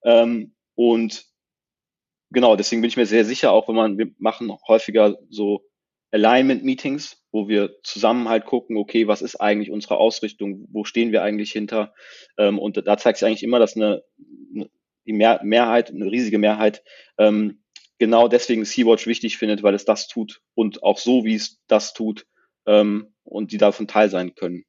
Ähm, 0.05 0.55
und 0.75 1.27
genau, 2.31 2.57
deswegen 2.57 2.83
bin 2.83 2.89
ich 2.89 2.97
mir 2.97 3.07
sehr 3.07 3.25
sicher, 3.25 3.53
auch 3.53 3.69
wenn 3.69 3.77
man, 3.77 3.99
wir 3.99 4.11
machen 4.19 4.53
häufiger 4.67 5.17
so 5.31 5.65
Alignment-Meetings, 6.13 7.23
wo 7.33 7.49
wir 7.49 7.77
zusammen 7.83 8.29
halt 8.29 8.47
gucken, 8.47 8.77
okay, 8.77 9.07
was 9.09 9.23
ist 9.23 9.37
eigentlich 9.37 9.71
unsere 9.71 9.97
Ausrichtung, 9.97 10.67
wo 10.71 10.85
stehen 10.85 11.13
wir 11.13 11.23
eigentlich 11.23 11.53
hinter? 11.53 11.95
Ähm, 12.39 12.59
und 12.59 12.87
da 12.87 12.97
zeigt 12.97 13.19
sich 13.19 13.27
eigentlich 13.27 13.43
immer, 13.43 13.59
dass 13.59 13.77
eine, 13.77 14.03
eine 14.55 14.71
die 15.07 15.13
Mehr, 15.13 15.41
Mehrheit, 15.45 15.91
eine 15.91 16.11
riesige 16.11 16.39
Mehrheit, 16.39 16.83
ähm, 17.19 17.63
genau 17.99 18.29
deswegen 18.29 18.65
Sea-Watch 18.65 19.07
wichtig 19.07 19.39
findet, 19.39 19.63
weil 19.63 19.75
es 19.75 19.85
das 19.85 20.09
tut 20.09 20.41
und 20.55 20.83
auch 20.83 20.99
so, 20.99 21.25
wie 21.25 21.35
es 21.35 21.61
das 21.67 21.95
tut 21.95 22.27
ähm, 22.67 23.15
und 23.25 23.53
die 23.53 23.59
davon 23.59 23.89
Teil 23.89 24.11
sein 24.11 24.35
können. 24.35 24.65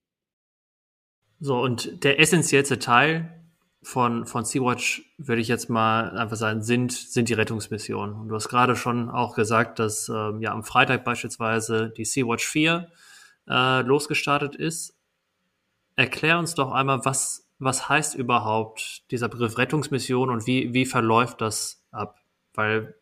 So, 1.39 1.59
und 1.59 2.03
der 2.03 2.19
essentiellste 2.19 2.79
Teil 2.79 3.37
von, 3.83 4.25
von 4.25 4.43
Sea-Watch, 4.43 5.03
würde 5.17 5.41
ich 5.41 5.47
jetzt 5.47 5.69
mal 5.69 6.17
einfach 6.17 6.35
sagen, 6.35 6.63
sind, 6.63 6.91
sind 6.91 7.29
die 7.29 7.33
Rettungsmissionen. 7.33 8.15
Und 8.15 8.29
du 8.29 8.35
hast 8.35 8.49
gerade 8.49 8.75
schon 8.75 9.09
auch 9.09 9.35
gesagt, 9.35 9.79
dass 9.79 10.09
ähm, 10.09 10.41
ja 10.41 10.51
am 10.51 10.63
Freitag 10.63 11.05
beispielsweise 11.05 11.93
die 11.95 12.05
Sea-Watch 12.05 12.45
4 12.45 12.91
äh, 13.49 13.81
losgestartet 13.81 14.55
ist. 14.55 14.95
Erklär 15.95 16.39
uns 16.39 16.53
doch 16.55 16.71
einmal, 16.71 17.05
was, 17.05 17.49
was 17.59 17.87
heißt 17.87 18.15
überhaupt 18.15 19.09
dieser 19.11 19.29
Begriff 19.29 19.57
Rettungsmission 19.57 20.29
und 20.29 20.47
wie, 20.47 20.73
wie 20.73 20.85
verläuft 20.85 21.41
das 21.41 21.83
ab? 21.91 22.19
Weil 22.53 22.95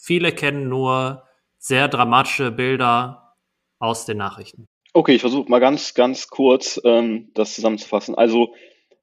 viele 0.00 0.32
kennen 0.32 0.68
nur 0.68 1.24
sehr 1.58 1.88
dramatische 1.88 2.50
Bilder 2.50 3.36
aus 3.78 4.06
den 4.06 4.16
Nachrichten. 4.16 4.66
Okay, 4.92 5.14
ich 5.14 5.20
versuche 5.20 5.48
mal 5.48 5.60
ganz, 5.60 5.94
ganz 5.94 6.28
kurz 6.28 6.80
ähm, 6.84 7.30
das 7.34 7.54
zusammenzufassen. 7.54 8.14
Also 8.14 8.54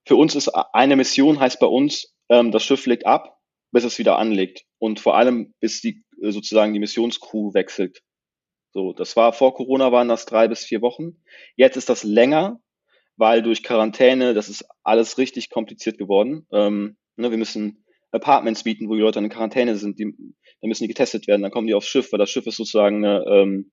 für 0.05 0.15
uns 0.15 0.35
ist 0.35 0.49
eine 0.49 0.95
Mission, 0.95 1.39
heißt 1.39 1.59
bei 1.59 1.67
uns, 1.67 2.13
ähm, 2.29 2.51
das 2.51 2.63
Schiff 2.63 2.85
legt 2.85 3.05
ab, 3.05 3.39
bis 3.71 3.83
es 3.83 3.97
wieder 3.99 4.17
anlegt. 4.17 4.65
Und 4.79 4.99
vor 4.99 5.15
allem, 5.15 5.53
bis 5.59 5.81
die 5.81 6.03
äh, 6.21 6.31
sozusagen 6.31 6.73
die 6.73 6.79
Missionscrew 6.79 7.53
wechselt. 7.53 8.01
So, 8.71 8.93
das 8.93 9.15
war 9.15 9.33
vor 9.33 9.53
Corona 9.53 9.91
waren 9.91 10.09
das 10.09 10.25
drei 10.25 10.47
bis 10.47 10.65
vier 10.65 10.81
Wochen. 10.81 11.21
Jetzt 11.55 11.77
ist 11.77 11.89
das 11.89 12.03
länger, 12.03 12.59
weil 13.15 13.41
durch 13.41 13.63
Quarantäne, 13.63 14.33
das 14.33 14.49
ist 14.49 14.65
alles 14.83 15.17
richtig 15.17 15.49
kompliziert 15.49 15.97
geworden. 15.97 16.47
Ähm, 16.51 16.97
ne, 17.15 17.31
wir 17.31 17.37
müssen 17.37 17.83
Apartments 18.11 18.65
mieten, 18.65 18.89
wo 18.89 18.95
die 18.95 19.01
Leute 19.01 19.19
in 19.19 19.29
Quarantäne 19.29 19.75
sind, 19.75 19.99
die, 19.99 20.15
dann 20.61 20.69
müssen 20.69 20.83
die 20.83 20.87
getestet 20.87 21.27
werden, 21.27 21.41
dann 21.41 21.51
kommen 21.51 21.67
die 21.67 21.73
aufs 21.73 21.87
Schiff, 21.87 22.11
weil 22.11 22.19
das 22.19 22.29
Schiff 22.29 22.47
ist 22.47 22.57
sozusagen 22.57 23.03
eine 23.03 23.25
ähm, 23.27 23.71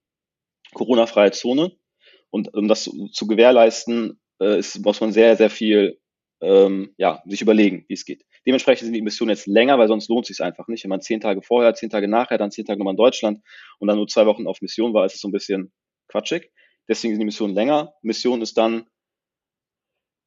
Corona-freie 0.74 1.32
Zone. 1.32 1.76
Und 2.30 2.52
um 2.52 2.68
das 2.68 2.84
zu, 2.84 3.08
zu 3.08 3.26
gewährleisten, 3.26 4.20
äh, 4.40 4.58
ist, 4.58 4.84
muss 4.84 5.00
man 5.00 5.12
sehr, 5.12 5.36
sehr 5.36 5.50
viel 5.50 6.00
ähm, 6.40 6.94
ja, 6.98 7.22
sich 7.26 7.40
überlegen, 7.40 7.84
wie 7.88 7.94
es 7.94 8.04
geht. 8.04 8.24
Dementsprechend 8.46 8.86
sind 8.86 8.92
die 8.92 9.02
Missionen 9.02 9.30
jetzt 9.30 9.46
länger, 9.46 9.78
weil 9.78 9.88
sonst 9.88 10.08
lohnt 10.08 10.28
es 10.28 10.36
sich 10.36 10.44
einfach 10.44 10.68
nicht. 10.68 10.84
Wenn 10.84 10.90
man 10.90 11.00
zehn 11.00 11.20
Tage 11.20 11.42
vorher, 11.42 11.74
zehn 11.74 11.90
Tage 11.90 12.08
nachher, 12.08 12.36
dann 12.36 12.50
zehn 12.50 12.66
Tage 12.66 12.78
nochmal 12.78 12.92
in 12.92 12.98
Deutschland 12.98 13.40
und 13.78 13.88
dann 13.88 13.96
nur 13.96 14.08
zwei 14.08 14.26
Wochen 14.26 14.46
auf 14.46 14.60
Mission 14.60 14.92
war, 14.92 15.06
ist 15.06 15.14
es 15.14 15.20
so 15.20 15.28
ein 15.28 15.32
bisschen 15.32 15.72
quatschig. 16.08 16.50
Deswegen 16.88 17.14
sind 17.14 17.20
die 17.20 17.26
Missionen 17.26 17.54
länger. 17.54 17.94
Mission 18.02 18.42
ist 18.42 18.58
dann, 18.58 18.86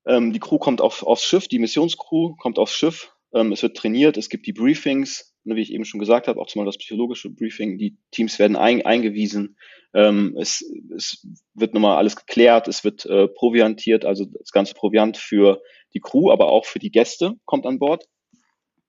ähm, 0.08 0.34
die 0.34 0.40
Crew 0.40 0.58
kommt 0.58 0.82
auf, 0.82 1.04
aufs 1.04 1.24
Schiff, 1.24 1.48
die 1.48 1.60
Missionscrew 1.60 2.36
kommt 2.38 2.58
aufs 2.58 2.74
Schiff, 2.74 3.14
es 3.52 3.64
wird 3.64 3.78
trainiert, 3.78 4.18
es 4.18 4.30
gibt 4.30 4.48
die 4.48 4.54
Briefings, 4.54 5.36
ne, 5.44 5.56
wie 5.56 5.62
ich 5.62 5.74
eben 5.74 5.86
schon 5.86 6.00
gesagt 6.00 6.28
habe, 6.28 6.40
auch 6.40 6.48
zum 6.48 6.60
Beispiel 6.60 6.72
das 6.72 6.78
psychologische 6.78 7.30
Briefing, 7.30 7.78
die 7.78 7.98
Teams 8.12 8.40
werden 8.40 8.56
ein, 8.56 8.86
eingewiesen, 8.86 9.58
ähm, 9.94 10.36
es, 10.40 10.64
es 10.96 11.26
wird 11.54 11.74
nochmal 11.74 11.98
alles 11.98 12.16
geklärt, 12.16 12.68
es 12.68 12.84
wird 12.84 13.06
äh, 13.06 13.28
proviantiert, 13.28 14.06
also 14.06 14.26
das 14.26 14.52
ganze 14.52 14.74
Proviant 14.74 15.18
für 15.18 15.62
die 15.94 16.00
Crew, 16.00 16.32
aber 16.32 16.52
auch 16.52 16.66
für 16.66 16.80
die 16.80 16.92
Gäste 16.92 17.34
kommt 17.46 17.66
an 17.66 17.80
Bord. 17.80 18.06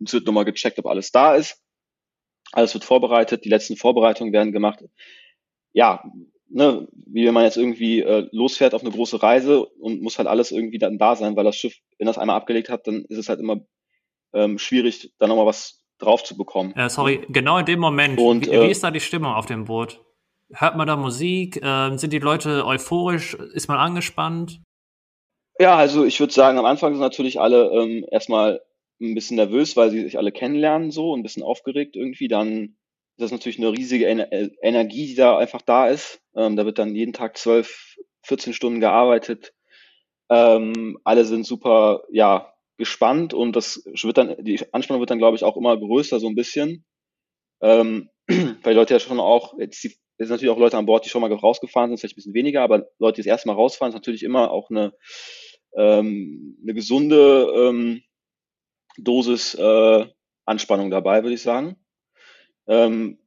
Es 0.05 0.13
wird 0.13 0.27
nochmal 0.27 0.45
gecheckt, 0.45 0.79
ob 0.79 0.87
alles 0.87 1.11
da 1.11 1.35
ist. 1.35 1.63
Alles 2.53 2.75
wird 2.75 2.85
vorbereitet, 2.85 3.45
die 3.45 3.49
letzten 3.49 3.77
Vorbereitungen 3.77 4.33
werden 4.33 4.53
gemacht. 4.53 4.85
Ja, 5.73 6.03
ne, 6.49 6.89
wie 7.07 7.27
wenn 7.27 7.35
man 7.35 7.45
jetzt 7.45 7.57
irgendwie 7.57 8.01
äh, 8.01 8.29
losfährt 8.33 8.75
auf 8.75 8.83
eine 8.83 8.91
große 8.91 9.23
Reise 9.23 9.65
und 9.67 10.03
muss 10.03 10.19
halt 10.19 10.29
alles 10.29 10.51
irgendwie 10.51 10.79
dann 10.79 10.99
da 10.99 11.15
sein, 11.17 11.37
weil 11.37 11.45
das 11.45 11.57
Schiff, 11.57 11.77
wenn 11.99 12.07
das 12.07 12.19
einmal 12.19 12.37
abgelegt 12.37 12.69
hat, 12.69 12.87
dann 12.87 13.05
ist 13.09 13.19
es 13.19 13.29
halt 13.29 13.41
immer 13.41 13.61
ähm, 14.33 14.59
schwierig, 14.59 15.13
da 15.19 15.27
nochmal 15.27 15.47
was 15.47 15.85
drauf 15.99 16.25
zu 16.25 16.37
bekommen. 16.37 16.75
Äh, 16.77 16.89
sorry, 16.89 17.27
genau 17.29 17.59
in 17.59 17.67
dem 17.67 17.81
Moment, 17.81 18.19
und, 18.19 18.47
wie, 18.47 18.51
äh, 18.51 18.67
wie, 18.67 18.71
ist 18.71 18.85
da 18.85 18.91
die 18.91 19.01
Stimmung 19.01 19.33
auf 19.33 19.47
dem 19.47 19.65
Boot? 19.65 20.01
Hört 20.51 20.77
man 20.77 20.87
da 20.87 20.97
Musik? 20.97 21.63
Äh, 21.63 21.97
sind 21.99 22.13
die 22.13 22.19
Leute 22.19 22.65
euphorisch? 22.65 23.35
Ist 23.35 23.69
man 23.69 23.79
angespannt? 23.79 24.63
Ja, 25.59 25.77
also 25.77 26.05
ich 26.05 26.21
würde 26.21 26.33
sagen, 26.33 26.59
am 26.59 26.65
Anfang 26.65 26.95
sind 26.95 27.01
natürlich 27.01 27.41
alle 27.41 27.71
ähm, 27.73 28.07
erstmal 28.11 28.63
ein 29.01 29.15
bisschen 29.15 29.37
nervös, 29.37 29.77
weil 29.77 29.91
sie 29.91 30.03
sich 30.03 30.17
alle 30.17 30.33
kennenlernen 30.33 30.91
so, 30.91 31.15
ein 31.15 31.23
bisschen 31.23 31.43
aufgeregt 31.43 31.97
irgendwie. 31.97 32.29
Dann 32.29 32.77
ist 33.17 33.23
das 33.23 33.33
natürlich 33.33 33.59
eine 33.59 33.73
riesige 33.73 34.07
Ener 34.07 34.33
äh, 34.33 34.51
Energie, 34.63 35.07
die 35.07 35.15
da 35.17 35.37
einfach 35.37 35.63
da 35.63 35.89
ist. 35.89 36.21
Ähm, 36.37 36.57
da 36.57 36.65
wird 36.65 36.79
dann 36.79 36.95
jeden 36.95 37.13
Tag 37.13 37.37
zwölf, 37.37 37.97
14 38.23 38.53
Stunden 38.53 38.81
gearbeitet. 38.81 39.53
Ähm, 40.31 40.99
alle 41.05 41.25
sind 41.25 41.45
super, 41.45 42.03
ja, 42.11 42.53
gespannt 42.79 43.35
und 43.35 43.57
das 43.57 43.83
wird 43.85 44.19
dann, 44.19 44.37
die 44.43 44.61
Anspannung 44.73 45.01
wird 45.01 45.11
dann, 45.11 45.19
glaube 45.19 45.37
ich, 45.37 45.45
auch 45.45 45.57
immer 45.57 45.77
größer, 45.77 46.21
so 46.21 46.29
ein 46.29 46.35
bisschen. 46.35 46.85
Ähm, 47.61 48.09
weil 48.63 48.75
Leute 48.75 48.95
ja 48.95 49.01
schon 49.01 49.21
auch, 49.21 49.59
jetzt 49.59 49.83
die, 49.83 49.89
es 49.89 50.27
sind 50.27 50.31
natürlich 50.31 50.51
auch 50.51 50.59
Leute 50.59 50.79
an 50.79 50.87
Bord, 50.87 51.05
die 51.05 51.11
schon 51.11 51.21
mal 51.21 51.33
rausgefahren 51.33 51.91
sind, 51.91 51.99
vielleicht 51.99 52.15
ein 52.15 52.17
bisschen 52.17 52.35
weniger, 52.35 52.63
aber 52.63 52.89
Leute, 52.99 53.17
die 53.17 53.23
das 53.23 53.31
erste 53.31 53.49
Mal 53.49 53.55
rausfahren, 53.55 53.91
ist 53.91 53.97
natürlich 53.97 54.23
immer 54.23 54.51
auch 54.51 54.71
eine, 54.71 54.93
ähm, 55.77 56.57
eine 56.63 56.75
gesunde 56.75 57.53
ähm, 57.55 58.03
Dosis 58.97 59.55
äh, 59.55 60.07
Anspannung 60.45 60.91
dabei, 60.91 61.23
würde 61.23 61.35
ich 61.35 61.43
sagen. 61.43 61.77
Ähm, 62.67 63.19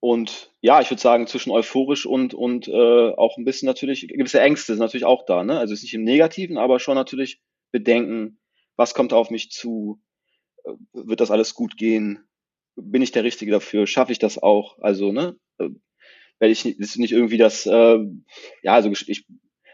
und 0.00 0.50
ja, 0.62 0.80
ich 0.80 0.90
würde 0.90 1.00
sagen, 1.00 1.26
zwischen 1.26 1.50
euphorisch 1.50 2.06
und, 2.06 2.32
und 2.32 2.68
äh, 2.68 3.10
auch 3.12 3.36
ein 3.36 3.44
bisschen 3.44 3.66
natürlich, 3.66 4.08
gewisse 4.08 4.40
Ängste 4.40 4.72
sind 4.72 4.80
natürlich 4.80 5.04
auch 5.04 5.26
da. 5.26 5.44
Ne? 5.44 5.58
Also 5.58 5.74
ist 5.74 5.82
nicht 5.82 5.94
im 5.94 6.04
Negativen, 6.04 6.56
aber 6.56 6.80
schon 6.80 6.94
natürlich 6.94 7.42
Bedenken, 7.70 8.39
was 8.80 8.94
kommt 8.94 9.12
auf 9.12 9.30
mich 9.30 9.50
zu, 9.50 10.00
äh, 10.64 10.72
wird 10.94 11.20
das 11.20 11.30
alles 11.30 11.54
gut 11.54 11.76
gehen, 11.76 12.26
bin 12.76 13.02
ich 13.02 13.12
der 13.12 13.24
Richtige 13.24 13.52
dafür, 13.52 13.86
schaffe 13.86 14.10
ich 14.10 14.18
das 14.18 14.42
auch, 14.42 14.78
also, 14.80 15.12
ne, 15.12 15.36
äh, 15.58 15.68
werde 16.38 16.52
ich 16.52 16.64
nicht, 16.64 16.80
ist 16.80 16.96
nicht 16.96 17.12
irgendwie 17.12 17.36
das, 17.36 17.66
äh, 17.66 17.98
ja, 18.62 18.72
also 18.72 18.90
ich 18.90 19.26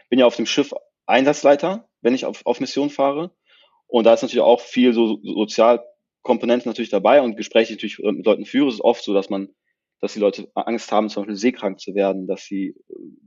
bin 0.09 0.19
ja 0.19 0.25
auf 0.25 0.35
dem 0.35 0.45
Schiff 0.45 0.73
Einsatzleiter, 1.05 1.87
wenn 2.01 2.13
ich 2.13 2.25
auf, 2.25 2.45
auf 2.45 2.59
Mission 2.59 2.89
fahre. 2.89 3.31
Und 3.87 4.03
da 4.03 4.13
ist 4.13 4.23
natürlich 4.23 4.43
auch 4.43 4.59
viel 4.59 4.91
so 4.91 5.21
Sozialkomponenten 5.23 6.69
natürlich 6.69 6.89
dabei 6.89 7.21
und 7.21 7.37
Gespräche 7.37 7.71
natürlich 7.71 7.99
mit 7.99 8.25
Leuten 8.25 8.45
führe, 8.45 8.67
es 8.67 8.75
ist 8.75 8.81
oft 8.81 9.05
so, 9.05 9.13
dass 9.13 9.29
man 9.29 9.55
dass 10.01 10.13
die 10.13 10.19
Leute 10.19 10.51
Angst 10.53 10.91
haben, 10.91 11.09
zum 11.09 11.23
Beispiel 11.23 11.37
seekrank 11.37 11.79
zu 11.79 11.95
werden, 11.95 12.27
dass 12.27 12.43
sie 12.43 12.75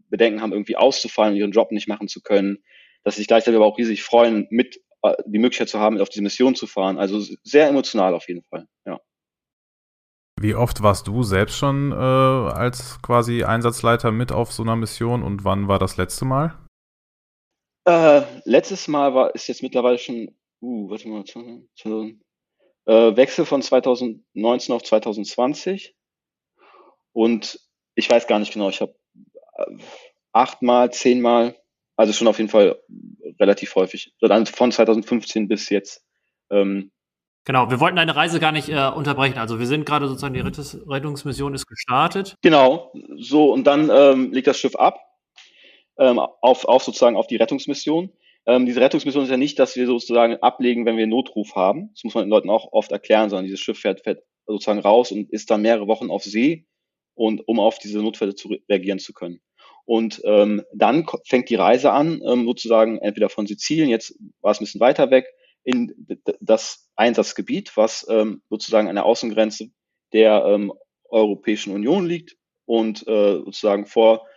Bedenken 0.09 0.41
haben, 0.43 0.53
irgendwie 0.53 0.77
auszufallen, 0.77 1.35
ihren 1.35 1.51
Job 1.51 1.73
nicht 1.73 1.89
machen 1.89 2.07
zu 2.07 2.21
können, 2.21 2.63
dass 3.03 3.17
sie 3.17 3.23
sich 3.23 3.29
gleichzeitig 3.29 3.57
aber 3.57 3.67
auch 3.67 3.79
riesig 3.79 4.03
freuen, 4.03 4.47
mit 4.51 4.81
die 5.27 5.39
Möglichkeit 5.39 5.69
zu 5.69 5.79
haben, 5.79 6.01
auf 6.01 6.09
diese 6.09 6.23
Mission 6.23 6.55
zu 6.55 6.67
fahren. 6.67 6.99
Also 6.99 7.21
sehr 7.43 7.69
emotional 7.69 8.15
auf 8.15 8.29
jeden 8.29 8.43
Fall, 8.45 8.67
ja. 8.87 9.01
Wie 10.41 10.55
oft 10.55 10.83
warst 10.83 11.07
du 11.07 11.23
selbst 11.23 11.59
schon 11.59 11.93
äh, 11.93 11.95
als 11.95 13.01
quasi 13.03 13.45
Einsatzleiter 13.45 14.11
mit 14.11 14.33
auf 14.33 14.53
so 14.53 14.63
einer 14.63 14.77
Mission 14.77 15.23
und 15.23 15.45
wann 15.45 15.69
war 15.69 15.79
das 15.79 15.99
letzte 15.99 16.25
Mal? 16.25 16.59
Äh, 17.85 18.23
letztes 18.45 18.89
Mal 18.89 19.15
war 19.15 19.35
ist 19.35 19.49
jetzt 19.49 19.63
mittlerweile 19.63 19.99
schon, 19.99 20.35
uh, 20.63 20.89
warte 20.89 21.09
mal, 21.09 21.25
äh, 22.87 23.17
Wechsel 23.17 23.45
von 23.45 23.61
2019 23.61 24.75
auf 24.75 24.83
2020 24.83 25.95
und 27.13 27.61
ich 27.95 28.09
weiß 28.09 28.27
gar 28.27 28.39
nicht 28.39 28.53
genau, 28.53 28.71
ich 28.71 28.81
habe 28.81 28.95
äh, 29.57 29.77
achtmal, 30.33 30.91
zehnmal 30.91 31.60
also 32.01 32.15
schon 32.15 32.29
auf 32.29 32.39
jeden 32.39 32.49
Fall 32.49 32.81
relativ 33.39 33.75
häufig. 33.75 34.15
Von 34.21 34.73
2015 34.73 35.49
bis 35.49 35.69
jetzt. 35.69 36.03
Ähm, 36.51 36.91
Genau, 37.47 37.71
wir 37.71 37.81
wollten 37.81 37.97
deine 37.97 38.15
Reise 38.15 38.39
gar 38.39 38.53
nicht 38.53 38.69
äh, 38.69 38.91
unterbrechen. 38.95 39.39
Also 39.39 39.59
wir 39.59 39.67
sind 39.67 39.87
gerade 39.87 40.09
sozusagen, 40.09 40.35
die 40.35 40.41
Rettungsmission 40.41 41.55
ist 41.55 41.67
gestartet. 41.67 42.37
Genau, 42.43 42.93
so 43.17 43.51
und 43.51 43.67
dann 43.67 43.91
ähm, 43.91 44.31
legt 44.31 44.47
das 44.47 44.59
Schiff 44.59 44.77
ab 44.77 45.01
ähm, 45.99 46.19
auf, 46.19 46.67
auf 46.67 46.83
sozusagen 46.83 47.17
auf 47.17 47.27
die 47.29 47.37
Rettungsmission. 47.37 48.11
Ähm, 48.47 48.67
diese 48.67 48.81
Rettungsmission 48.81 49.25
ist 49.25 49.31
ja 49.31 49.39
nicht, 49.39 49.59
dass 49.59 49.75
wir 49.75 49.87
sozusagen 49.87 50.37
ablegen, 50.37 50.85
wenn 50.85 50.97
wir 50.97 51.05
einen 51.05 51.13
Notruf 51.13 51.55
haben. 51.57 51.91
Das 51.95 52.05
muss 52.05 52.15
man 52.15 52.25
den 52.25 52.31
Leuten 52.31 52.51
auch 52.51 52.73
oft 52.73 52.93
erklären, 52.93 53.31
sondern 53.31 53.47
dieses 53.47 53.61
Schiff 53.61 53.79
fährt, 53.79 54.03
fährt 54.03 54.23
sozusagen 54.47 54.81
raus 54.81 55.11
und 55.11 55.31
ist 55.31 55.51
dann 55.51 55.63
mehrere 55.63 55.87
Wochen 55.87 56.11
auf 56.11 56.25
See 56.25 56.67
und 57.15 57.47
um 57.49 57.59
auf 57.59 57.79
diese 57.79 58.01
Notfälle 58.01 58.35
zu 58.35 58.55
reagieren 58.69 58.99
zu 58.99 59.13
können. 59.13 59.41
Und 59.91 60.23
ähm, 60.23 60.63
dann 60.73 61.05
fängt 61.27 61.51
die 61.51 61.57
Reise 61.57 61.91
an, 61.91 62.23
ähm, 62.25 62.45
sozusagen 62.45 62.99
entweder 62.99 63.29
von 63.29 63.49
Sizilien, 63.49 63.89
jetzt 63.89 64.17
war 64.41 64.53
es 64.53 64.61
ein 64.61 64.65
bisschen 64.65 64.81
weiter 64.81 65.11
weg, 65.11 65.27
in 65.65 66.07
das 66.41 66.89
Einsatzgebiet, 66.95 67.77
was 67.77 68.07
ähm, 68.09 68.41
sozusagen 68.49 68.87
an 68.87 68.95
der 68.95 69.05
Außengrenze 69.05 69.73
der 70.13 70.45
ähm, 70.47 70.73
Europäischen 71.09 71.75
Union 71.75 72.07
liegt 72.07 72.37
und 72.67 73.05
äh, 73.09 73.39
sozusagen 73.45 73.87
vor, 73.87 74.29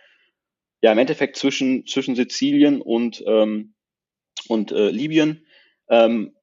ja 0.82 0.90
im 0.90 0.98
Endeffekt 0.98 1.36
zwischen, 1.36 1.86
zwischen 1.86 2.16
Sizilien 2.16 2.82
und, 2.82 3.22
ähm, 3.24 3.74
und 4.48 4.72
äh, 4.72 4.90
Libyen 4.90 5.46
ähm, 5.88 6.34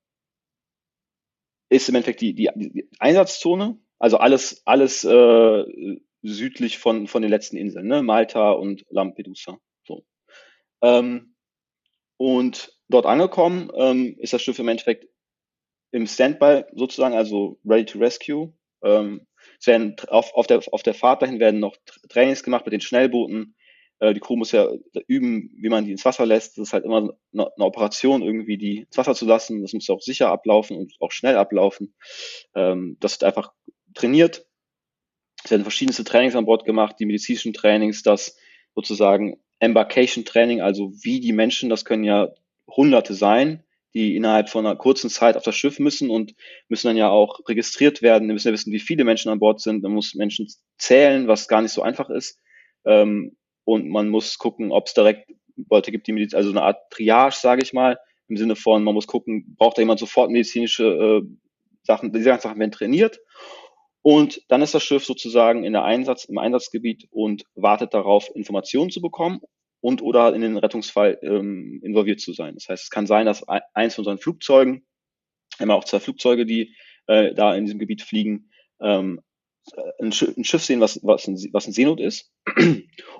ist 1.67 1.89
im 1.89 1.95
Endeffekt 1.95 2.21
die, 2.21 2.33
die, 2.33 2.49
die 2.55 2.87
Einsatzzone, 2.97 3.77
also 3.99 4.19
alles, 4.19 4.61
alles 4.63 5.03
äh, 5.03 5.65
südlich 6.21 6.77
von, 6.77 7.07
von 7.07 7.21
den 7.21 7.31
letzten 7.31 7.57
Inseln, 7.57 7.87
ne? 7.87 8.01
Malta 8.01 8.51
und 8.51 8.85
Lampedusa. 8.89 9.59
So. 9.83 10.05
Ähm, 10.81 11.35
und 12.17 12.77
dort 12.89 13.05
angekommen 13.05 13.71
ähm, 13.75 14.15
ist 14.19 14.33
das 14.33 14.41
Schiff 14.41 14.59
im 14.59 14.67
Endeffekt 14.67 15.07
im 15.91 16.07
Standby 16.07 16.63
sozusagen, 16.73 17.15
also 17.15 17.59
ready 17.65 17.85
to 17.85 17.99
rescue. 17.99 18.53
Ähm, 18.83 19.27
es 19.59 19.67
werden 19.67 19.95
auf, 20.07 20.33
auf, 20.33 20.47
der, 20.47 20.61
auf 20.71 20.83
der 20.83 20.93
Fahrt 20.93 21.21
dahin 21.21 21.39
werden 21.39 21.59
noch 21.59 21.75
Trainings 22.09 22.43
gemacht 22.43 22.65
mit 22.65 22.73
den 22.73 22.81
Schnellbooten. 22.81 23.55
Äh, 23.99 24.13
die 24.13 24.19
Crew 24.19 24.35
muss 24.35 24.51
ja 24.51 24.69
üben, 25.07 25.51
wie 25.57 25.69
man 25.69 25.85
die 25.85 25.91
ins 25.91 26.05
Wasser 26.05 26.25
lässt. 26.25 26.57
Das 26.57 26.69
ist 26.69 26.73
halt 26.73 26.85
immer 26.85 26.97
eine, 26.97 27.13
eine 27.55 27.65
Operation, 27.65 28.21
irgendwie 28.21 28.57
die 28.57 28.81
ins 28.81 28.97
Wasser 28.97 29.15
zu 29.15 29.25
lassen. 29.25 29.61
Das 29.61 29.73
muss 29.73 29.89
auch 29.89 30.01
sicher 30.01 30.29
ablaufen 30.29 30.77
und 30.77 30.93
auch 30.99 31.11
schnell 31.11 31.37
ablaufen. 31.37 31.95
Ähm, 32.55 32.97
das 32.99 33.13
wird 33.13 33.23
einfach 33.23 33.53
trainiert 33.93 34.45
es 35.51 35.53
werden 35.53 35.63
verschiedenste 35.63 36.05
Trainings 36.05 36.35
an 36.37 36.45
Bord 36.45 36.63
gemacht, 36.63 36.95
die 36.97 37.05
medizinischen 37.05 37.51
Trainings, 37.51 38.03
das 38.03 38.37
sozusagen 38.73 39.37
Embarkation 39.59 40.23
Training, 40.23 40.61
also 40.61 40.93
wie 41.03 41.19
die 41.19 41.33
Menschen, 41.33 41.69
das 41.69 41.83
können 41.83 42.05
ja 42.05 42.29
Hunderte 42.69 43.13
sein, 43.13 43.61
die 43.93 44.15
innerhalb 44.15 44.49
von 44.49 44.65
einer 44.65 44.77
kurzen 44.77 45.09
Zeit 45.09 45.35
auf 45.35 45.43
das 45.43 45.57
Schiff 45.57 45.77
müssen 45.77 46.09
und 46.09 46.35
müssen 46.69 46.87
dann 46.87 46.95
ja 46.95 47.09
auch 47.09 47.41
registriert 47.49 48.01
werden. 48.01 48.29
Wir 48.29 48.33
müssen 48.33 48.47
ja 48.47 48.53
wissen, 48.53 48.71
wie 48.71 48.79
viele 48.79 49.03
Menschen 49.03 49.29
an 49.29 49.39
Bord 49.39 49.59
sind. 49.59 49.83
Man 49.83 49.91
muss 49.91 50.15
Menschen 50.15 50.47
zählen, 50.77 51.27
was 51.27 51.49
gar 51.49 51.61
nicht 51.61 51.73
so 51.73 51.81
einfach 51.81 52.09
ist. 52.09 52.39
Ähm, 52.85 53.35
und 53.65 53.89
man 53.89 54.07
muss 54.07 54.37
gucken, 54.37 54.71
ob 54.71 54.87
es 54.87 54.93
direkt 54.93 55.29
Leute 55.69 55.91
gibt, 55.91 56.07
die 56.07 56.13
Mediz 56.13 56.33
also 56.33 56.49
eine 56.49 56.61
Art 56.61 56.89
Triage, 56.91 57.35
sage 57.35 57.61
ich 57.61 57.73
mal, 57.73 57.99
im 58.29 58.37
Sinne 58.37 58.55
von, 58.55 58.85
man 58.85 58.93
muss 58.93 59.05
gucken, 59.05 59.53
braucht 59.57 59.77
da 59.77 59.81
jemand 59.81 59.99
sofort 59.99 60.31
medizinische 60.31 60.85
äh, 60.85 61.21
Sachen, 61.83 62.13
diese 62.13 62.29
ganzen 62.29 62.47
Sachen 62.47 62.59
werden 62.59 62.71
trainiert. 62.71 63.19
Und 64.01 64.41
dann 64.47 64.61
ist 64.61 64.73
das 64.73 64.83
Schiff 64.83 65.05
sozusagen 65.05 65.63
in 65.63 65.73
der 65.73 65.83
Einsatz, 65.83 66.25
im 66.25 66.37
Einsatzgebiet 66.37 67.07
und 67.11 67.43
wartet 67.55 67.93
darauf, 67.93 68.29
Informationen 68.35 68.89
zu 68.89 69.01
bekommen 69.01 69.41
und 69.79 70.01
oder 70.01 70.33
in 70.33 70.41
den 70.41 70.57
Rettungsfall 70.57 71.19
ähm, 71.21 71.81
involviert 71.83 72.19
zu 72.19 72.33
sein. 72.33 72.55
Das 72.55 72.67
heißt, 72.67 72.83
es 72.83 72.89
kann 72.89 73.07
sein, 73.07 73.25
dass 73.25 73.43
eins 73.73 73.95
von 73.95 74.03
unseren 74.03 74.19
Flugzeugen, 74.19 74.85
immer 75.59 75.75
auch 75.75 75.83
zwei 75.83 75.99
Flugzeuge, 75.99 76.45
die 76.45 76.75
äh, 77.07 77.33
da 77.33 77.55
in 77.55 77.65
diesem 77.65 77.79
Gebiet 77.79 78.01
fliegen, 78.01 78.51
ähm, 78.79 79.21
ein, 79.99 80.11
Sch 80.11 80.23
ein, 80.35 80.43
Schiff 80.43 80.63
sehen, 80.63 80.79
was, 80.79 80.99
was, 81.03 81.27
ein, 81.27 81.35
was 81.51 81.67
ein 81.67 81.73
Seenot 81.73 81.99
ist. 81.99 82.31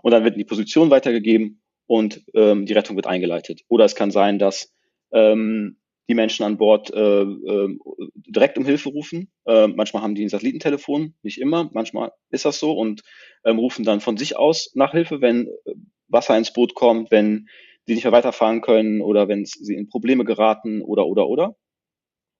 Und 0.01 0.11
dann 0.11 0.23
wird 0.23 0.37
die 0.37 0.45
Position 0.45 0.89
weitergegeben 0.89 1.61
und 1.85 2.23
ähm, 2.33 2.65
die 2.65 2.73
Rettung 2.73 2.95
wird 2.95 3.07
eingeleitet. 3.07 3.61
Oder 3.67 3.85
es 3.85 3.95
kann 3.95 4.09
sein, 4.09 4.39
dass 4.39 4.73
ähm, 5.11 5.77
die 6.09 6.15
Menschen 6.15 6.43
an 6.43 6.57
Bord 6.57 6.91
äh, 6.93 7.21
äh, 7.21 7.77
direkt 8.15 8.57
um 8.57 8.65
Hilfe 8.65 8.89
rufen. 8.89 9.31
Äh, 9.45 9.67
manchmal 9.67 10.03
haben 10.03 10.15
die 10.15 10.23
ein 10.23 10.29
Satellitentelefon, 10.29 11.15
nicht 11.23 11.39
immer, 11.39 11.69
manchmal 11.73 12.11
ist 12.29 12.45
das 12.45 12.59
so 12.59 12.73
und 12.73 13.01
ähm, 13.45 13.59
rufen 13.59 13.85
dann 13.85 14.01
von 14.01 14.17
sich 14.17 14.35
aus 14.35 14.71
nach 14.73 14.91
Hilfe, 14.91 15.21
wenn 15.21 15.47
äh, 15.47 15.73
Wasser 16.07 16.37
ins 16.37 16.53
Boot 16.53 16.75
kommt, 16.75 17.11
wenn 17.11 17.47
sie 17.85 17.95
nicht 17.95 18.03
mehr 18.03 18.11
weiterfahren 18.11 18.61
können 18.61 19.01
oder 19.01 19.27
wenn 19.27 19.45
sie 19.45 19.75
in 19.75 19.87
Probleme 19.89 20.25
geraten 20.25 20.81
oder 20.81 21.07
oder 21.07 21.27
oder. 21.27 21.55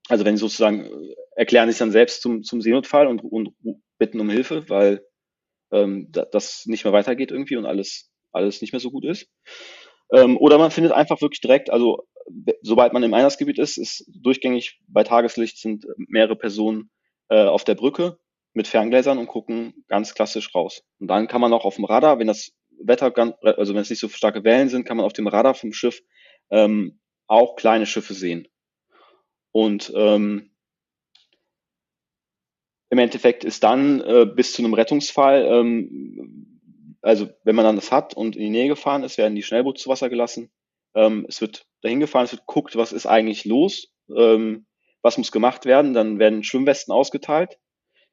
Also 0.10 0.26
wenn 0.26 0.36
sie 0.36 0.41
sozusagen 0.41 0.86
äh, 0.86 1.15
erklären 1.36 1.69
sich 1.69 1.80
dann 1.80 1.91
selbst 1.91 2.21
zum, 2.21 2.43
zum 2.43 2.62
Seenotfall 2.62 3.08
und, 3.08 3.24
und 3.24 3.54
bitten 3.97 4.19
um 4.19 4.30
Hilfe, 4.30 4.69
weil 4.69 5.06
ähm, 5.71 6.12
das 6.12 6.65
nicht 6.65 6.84
mehr 6.84 6.93
weitergeht 6.93 7.32
irgendwie 7.32 7.56
und 7.56 7.65
alles, 7.65 8.12
alles 8.32 8.62
nicht 8.62 8.74
mehr 8.74 8.80
so 8.80 8.91
gut 8.91 9.06
ist. 9.06 9.30
Ähm, 10.12 10.38
oder 10.38 10.58
man 10.58 10.71
findet 10.71 10.91
einfach 10.91 11.21
wirklich 11.21 11.41
direkt, 11.41 11.69
also 11.69 12.08
sobald 12.62 12.93
man 12.93 13.04
im 13.04 13.13
Einsatzgebiet 13.13 13.60
ist, 13.60 13.78
ist 13.78 14.06
durchgängig 14.08 14.80
bei 14.88 15.04
Tageslicht 15.04 15.58
sind 15.58 15.86
mehrere 15.97 16.36
Personen 16.36 16.89
äh, 17.30 17.45
auf 17.45 17.63
der 17.63 17.76
Brücke 17.76 18.17
mit 18.54 18.67
Ferngläsern 18.67 19.17
und 19.17 19.28
gucken 19.28 19.86
ganz 19.88 20.13
klassisch 20.13 20.54
raus. 20.54 20.84
Und 21.00 21.08
dann 21.08 21.28
kann 21.28 21.41
man 21.41 21.54
auch 21.54 21.65
auf 21.65 21.76
dem 21.76 21.86
Radar, 21.86 22.19
wenn 22.19 22.28
das 22.28 22.52
Wetter, 22.84 23.12
ganz, 23.12 23.36
also 23.41 23.74
wenn 23.74 23.82
es 23.82 23.89
nicht 23.89 24.00
so 24.00 24.10
starke 24.10 24.43
Wellen 24.43 24.69
sind, 24.69 24.86
kann 24.86 24.97
man 24.97 25.06
auf 25.06 25.13
dem 25.13 25.28
Radar 25.28 25.54
vom 25.54 25.71
Schiff 25.71 26.02
ähm, 26.50 27.00
auch 27.28 27.56
kleine 27.56 27.86
Schiffe 27.86 28.13
sehen. 28.13 28.47
Und 29.52 29.91
ähm, 29.95 30.52
im 32.89 32.97
Endeffekt 32.97 33.45
ist 33.45 33.63
dann 33.63 34.02
äh, 34.02 34.26
bis 34.26 34.54
zu 34.54 34.62
einem 34.62 34.74
Rettungsfall 34.74 35.45
ähm, 35.45 36.20
also 37.01 37.29
wenn 37.43 37.55
man 37.55 37.65
dann 37.65 37.75
das 37.75 37.91
hat 37.91 38.13
und 38.13 38.35
in 38.35 38.43
die 38.43 38.49
Nähe 38.49 38.67
gefahren 38.67 39.03
ist, 39.03 39.17
werden 39.17 39.35
die 39.35 39.43
Schnellboote 39.43 39.81
zu 39.81 39.89
Wasser 39.89 40.09
gelassen. 40.09 40.51
Ähm, 40.95 41.25
es 41.27 41.41
wird 41.41 41.65
dahin 41.81 41.99
gefahren, 41.99 42.25
es 42.25 42.31
wird 42.31 42.45
geguckt, 42.45 42.75
was 42.75 42.91
ist 42.91 43.05
eigentlich 43.05 43.45
los, 43.45 43.87
ähm, 44.15 44.65
was 45.01 45.17
muss 45.17 45.31
gemacht 45.31 45.65
werden. 45.65 45.93
Dann 45.93 46.19
werden 46.19 46.43
Schwimmwesten 46.43 46.93
ausgeteilt. 46.93 47.57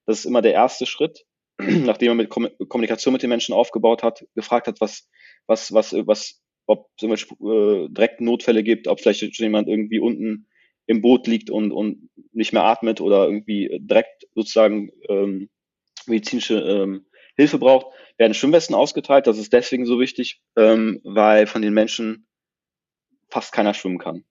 Das 0.07 0.21
ist 0.21 0.25
immer 0.25 0.43
der 0.43 0.55
erste 0.55 0.87
Schritt, 0.87 1.27
nachdem 1.59 2.09
man 2.09 2.17
mit 2.19 2.31
Kom 2.31 2.49
Kommunikation 2.69 3.13
mit 3.13 3.23
den 3.23 3.31
Menschen 3.31 3.55
aufgebaut 3.55 4.03
hat, 4.03 4.25
gefragt 4.35 4.69
hat, 4.69 4.81
was, 4.81 5.09
was, 5.47 5.73
was, 5.73 5.93
was, 6.07 6.43
ob 6.67 6.89
es 6.97 7.03
irgendwelche 7.03 7.35
äh, 7.45 7.89
direkten 7.91 8.25
Notfälle 8.25 8.63
gibt, 8.63 8.89
ob 8.89 9.01
vielleicht 9.01 9.23
jemand 9.39 9.69
irgendwie 9.69 10.01
unten 10.01 10.47
im 10.87 11.03
Boot 11.03 11.27
liegt 11.27 11.51
und, 11.51 11.71
und 11.73 12.09
nicht 12.33 12.55
mehr 12.55 12.65
atmet 12.65 13.03
oder 13.03 13.27
irgendwie 13.27 13.79
direkt 13.83 14.27
sozusagen 14.35 14.91
ähm, 15.11 15.51
medizinische 16.07 16.61
ähm, 16.61 17.07
Hilfe 17.39 17.59
braucht, 17.59 17.87
werden 18.17 18.35
Schwimmwesten 18.35 18.75
ausgeteilt. 18.75 19.29
Das 19.29 19.39
ist 19.39 19.53
deswegen 19.53 19.87
so 19.87 20.01
wichtig, 20.01 20.41
ähm, 20.57 21.01
weil 21.05 21.47
von 21.47 21.63
den 21.63 21.73
Menschen 21.73 22.27
fast 23.29 23.53
keiner 23.53 23.75
schwimmen 23.75 23.99
kann. 23.99 24.25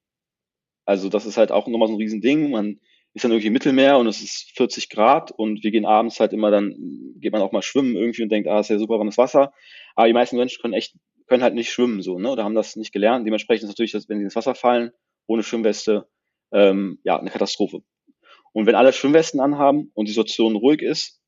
Also 0.85 1.07
das 1.07 1.25
ist 1.25 1.37
halt 1.37 1.51
auch 1.51 1.67
nochmal 1.67 1.87
so 1.87 1.93
ein 1.93 1.99
Riesending. 1.99 2.51
Man 2.51 2.81
ist 3.13 3.23
dann 3.23 3.31
irgendwie 3.31 3.47
im 3.47 3.53
Mittelmeer 3.53 3.97
und 3.97 4.07
es 4.07 4.21
ist 4.21 4.51
40 4.57 4.89
Grad 4.89 5.31
und 5.31 5.63
wir 5.63 5.71
gehen 5.71 5.85
abends 5.85 6.19
halt 6.19 6.33
immer 6.33 6.51
dann, 6.51 6.75
geht 7.19 7.31
man 7.31 7.41
auch 7.41 7.53
mal 7.53 7.61
schwimmen 7.61 7.95
irgendwie 7.95 8.23
und 8.23 8.29
denkt, 8.29 8.49
ah, 8.49 8.59
ist 8.59 8.69
ja 8.69 8.77
super 8.77 8.97
warmes 8.97 9.17
Wasser. 9.17 9.53
Aber 9.95 10.07
die 10.07 10.13
meisten 10.13 10.35
Menschen 10.35 10.61
können 10.61 10.73
echt, 10.73 10.95
können 11.27 11.43
halt 11.43 11.55
nicht 11.55 11.71
schwimmen 11.71 12.01
so, 12.01 12.19
ne? 12.19 12.29
Oder 12.29 12.43
haben 12.43 12.55
das 12.55 12.75
nicht 12.75 12.91
gelernt. 12.91 13.25
Dementsprechend 13.25 13.63
ist 13.63 13.69
natürlich, 13.69 13.93
dass 13.93 14.09
wenn 14.09 14.17
sie 14.17 14.25
ins 14.25 14.35
Wasser 14.35 14.53
fallen, 14.53 14.91
ohne 15.27 15.43
Schwimmweste, 15.43 16.07
ähm, 16.51 16.99
ja, 17.03 17.17
eine 17.17 17.29
Katastrophe. 17.29 17.81
Und 18.51 18.65
wenn 18.65 18.75
alle 18.75 18.91
Schwimmwesten 18.91 19.39
anhaben 19.39 19.91
und 19.93 20.07
die 20.07 20.11
Situation 20.11 20.55
ruhig 20.55 20.81
ist, 20.81 21.21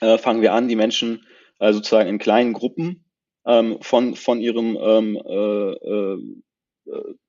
äh, 0.00 0.18
fangen 0.18 0.42
wir 0.42 0.52
an, 0.52 0.68
die 0.68 0.76
Menschen 0.76 1.26
äh, 1.58 1.72
sozusagen 1.72 2.08
in 2.08 2.18
kleinen 2.18 2.52
Gruppen 2.52 3.04
ähm, 3.46 3.78
von, 3.80 4.14
von 4.14 4.40
ihrem 4.40 4.76
ähm, 4.80 5.16
äh, 5.16 5.72
äh, 5.72 6.18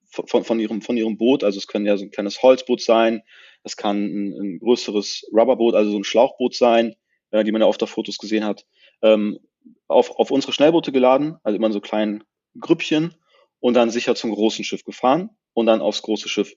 von, 0.08 0.44
von, 0.44 0.60
ihrem, 0.60 0.82
von 0.82 0.98
ihrem 0.98 1.18
Boot, 1.18 1.44
also 1.44 1.58
es 1.58 1.68
können 1.68 1.86
ja 1.86 1.98
so 1.98 2.06
ein 2.06 2.12
kleines 2.12 2.42
Holzboot 2.42 2.82
sein, 2.82 3.22
es 3.64 3.76
kann 3.76 3.98
ein, 4.06 4.34
ein 4.34 4.60
größeres 4.60 5.30
Rubberboot, 5.34 5.76
also 5.76 5.92
so 5.92 5.98
ein 5.98 6.04
Schlauchboot 6.04 6.56
sein, 6.56 6.96
äh, 7.32 7.44
die 7.44 7.52
man 7.52 7.62
ja 7.62 7.68
oft 7.68 7.84
auf 7.84 7.90
Fotos 7.90 8.18
gesehen 8.18 8.46
hat, 8.46 8.66
ähm, 9.02 9.40
auf, 9.88 10.12
auf 10.12 10.32
unsere 10.32 10.54
Schnellboote 10.54 10.92
geladen, 10.92 11.38
also 11.44 11.58
immer 11.58 11.68
in 11.68 11.74
so 11.74 11.82
kleinen 11.82 12.24
Grüppchen 12.60 13.16
und 13.60 13.74
dann 13.74 13.90
sicher 13.90 14.16
zum 14.16 14.32
großen 14.32 14.64
Schiff 14.64 14.84
gefahren 14.86 15.32
und 15.54 15.66
dann 15.66 15.82
aufs 15.82 16.02
große 16.02 16.30
Schiff 16.30 16.56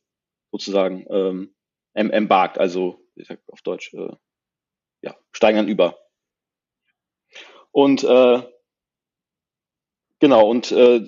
sozusagen 0.53 1.07
ähm, 1.11 1.55
embarkt, 1.95 2.59
also 2.59 3.01
ich 3.17 3.27
sag 3.27 3.41
auf 3.49 3.63
Deutsch, 3.63 3.93
äh, 3.95 4.11
ja, 5.03 5.17
steigen 5.33 5.57
dann 5.59 5.69
über. 5.69 5.99
Und 7.71 8.05
äh, 8.05 8.43
genau, 10.19 10.49
und 10.49 10.73
äh, 10.73 11.01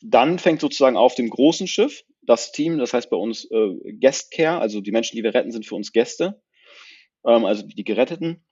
dann 0.00 0.38
fängt 0.38 0.60
sozusagen 0.60 0.96
auf 0.96 1.14
dem 1.14 1.30
großen 1.30 1.66
Schiff 1.66 2.04
das 2.22 2.52
Team, 2.52 2.78
das 2.78 2.92
heißt 2.92 3.10
bei 3.10 3.16
uns 3.16 3.44
äh, 3.50 3.92
Guest 4.00 4.30
Care, 4.32 4.58
also 4.58 4.80
die 4.80 4.92
Menschen, 4.92 5.16
die 5.16 5.22
wir 5.22 5.34
retten, 5.34 5.52
sind 5.52 5.66
für 5.66 5.74
uns 5.74 5.92
Gäste, 5.92 6.42
ähm, 7.26 7.44
also 7.44 7.66
die 7.66 7.84
Geretteten. 7.84 8.44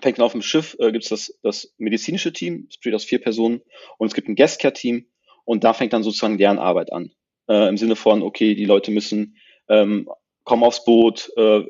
Fängt 0.00 0.18
dann 0.18 0.26
auf 0.26 0.32
dem 0.32 0.42
Schiff, 0.42 0.76
äh, 0.78 0.92
gibt 0.92 1.04
es 1.04 1.10
das, 1.10 1.38
das 1.42 1.74
medizinische 1.78 2.32
Team, 2.32 2.66
es 2.68 2.76
besteht 2.76 2.94
aus 2.94 3.04
vier 3.04 3.20
Personen, 3.20 3.62
und 3.98 4.08
es 4.08 4.14
gibt 4.14 4.28
ein 4.28 4.36
Guest 4.36 4.60
Care 4.60 4.72
Team, 4.74 5.06
und 5.44 5.64
da 5.64 5.72
fängt 5.72 5.92
dann 5.92 6.02
sozusagen 6.02 6.38
deren 6.38 6.58
Arbeit 6.58 6.92
an. 6.92 7.12
Äh, 7.48 7.68
Im 7.68 7.76
Sinne 7.76 7.96
von, 7.96 8.22
okay, 8.22 8.54
die 8.54 8.66
Leute 8.66 8.90
müssen 8.90 9.36
ähm, 9.68 10.08
kommen 10.48 10.64
aufs 10.64 10.82
Boot, 10.82 11.30
äh, 11.36 11.64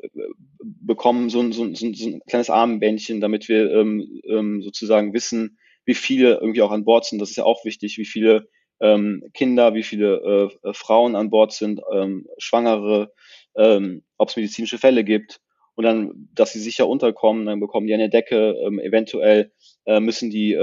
bekommen 0.63 1.29
so 1.29 1.41
ein, 1.41 1.51
so, 1.51 1.73
so 1.73 1.85
ein 1.85 2.21
kleines 2.27 2.49
Armbändchen, 2.49 3.19
damit 3.19 3.49
wir 3.49 3.69
ähm, 3.73 4.21
ähm, 4.23 4.61
sozusagen 4.61 5.13
wissen, 5.13 5.59
wie 5.83 5.93
viele 5.93 6.35
irgendwie 6.35 6.61
auch 6.61 6.71
an 6.71 6.85
Bord 6.85 7.03
sind. 7.03 7.19
Das 7.19 7.29
ist 7.29 7.35
ja 7.35 7.43
auch 7.43 7.65
wichtig, 7.65 7.97
wie 7.97 8.05
viele 8.05 8.47
ähm, 8.79 9.21
Kinder, 9.33 9.73
wie 9.73 9.83
viele 9.83 10.49
äh, 10.63 10.73
Frauen 10.73 11.17
an 11.17 11.29
Bord 11.29 11.51
sind, 11.51 11.81
ähm, 11.93 12.25
Schwangere, 12.37 13.11
ähm, 13.57 14.05
ob 14.17 14.29
es 14.29 14.37
medizinische 14.37 14.77
Fälle 14.77 15.03
gibt 15.03 15.41
und 15.75 15.83
dann, 15.83 16.29
dass 16.33 16.53
sie 16.53 16.61
sicher 16.61 16.87
unterkommen, 16.87 17.47
dann 17.47 17.59
bekommen 17.59 17.85
die 17.85 17.93
eine 17.93 18.09
Decke, 18.09 18.55
ähm, 18.65 18.79
eventuell 18.79 19.51
äh, 19.83 19.99
müssen 19.99 20.29
die 20.29 20.55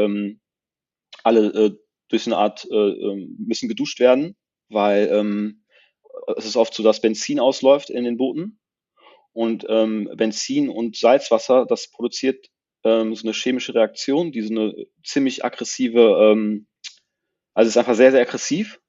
alle 1.22 1.46
äh, 1.48 1.70
durch 2.08 2.22
so 2.22 2.30
eine 2.30 2.38
Art, 2.38 2.66
äh, 2.70 3.26
müssen 3.36 3.68
geduscht 3.68 4.00
werden, 4.00 4.36
weil 4.70 5.10
es 6.36 6.46
ist 6.46 6.56
oft 6.56 6.74
so, 6.74 6.82
dass 6.82 7.00
Benzin 7.00 7.40
ausläuft 7.40 7.90
in 7.90 8.04
den 8.04 8.16
Booten 8.16 8.58
und 9.32 9.66
ähm, 9.68 10.10
Benzin 10.16 10.68
und 10.68 10.96
Salzwasser, 10.96 11.66
das 11.66 11.90
produziert 11.90 12.46
ähm, 12.84 13.14
so 13.14 13.26
eine 13.26 13.34
chemische 13.34 13.74
Reaktion, 13.74 14.32
die 14.32 14.42
so 14.42 14.54
eine 14.54 14.74
ziemlich 15.04 15.44
aggressive, 15.44 16.32
ähm, 16.32 16.66
also 17.54 17.68
ist 17.68 17.76
einfach 17.76 17.94
sehr, 17.94 18.12
sehr 18.12 18.22
aggressiv. 18.22 18.80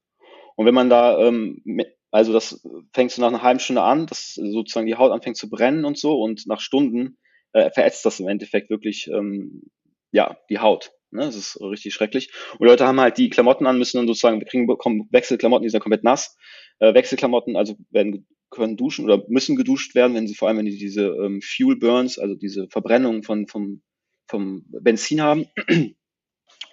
Und 0.56 0.66
wenn 0.66 0.74
man 0.74 0.90
da, 0.90 1.20
ähm, 1.20 1.64
also 2.12 2.34
das 2.34 2.66
fängt 2.94 3.12
so 3.12 3.22
nach 3.22 3.30
einer 3.30 3.44
halben 3.44 3.60
Stunde 3.60 3.82
an, 3.82 4.08
dass 4.08 4.36
sozusagen 4.36 4.88
die 4.88 4.96
Haut 4.96 5.12
anfängt 5.12 5.38
zu 5.38 5.50
brennen 5.50 5.86
und 5.86 5.98
so 5.98 6.20
und 6.20 6.48
nach 6.48 6.62
Stunden 6.62 7.18
äh, 7.54 7.70
verätzt 7.72 8.06
das 8.06 8.20
im 8.20 8.28
Endeffekt 8.28 8.70
wirklich 8.70 9.08
ähm, 9.08 9.64
ja 10.12 10.38
die 10.50 10.60
Haut. 10.60 10.92
Ne? 11.12 11.26
Das 11.26 11.36
ist 11.36 11.60
richtig 11.62 11.94
schrecklich. 11.94 12.32
Und 12.60 12.68
Leute 12.68 12.86
haben 12.86 13.00
halt 13.00 13.18
die 13.18 13.30
Klamotten 13.30 13.66
an, 13.66 13.78
müssen 13.78 13.98
dann 13.98 14.08
sozusagen, 14.08 14.40
wir 14.40 14.48
kriegen 14.48 14.68
bekommen 14.68 15.08
Wechselklamotten, 15.12 15.64
die 15.64 15.70
sind 15.70 15.82
komplett 15.82 16.04
nass. 16.04 16.38
Äh, 16.80 16.94
Wechselklamotten, 16.94 17.56
also 17.56 17.76
werden 17.90 18.28
können 18.50 18.78
duschen 18.78 19.06
oder 19.06 19.24
müssen 19.28 19.56
geduscht 19.56 19.96
werden, 19.96 20.16
wenn 20.16 20.28
sie 20.28 20.36
vor 20.36 20.48
allem, 20.48 20.58
wenn 20.58 20.66
die 20.66 20.78
diese 20.78 21.08
ähm, 21.08 21.42
Fuel 21.42 21.76
Burns, 21.78 22.18
also 22.18 22.36
diese 22.36 22.68
Verbrennung 22.70 23.24
von 23.24 23.48
vom, 23.48 23.82
vom 24.28 24.64
Benzin 24.68 25.22
haben 25.22 25.48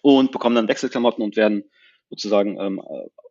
und 0.02 0.30
bekommen 0.30 0.54
dann 0.54 0.68
Wechselklamotten 0.68 1.24
und 1.24 1.36
werden 1.36 1.64
sozusagen 2.10 2.60
ähm, 2.60 2.80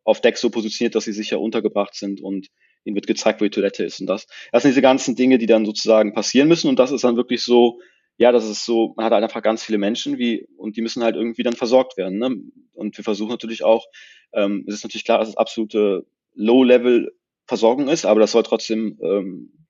auf 0.03 0.19
Deck 0.19 0.37
so 0.37 0.49
positioniert, 0.49 0.95
dass 0.95 1.05
sie 1.05 1.13
sicher 1.13 1.39
untergebracht 1.39 1.95
sind 1.95 2.21
und 2.21 2.47
ihnen 2.83 2.95
wird 2.95 3.07
gezeigt, 3.07 3.39
wo 3.39 3.45
die 3.45 3.51
Toilette 3.51 3.85
ist 3.85 4.01
und 4.01 4.07
das. 4.07 4.27
Das 4.51 4.63
sind 4.63 4.71
diese 4.71 4.81
ganzen 4.81 5.15
Dinge, 5.15 5.37
die 5.37 5.45
dann 5.45 5.65
sozusagen 5.65 6.13
passieren 6.13 6.49
müssen 6.49 6.67
und 6.67 6.79
das 6.79 6.91
ist 6.91 7.03
dann 7.03 7.15
wirklich 7.15 7.43
so 7.43 7.79
ja, 8.17 8.31
das 8.31 8.47
ist 8.47 8.65
so, 8.65 8.93
man 8.95 9.05
hat 9.05 9.13
einfach 9.13 9.41
ganz 9.41 9.63
viele 9.63 9.79
Menschen, 9.79 10.19
wie, 10.19 10.47
und 10.57 10.77
die 10.77 10.81
müssen 10.81 11.03
halt 11.03 11.15
irgendwie 11.15 11.43
dann 11.43 11.55
versorgt 11.55 11.97
werden. 11.97 12.19
Ne? 12.19 12.35
Und 12.73 12.95
wir 12.95 13.03
versuchen 13.03 13.31
natürlich 13.31 13.63
auch, 13.63 13.85
ähm, 14.33 14.65
es 14.67 14.75
ist 14.75 14.83
natürlich 14.83 15.05
klar, 15.05 15.19
es 15.21 15.35
absolute 15.35 16.05
Low-Level-Versorgung 16.35 17.87
ist, 17.89 18.05
aber 18.05 18.19
das 18.19 18.31
soll 18.31 18.43
trotzdem 18.43 18.99
ähm, 19.03 19.67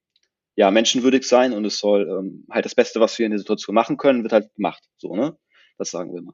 ja 0.56 0.72
menschenwürdig 0.72 1.28
sein 1.28 1.54
und 1.54 1.66
es 1.66 1.80
soll 1.80 2.08
ähm, 2.10 2.46
halt 2.50 2.66
das 2.66 2.76
Beste, 2.76 3.00
was 3.00 3.18
wir 3.18 3.26
in 3.26 3.32
der 3.32 3.40
Situation 3.40 3.76
machen 3.76 3.98
können, 3.98 4.24
wird 4.24 4.34
halt 4.34 4.54
gemacht. 4.56 4.84
So, 4.98 5.16
ne? 5.16 5.38
Das 5.78 5.92
sagen 5.92 6.14
wir 6.14 6.20
immer. 6.20 6.34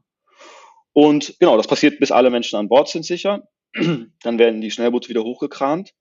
Und 0.93 1.39
genau, 1.39 1.55
das 1.55 1.67
passiert, 1.67 1.99
bis 1.99 2.11
alle 2.11 2.29
Menschen 2.29 2.57
an 2.57 2.67
Bord 2.67 2.89
sind 2.89 3.05
sicher. 3.05 3.47
Dann 3.73 4.39
werden 4.39 4.61
die 4.61 4.71
Schnellboote 4.71 5.09
wieder 5.09 5.23
hochgekramt 5.23 5.93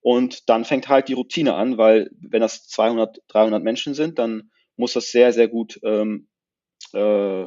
und 0.00 0.48
dann 0.48 0.64
fängt 0.64 0.88
halt 0.88 1.08
die 1.08 1.14
Routine 1.14 1.54
an, 1.54 1.76
weil 1.76 2.10
wenn 2.20 2.40
das 2.40 2.66
200, 2.68 3.18
300 3.28 3.62
Menschen 3.62 3.94
sind, 3.94 4.18
dann 4.18 4.50
muss 4.76 4.92
das 4.92 5.10
sehr, 5.10 5.32
sehr 5.32 5.48
gut 5.48 5.80
ähm, 5.82 6.28
äh, 6.92 7.46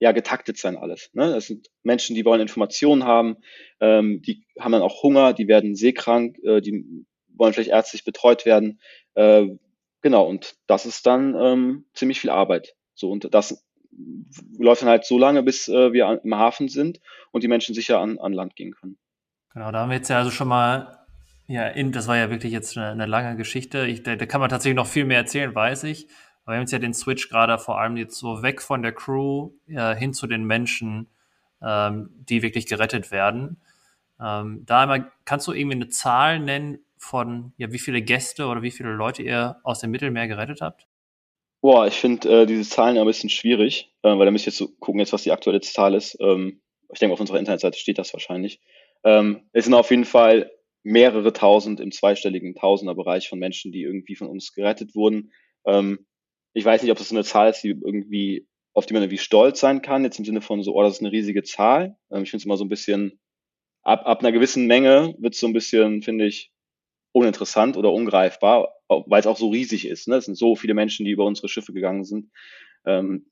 ja, 0.00 0.12
getaktet 0.12 0.56
sein 0.56 0.76
alles. 0.76 1.10
Ne? 1.12 1.30
Das 1.30 1.46
sind 1.46 1.68
Menschen, 1.82 2.16
die 2.16 2.24
wollen 2.24 2.40
Informationen 2.40 3.04
haben, 3.04 3.36
ähm, 3.80 4.22
die 4.22 4.46
haben 4.58 4.72
dann 4.72 4.82
auch 4.82 5.02
Hunger, 5.02 5.34
die 5.34 5.46
werden 5.46 5.76
seekrank, 5.76 6.38
äh, 6.42 6.60
die 6.60 7.06
wollen 7.28 7.52
vielleicht 7.52 7.70
ärztlich 7.70 8.04
betreut 8.04 8.46
werden. 8.46 8.80
Äh, 9.14 9.46
genau, 10.00 10.26
und 10.26 10.56
das 10.66 10.86
ist 10.86 11.06
dann 11.06 11.34
ähm, 11.38 11.84
ziemlich 11.94 12.18
viel 12.18 12.30
Arbeit. 12.30 12.74
So, 12.94 13.10
und 13.10 13.32
das 13.32 13.64
läuft 14.58 14.82
dann 14.82 14.88
halt 14.88 15.04
so 15.04 15.18
lange, 15.18 15.42
bis 15.42 15.68
äh, 15.68 15.92
wir 15.92 16.20
im 16.24 16.34
Hafen 16.34 16.68
sind 16.68 17.00
und 17.30 17.44
die 17.44 17.48
Menschen 17.48 17.74
sicher 17.74 18.00
an, 18.00 18.18
an 18.18 18.32
Land 18.32 18.56
gehen 18.56 18.72
können. 18.72 18.98
Genau, 19.52 19.70
da 19.70 19.80
haben 19.80 19.90
wir 19.90 19.96
jetzt 19.96 20.08
ja 20.08 20.18
also 20.18 20.30
schon 20.30 20.48
mal, 20.48 20.98
ja, 21.46 21.66
in, 21.66 21.92
das 21.92 22.08
war 22.08 22.16
ja 22.16 22.30
wirklich 22.30 22.52
jetzt 22.52 22.76
eine, 22.78 22.90
eine 22.90 23.06
lange 23.06 23.36
Geschichte. 23.36 23.84
Ich, 23.86 24.02
da, 24.02 24.16
da 24.16 24.24
kann 24.24 24.40
man 24.40 24.48
tatsächlich 24.48 24.76
noch 24.76 24.86
viel 24.86 25.04
mehr 25.04 25.18
erzählen, 25.18 25.54
weiß 25.54 25.84
ich. 25.84 26.08
Aber 26.50 26.56
wir 26.56 26.58
haben 26.58 26.64
jetzt 26.64 26.72
ja 26.72 26.80
den 26.80 26.94
Switch 26.94 27.28
gerade 27.28 27.56
vor 27.60 27.80
allem 27.80 27.96
jetzt 27.96 28.18
so 28.18 28.42
weg 28.42 28.60
von 28.60 28.82
der 28.82 28.90
Crew 28.90 29.52
ja, 29.68 29.92
hin 29.92 30.12
zu 30.12 30.26
den 30.26 30.42
Menschen, 30.42 31.06
ähm, 31.62 32.10
die 32.28 32.42
wirklich 32.42 32.66
gerettet 32.66 33.12
werden. 33.12 33.60
Ähm, 34.20 34.64
da 34.66 34.82
einmal, 34.82 35.12
kannst 35.24 35.46
du 35.46 35.52
irgendwie 35.52 35.76
eine 35.76 35.90
Zahl 35.90 36.40
nennen 36.40 36.80
von, 36.96 37.52
ja, 37.56 37.70
wie 37.70 37.78
viele 37.78 38.02
Gäste 38.02 38.46
oder 38.46 38.62
wie 38.62 38.72
viele 38.72 38.90
Leute 38.90 39.22
ihr 39.22 39.60
aus 39.62 39.78
dem 39.78 39.92
Mittelmeer 39.92 40.26
gerettet 40.26 40.60
habt? 40.60 40.88
Boah, 41.60 41.86
ich 41.86 41.94
finde 41.94 42.42
äh, 42.42 42.46
diese 42.46 42.68
Zahlen 42.68 42.98
ein 42.98 43.06
bisschen 43.06 43.30
schwierig, 43.30 43.94
äh, 44.02 44.08
weil 44.08 44.24
da 44.24 44.32
müsste 44.32 44.50
ich 44.50 44.54
jetzt 44.54 44.58
so 44.58 44.74
gucken, 44.80 44.98
jetzt 44.98 45.12
was 45.12 45.22
die 45.22 45.30
aktuelle 45.30 45.60
Zahl 45.60 45.94
ist. 45.94 46.18
Ähm, 46.18 46.60
ich 46.92 46.98
denke, 46.98 47.12
auf 47.12 47.20
unserer 47.20 47.38
Internetseite 47.38 47.78
steht 47.78 47.98
das 47.98 48.12
wahrscheinlich. 48.12 48.60
Ähm, 49.04 49.48
es 49.52 49.66
sind 49.66 49.74
auf 49.74 49.90
jeden 49.90 50.04
Fall 50.04 50.50
mehrere 50.82 51.32
tausend 51.32 51.78
im 51.78 51.92
zweistelligen 51.92 52.56
Tausenderbereich 52.56 53.28
von 53.28 53.38
Menschen, 53.38 53.70
die 53.70 53.84
irgendwie 53.84 54.16
von 54.16 54.26
uns 54.26 54.52
gerettet 54.52 54.96
wurden. 54.96 55.30
Ähm, 55.64 56.06
ich 56.52 56.64
weiß 56.64 56.82
nicht, 56.82 56.90
ob 56.90 56.98
das 56.98 57.08
so 57.08 57.14
eine 57.14 57.24
Zahl 57.24 57.50
ist, 57.50 57.62
die 57.62 57.70
irgendwie, 57.70 58.46
auf 58.74 58.86
die 58.86 58.94
man 58.94 59.02
irgendwie 59.02 59.18
stolz 59.18 59.60
sein 59.60 59.82
kann, 59.82 60.04
jetzt 60.04 60.18
im 60.18 60.24
Sinne 60.24 60.40
von 60.40 60.62
so, 60.62 60.74
oh, 60.74 60.82
das 60.82 60.94
ist 60.94 61.00
eine 61.00 61.12
riesige 61.12 61.42
Zahl. 61.42 61.96
Ähm, 62.10 62.22
ich 62.22 62.30
finde 62.30 62.42
es 62.42 62.44
immer 62.44 62.56
so 62.56 62.64
ein 62.64 62.68
bisschen, 62.68 63.20
ab, 63.82 64.02
ab 64.06 64.20
einer 64.20 64.32
gewissen 64.32 64.66
Menge 64.66 65.14
wird 65.18 65.34
es 65.34 65.40
so 65.40 65.46
ein 65.46 65.52
bisschen, 65.52 66.02
finde 66.02 66.26
ich, 66.26 66.52
uninteressant 67.12 67.76
oder 67.76 67.92
ungreifbar, 67.92 68.72
weil 68.88 69.20
es 69.20 69.26
auch 69.26 69.36
so 69.36 69.48
riesig 69.48 69.86
ist. 69.86 70.06
Ne? 70.06 70.16
Es 70.16 70.26
sind 70.26 70.36
so 70.36 70.54
viele 70.54 70.74
Menschen, 70.74 71.04
die 71.04 71.10
über 71.10 71.24
unsere 71.24 71.48
Schiffe 71.48 71.72
gegangen 71.72 72.04
sind. 72.04 72.30
Ähm, 72.86 73.26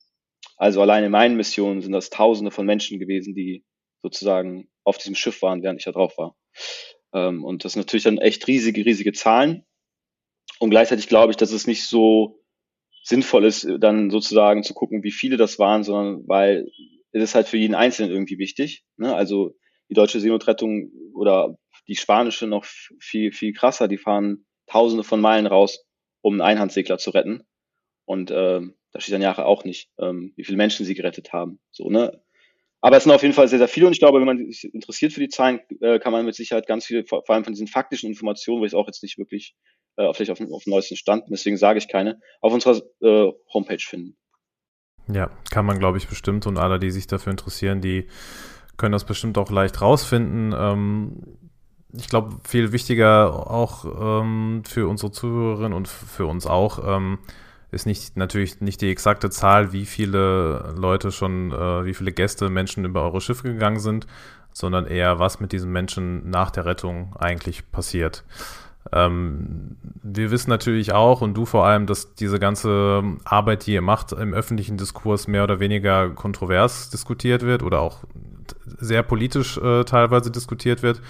also 0.56 0.82
allein 0.82 1.04
in 1.04 1.12
meinen 1.12 1.36
Missionen 1.36 1.80
sind 1.80 1.92
das 1.92 2.10
Tausende 2.10 2.50
von 2.50 2.66
Menschen 2.66 2.98
gewesen, 2.98 3.34
die 3.34 3.64
sozusagen 4.02 4.68
auf 4.84 4.98
diesem 4.98 5.14
Schiff 5.14 5.42
waren, 5.42 5.62
während 5.62 5.80
ich 5.80 5.84
da 5.84 5.92
drauf 5.92 6.18
war. 6.18 6.36
Ähm, 7.12 7.44
und 7.44 7.64
das 7.64 7.72
sind 7.72 7.80
natürlich 7.80 8.04
dann 8.04 8.18
echt 8.18 8.46
riesige, 8.48 8.84
riesige 8.84 9.12
Zahlen. 9.12 9.64
Und 10.58 10.70
gleichzeitig 10.70 11.08
glaube 11.08 11.30
ich, 11.30 11.36
dass 11.36 11.52
es 11.52 11.68
nicht 11.68 11.84
so 11.84 12.42
sinnvoll 13.08 13.46
ist, 13.46 13.66
dann 13.78 14.10
sozusagen 14.10 14.62
zu 14.62 14.74
gucken, 14.74 15.02
wie 15.02 15.10
viele 15.10 15.38
das 15.38 15.58
waren, 15.58 15.82
sondern 15.82 16.28
weil 16.28 16.70
es 17.12 17.22
ist 17.22 17.34
halt 17.34 17.48
für 17.48 17.56
jeden 17.56 17.74
Einzelnen 17.74 18.10
irgendwie 18.10 18.38
wichtig. 18.38 18.84
Ne? 18.98 19.14
Also 19.14 19.54
die 19.88 19.94
deutsche 19.94 20.20
Seenotrettung 20.20 20.92
oder 21.14 21.56
die 21.88 21.96
spanische 21.96 22.46
noch 22.46 22.66
viel, 23.00 23.32
viel 23.32 23.54
krasser. 23.54 23.88
Die 23.88 23.96
fahren 23.96 24.44
tausende 24.66 25.04
von 25.04 25.22
Meilen 25.22 25.46
raus, 25.46 25.86
um 26.20 26.34
einen 26.34 26.42
Einhandsegler 26.42 26.98
zu 26.98 27.10
retten. 27.10 27.44
Und 28.04 28.30
äh, 28.30 28.60
da 28.92 29.00
steht 29.00 29.14
dann 29.14 29.22
ja 29.22 29.38
auch 29.38 29.64
nicht, 29.64 29.90
ähm, 29.98 30.34
wie 30.36 30.44
viele 30.44 30.58
Menschen 30.58 30.84
sie 30.84 30.94
gerettet 30.94 31.32
haben. 31.32 31.60
So, 31.70 31.88
ne? 31.88 32.22
Aber 32.80 32.98
es 32.98 33.04
sind 33.04 33.12
auf 33.12 33.22
jeden 33.22 33.34
Fall 33.34 33.48
sehr, 33.48 33.58
sehr 33.58 33.68
viele 33.68 33.86
und 33.86 33.92
ich 33.92 33.98
glaube, 33.98 34.20
wenn 34.20 34.26
man 34.26 34.38
sich 34.50 34.72
interessiert 34.72 35.12
für 35.12 35.20
die 35.20 35.28
Zahlen, 35.28 35.60
äh, 35.80 35.98
kann 35.98 36.12
man 36.12 36.24
mit 36.24 36.34
Sicherheit 36.36 36.66
ganz 36.66 36.84
viel, 36.86 37.04
vor 37.04 37.28
allem 37.28 37.42
von 37.42 37.52
diesen 37.52 37.66
faktischen 37.66 38.08
Informationen, 38.08 38.60
wo 38.60 38.66
ich 38.66 38.74
auch 38.74 38.86
jetzt 38.86 39.02
nicht 39.02 39.18
wirklich 39.18 39.56
äh, 39.98 40.12
vielleicht 40.14 40.30
auf, 40.30 40.40
auf 40.52 40.64
dem 40.64 40.70
neuesten 40.70 40.96
Stand, 40.96 41.24
deswegen 41.28 41.56
sage 41.56 41.78
ich 41.78 41.88
keine, 41.88 42.20
auf 42.40 42.52
unserer 42.52 42.80
äh, 43.02 43.32
Homepage 43.52 43.78
finden. 43.80 44.16
Ja, 45.12 45.30
kann 45.50 45.66
man, 45.66 45.78
glaube 45.78 45.98
ich, 45.98 46.08
bestimmt 46.08 46.46
und 46.46 46.58
alle, 46.58 46.78
die 46.78 46.90
sich 46.90 47.06
dafür 47.06 47.30
interessieren, 47.30 47.80
die 47.80 48.08
können 48.76 48.92
das 48.92 49.04
bestimmt 49.04 49.38
auch 49.38 49.50
leicht 49.50 49.80
rausfinden. 49.80 50.54
Ähm, 50.56 51.38
ich 51.92 52.08
glaube, 52.08 52.36
viel 52.46 52.72
wichtiger 52.72 53.50
auch 53.50 54.20
ähm, 54.22 54.62
für 54.64 54.88
unsere 54.88 55.10
Zuhörerinnen 55.10 55.72
und 55.72 55.88
für 55.88 56.26
uns 56.26 56.46
auch 56.46 56.78
ähm, 56.86 57.18
ist 57.70 57.86
nicht 57.86 58.16
natürlich 58.16 58.60
nicht 58.60 58.80
die 58.80 58.90
exakte 58.90 59.30
Zahl, 59.30 59.72
wie 59.72 59.86
viele 59.86 60.74
Leute 60.76 61.10
schon, 61.10 61.50
äh, 61.50 61.84
wie 61.84 61.94
viele 61.94 62.12
Gäste, 62.12 62.50
Menschen 62.50 62.84
über 62.84 63.02
eure 63.02 63.20
Schiffe 63.20 63.44
gegangen 63.44 63.80
sind, 63.80 64.06
sondern 64.52 64.86
eher, 64.86 65.18
was 65.18 65.40
mit 65.40 65.52
diesen 65.52 65.72
Menschen 65.72 66.28
nach 66.28 66.50
der 66.50 66.66
Rettung 66.66 67.16
eigentlich 67.18 67.70
passiert. 67.70 68.24
Ähm, 68.92 69.76
wir 70.02 70.30
wissen 70.30 70.50
natürlich 70.50 70.92
auch 70.92 71.20
und 71.20 71.34
du 71.34 71.44
vor 71.44 71.66
allem, 71.66 71.86
dass 71.86 72.14
diese 72.14 72.38
ganze 72.38 73.02
Arbeit, 73.24 73.66
die 73.66 73.72
ihr 73.72 73.82
macht, 73.82 74.12
im 74.12 74.32
öffentlichen 74.32 74.76
Diskurs 74.76 75.28
mehr 75.28 75.44
oder 75.44 75.60
weniger 75.60 76.10
kontrovers 76.10 76.90
diskutiert 76.90 77.42
wird 77.42 77.62
oder 77.62 77.80
auch 77.80 78.04
sehr 78.78 79.02
politisch 79.02 79.58
äh, 79.58 79.84
teilweise 79.84 80.30
diskutiert 80.30 80.82
wird. 80.82 81.02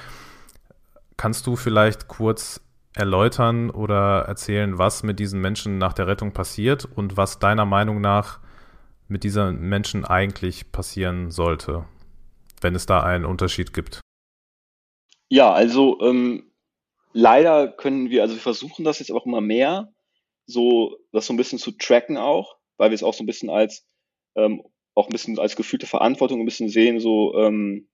Kannst 1.16 1.46
du 1.46 1.56
vielleicht 1.56 2.08
kurz 2.08 2.60
erläutern 2.94 3.70
oder 3.70 4.22
erzählen, 4.22 4.78
was 4.78 5.02
mit 5.02 5.20
diesen 5.20 5.40
Menschen 5.40 5.78
nach 5.78 5.92
der 5.92 6.06
Rettung 6.06 6.32
passiert 6.32 6.84
und 6.84 7.16
was 7.16 7.38
deiner 7.38 7.64
Meinung 7.64 8.00
nach 8.00 8.40
mit 9.06 9.24
diesen 9.24 9.60
Menschen 9.60 10.04
eigentlich 10.04 10.72
passieren 10.72 11.30
sollte, 11.30 11.84
wenn 12.60 12.74
es 12.74 12.86
da 12.86 13.00
einen 13.00 13.24
Unterschied 13.24 13.72
gibt? 13.72 14.00
Ja, 15.30 15.52
also 15.52 16.00
ähm, 16.00 16.44
leider 17.12 17.68
können 17.68 18.10
wir, 18.10 18.22
also 18.22 18.34
wir 18.34 18.42
versuchen 18.42 18.84
das 18.84 18.98
jetzt 18.98 19.10
auch 19.12 19.26
immer 19.26 19.40
mehr, 19.40 19.92
so 20.46 20.96
das 21.12 21.26
so 21.26 21.32
ein 21.32 21.36
bisschen 21.36 21.58
zu 21.58 21.72
tracken 21.72 22.16
auch, 22.16 22.56
weil 22.76 22.90
wir 22.90 22.94
es 22.94 23.02
auch 23.02 23.14
so 23.14 23.22
ein 23.22 23.26
bisschen 23.26 23.50
als 23.50 23.86
ähm, 24.36 24.62
auch 24.94 25.08
ein 25.08 25.12
bisschen 25.12 25.38
als 25.38 25.56
gefühlte 25.56 25.86
Verantwortung 25.86 26.40
ein 26.40 26.44
bisschen 26.46 26.68
sehen, 26.68 27.00
so 27.00 27.36
ähm, 27.38 27.88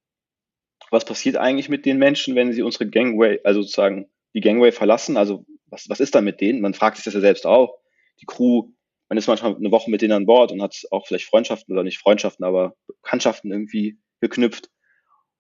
was 0.91 1.05
passiert 1.05 1.37
eigentlich 1.37 1.69
mit 1.69 1.87
den 1.87 1.99
Menschen, 1.99 2.35
wenn 2.35 2.53
sie 2.53 2.63
unsere 2.63 2.89
Gangway, 2.89 3.41
also 3.45 3.63
sozusagen 3.63 4.11
die 4.35 4.41
Gangway 4.41 4.73
verlassen? 4.73 5.17
Also 5.17 5.45
was, 5.67 5.89
was 5.89 6.01
ist 6.01 6.15
da 6.15 6.21
mit 6.21 6.41
denen? 6.41 6.61
Man 6.61 6.75
fragt 6.75 6.97
sich 6.97 7.05
das 7.05 7.15
ja 7.15 7.21
selbst 7.21 7.47
auch. 7.47 7.79
Die 8.21 8.27
Crew, 8.27 8.71
man 9.09 9.19
ist 9.19 9.27
manchmal 9.27 9.57
eine 9.57 9.71
Woche 9.71 9.91
mit 9.91 10.03
denen 10.03 10.13
an 10.13 10.27
Bord 10.27 10.53
und 10.53 10.63
hat 10.63 10.81
auch 10.91 11.07
vielleicht 11.07 11.27
Freundschaften 11.27 11.73
oder 11.75 11.83
nicht 11.83 11.99
Freundschaften, 11.99 12.45
aber 12.45 12.75
Bekanntschaften 12.87 13.51
irgendwie 13.51 13.99
geknüpft. 14.21 14.71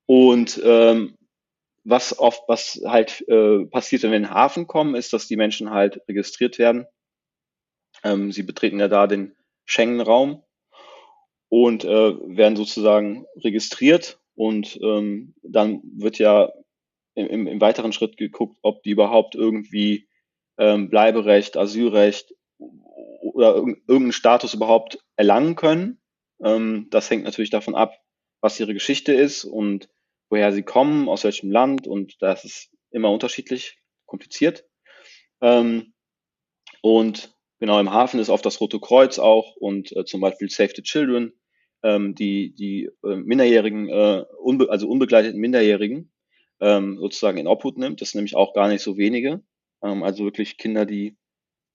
Und 0.06 0.60
ähm, 0.64 1.16
was 1.84 2.18
oft, 2.18 2.42
was 2.48 2.80
halt 2.86 3.26
äh, 3.28 3.66
passiert, 3.66 4.02
wenn 4.02 4.10
wir 4.10 4.16
in 4.16 4.22
den 4.24 4.34
Hafen 4.34 4.66
kommen, 4.66 4.94
ist, 4.94 5.12
dass 5.12 5.28
die 5.28 5.36
Menschen 5.36 5.70
halt 5.70 6.00
registriert 6.08 6.58
werden. 6.58 6.86
Ähm, 8.02 8.32
sie 8.32 8.42
betreten 8.42 8.80
ja 8.80 8.88
da 8.88 9.06
den 9.06 9.36
Schengen-Raum 9.66 10.42
und 11.48 11.84
äh, 11.84 11.88
werden 11.88 12.56
sozusagen 12.56 13.26
registriert 13.36 14.18
und 14.34 14.78
ähm, 14.82 15.34
dann 15.42 15.82
wird 15.84 16.18
ja 16.18 16.52
im, 17.14 17.46
im 17.46 17.60
weiteren 17.60 17.92
Schritt 17.92 18.16
geguckt, 18.16 18.58
ob 18.62 18.82
die 18.82 18.90
überhaupt 18.90 19.34
irgendwie 19.34 20.08
ähm, 20.58 20.90
Bleiberecht, 20.90 21.56
Asylrecht 21.56 22.34
oder 22.58 23.54
irgendeinen 23.54 24.12
Status 24.12 24.54
überhaupt 24.54 24.98
erlangen 25.16 25.54
können. 25.54 26.00
Ähm, 26.42 26.88
das 26.90 27.10
hängt 27.10 27.24
natürlich 27.24 27.50
davon 27.50 27.74
ab, 27.74 27.98
was 28.40 28.58
ihre 28.58 28.74
Geschichte 28.74 29.12
ist 29.12 29.44
und 29.44 29.88
woher 30.34 30.52
sie 30.52 30.64
kommen, 30.64 31.08
aus 31.08 31.22
welchem 31.22 31.52
Land 31.52 31.86
und 31.86 32.20
das 32.20 32.44
ist 32.44 32.70
immer 32.90 33.12
unterschiedlich 33.12 33.78
kompliziert. 34.04 34.64
Ähm, 35.40 35.94
und 36.82 37.32
genau 37.60 37.78
im 37.78 37.92
Hafen 37.92 38.18
ist 38.18 38.30
oft 38.30 38.44
das 38.44 38.60
Rote 38.60 38.80
Kreuz 38.80 39.20
auch 39.20 39.54
und 39.54 39.96
äh, 39.96 40.04
zum 40.04 40.20
Beispiel 40.20 40.50
Save 40.50 40.72
the 40.74 40.82
Children 40.82 41.32
ähm, 41.84 42.16
die, 42.16 42.52
die 42.52 42.90
äh, 43.04 43.14
Minderjährigen, 43.14 43.88
äh, 43.88 44.24
unbe 44.40 44.70
also 44.70 44.88
unbegleiteten 44.88 45.40
Minderjährigen 45.40 46.12
ähm, 46.60 46.98
sozusagen 46.98 47.38
in 47.38 47.46
Obhut 47.46 47.78
nimmt. 47.78 48.00
Das 48.00 48.10
sind 48.10 48.18
nämlich 48.18 48.34
auch 48.34 48.54
gar 48.54 48.66
nicht 48.66 48.82
so 48.82 48.96
wenige. 48.96 49.40
Ähm, 49.84 50.02
also 50.02 50.24
wirklich 50.24 50.56
Kinder, 50.56 50.84
die 50.84 51.16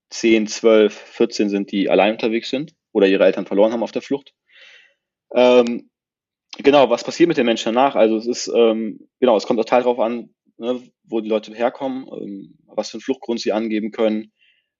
10, 0.09 0.47
12, 0.47 0.93
14 0.93 1.49
sind, 1.49 1.71
die 1.71 1.89
allein 1.89 2.11
unterwegs 2.11 2.49
sind 2.49 2.75
oder 2.91 3.07
ihre 3.07 3.23
Eltern 3.23 3.45
verloren 3.45 3.71
haben 3.71 3.83
auf 3.83 3.93
der 3.93 4.01
Flucht. 4.01 4.33
Ähm, 5.33 5.88
genau, 6.57 6.89
was 6.89 7.03
passiert 7.03 7.27
mit 7.27 7.37
den 7.37 7.45
Menschen 7.45 7.73
danach? 7.73 7.95
Also 7.95 8.17
es 8.17 8.27
ist, 8.27 8.51
ähm, 8.53 9.07
genau, 9.19 9.37
es 9.37 9.45
kommt 9.45 9.59
auch 9.59 9.65
Teil 9.65 9.83
darauf 9.83 9.99
an, 9.99 10.33
ne, 10.57 10.81
wo 11.03 11.21
die 11.21 11.29
Leute 11.29 11.53
herkommen, 11.53 12.07
ähm, 12.11 12.57
was 12.67 12.89
für 12.89 12.95
einen 12.95 13.01
Fluchtgrund 13.01 13.39
sie 13.39 13.51
angeben 13.51 13.91
können, 13.91 14.31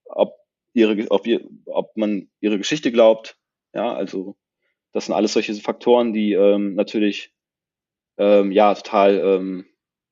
ob 0.05 0.36
ihre, 0.74 1.09
ob, 1.09 1.28
ihr, 1.28 1.47
ob 1.65 1.95
man 1.95 2.30
ihre 2.39 2.57
Geschichte 2.57 2.91
glaubt. 2.91 3.38
Ja, 3.74 3.93
also 3.93 4.38
das 4.91 5.05
sind 5.05 5.15
alles 5.15 5.34
solche 5.34 5.53
Faktoren, 5.55 6.13
die 6.13 6.34
ähm, 6.34 6.76
natürlich 6.76 7.32
ähm, 8.17 8.51
ja 8.51 8.74
total 8.74 9.20
ähm, 9.20 9.65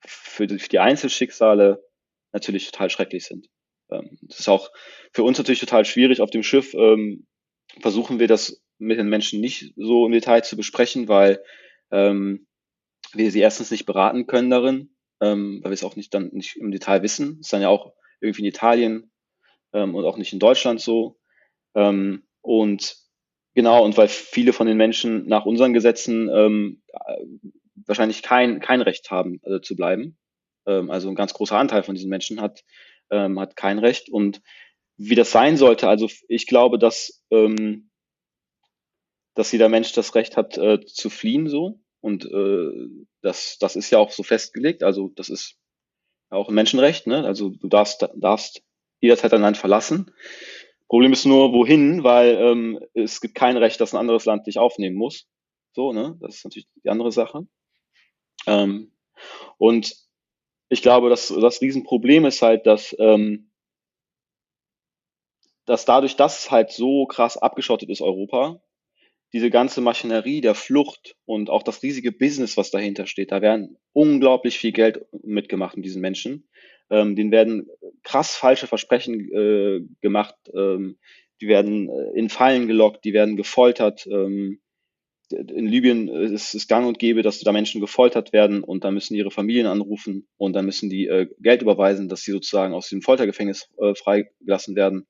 für 0.06 0.48
die, 0.48 0.60
für 0.60 0.70
die 0.70 0.80
Einzelschicksale 0.80 1.84
natürlich 2.32 2.72
total 2.72 2.90
schrecklich 2.90 3.26
sind. 3.26 3.48
Ähm, 3.92 4.18
das 4.22 4.40
ist 4.40 4.48
auch 4.48 4.72
für 5.12 5.24
uns 5.24 5.38
natürlich 5.38 5.60
total 5.60 5.86
schwierig. 5.86 6.22
Auf 6.22 6.30
dem 6.30 6.44
Schiff 6.44 6.74
ähm, 6.74 7.26
versuchen 7.82 8.20
wir 8.20 8.28
das 8.28 8.62
mit 8.80 9.00
den 9.00 9.10
Menschen 9.10 9.42
nicht 9.42 9.74
so 9.76 10.06
im 10.06 10.12
Detail 10.12 10.44
zu 10.44 10.56
besprechen, 10.56 11.08
weil 11.08 11.44
ähm, 11.92 12.48
wir 13.14 13.32
sie 13.32 13.40
erstens 13.40 13.72
nicht 13.72 13.86
beraten 13.86 14.28
können 14.28 14.50
darin, 14.50 14.96
ähm, 15.22 15.60
weil 15.64 15.72
wir 15.72 15.76
es 15.76 15.84
auch 15.84 15.96
nicht 15.96 16.14
dann 16.14 16.30
nicht 16.34 16.58
im 16.58 16.72
Detail 16.72 17.02
wissen. 17.02 17.40
Ist 17.40 17.54
dann 17.54 17.62
ja 17.62 17.70
auch 17.70 17.94
irgendwie 18.20 18.42
in 18.42 18.48
Italien 18.48 19.12
ähm, 19.74 19.96
und 19.96 20.06
auch 20.06 20.18
nicht 20.18 20.34
in 20.34 20.40
Deutschland 20.40 20.82
so. 20.82 21.18
Ähm, 21.76 22.24
und 22.42 22.98
genau, 23.56 23.84
und 23.84 23.98
weil 23.98 24.08
viele 24.08 24.54
von 24.54 24.68
den 24.68 24.78
Menschen 24.78 25.28
nach 25.28 25.46
unseren 25.46 25.74
Gesetzen 25.74 26.30
ähm, 26.30 26.84
wahrscheinlich 27.86 28.24
kein, 28.24 28.60
kein 28.60 28.82
Recht 28.82 29.12
haben, 29.12 29.40
also 29.44 29.60
zu 29.60 29.76
bleiben. 29.76 30.18
Ähm, 30.66 30.92
also 30.92 31.10
ein 31.10 31.16
ganz 31.16 31.34
großer 31.34 31.58
Anteil 31.58 31.84
von 31.84 31.96
diesen 31.96 32.10
Menschen 32.10 32.42
hat, 32.42 32.64
ähm, 33.10 33.40
hat 33.40 33.56
kein 33.56 33.80
Recht. 33.80 34.10
Und 34.10 34.42
wie 34.98 35.16
das 35.16 35.32
sein 35.32 35.58
sollte, 35.58 35.88
also 35.88 36.10
ich 36.28 36.48
glaube, 36.48 36.80
dass, 36.80 37.24
ähm, 37.32 37.87
dass 39.38 39.52
jeder 39.52 39.70
Mensch 39.70 39.94
das 39.94 40.16
Recht 40.16 40.36
hat, 40.36 40.58
äh, 40.58 40.84
zu 40.84 41.12
fliehen 41.12 41.48
so. 41.48 41.80
Und 42.02 42.26
äh, 42.26 42.72
das, 43.22 43.58
das 43.60 43.76
ist 43.76 43.92
ja 43.92 44.00
auch 44.00 44.10
so 44.10 44.24
festgelegt. 44.24 44.82
Also 44.82 45.12
das 45.16 45.30
ist 45.30 45.58
auch 46.30 46.50
ein 46.50 46.56
Menschenrecht. 46.56 47.06
Ne? 47.06 47.24
Also 47.24 47.50
du 47.50 47.68
darfst, 47.68 48.08
darfst 48.16 48.64
jederzeit 49.00 49.34
dein 49.34 49.42
Land 49.42 49.58
verlassen. 49.58 50.12
Problem 50.88 51.14
ist 51.14 51.26
nur, 51.26 51.54
wohin, 51.54 52.04
weil 52.04 52.36
ähm, 52.36 52.80
es 52.96 53.22
gibt 53.22 53.36
kein 53.36 53.58
Recht, 53.58 53.80
dass 53.80 53.94
ein 53.94 54.00
anderes 54.00 54.26
Land 54.26 54.48
dich 54.48 54.58
aufnehmen 54.58 54.96
muss. 54.96 55.28
So, 55.74 55.94
ne? 55.94 56.18
Das 56.20 56.38
ist 56.38 56.44
natürlich 56.44 56.68
die 56.84 56.90
andere 56.90 57.12
Sache. 57.12 57.46
Ähm, 58.48 58.92
und 59.60 59.96
ich 60.70 60.82
glaube, 60.82 61.10
dass 61.10 61.28
das 61.28 61.62
Riesenproblem 61.62 62.26
ist 62.26 62.42
halt, 62.42 62.66
dass, 62.66 62.96
ähm, 62.98 63.52
dass 65.66 65.86
dadurch, 65.86 66.16
dass 66.16 66.50
halt 66.50 66.72
so 66.72 67.06
krass 67.06 67.38
abgeschottet 67.38 67.90
ist 67.90 68.02
Europa, 68.02 68.62
diese 69.34 69.50
ganze 69.50 69.82
Maschinerie 69.82 70.42
der 70.42 70.56
Flucht 70.56 71.16
und 71.26 71.50
auch 71.50 71.64
das 71.64 71.84
riesige 71.84 72.12
Business, 72.12 72.58
was 72.58 72.72
dahinter 72.72 73.08
steht, 73.08 73.32
da 73.32 73.42
werden 73.42 73.78
unglaublich 73.94 74.58
viel 74.58 74.72
Geld 74.72 75.06
mitgemacht 75.24 75.76
mit 75.76 75.86
diesen 75.86 76.02
Menschen. 76.02 76.48
Ähm, 76.90 77.16
denen 77.16 77.32
werden 77.32 77.68
krass 78.04 78.36
falsche 78.36 78.68
Versprechen 78.68 79.20
äh, 79.34 79.82
gemacht, 80.02 80.36
ähm, 80.56 80.98
die 81.42 81.48
werden 81.48 81.90
äh, 81.90 82.18
in 82.18 82.30
Fallen 82.30 82.68
gelockt, 82.68 83.04
die 83.04 83.14
werden 83.14 83.36
gefoltert. 83.36 84.08
Ähm, 84.08 84.62
in 85.30 85.68
Libyen 85.68 86.08
ist 86.08 86.56
es 86.56 86.70
gang 86.70 86.88
und 86.88 87.00
gäbe, 87.00 87.22
dass 87.22 87.42
da 87.42 87.52
Menschen 87.52 87.82
gefoltert 87.82 88.32
werden 88.32 88.64
und 88.64 88.86
dann 88.86 88.94
müssen 88.94 89.16
ihre 89.16 89.32
Familien 89.32 89.68
anrufen 89.68 90.26
und 90.38 90.54
dann 90.54 90.66
müssen 90.66 90.90
die 90.90 91.08
äh, 91.08 91.28
Geld 91.40 91.62
überweisen, 91.62 92.08
dass 92.08 92.22
sie 92.22 92.32
sozusagen 92.32 92.74
aus 92.74 92.88
dem 92.88 93.02
Foltergefängnis 93.02 93.70
äh, 93.78 93.94
freigelassen 93.94 94.78
werden. 94.78 95.06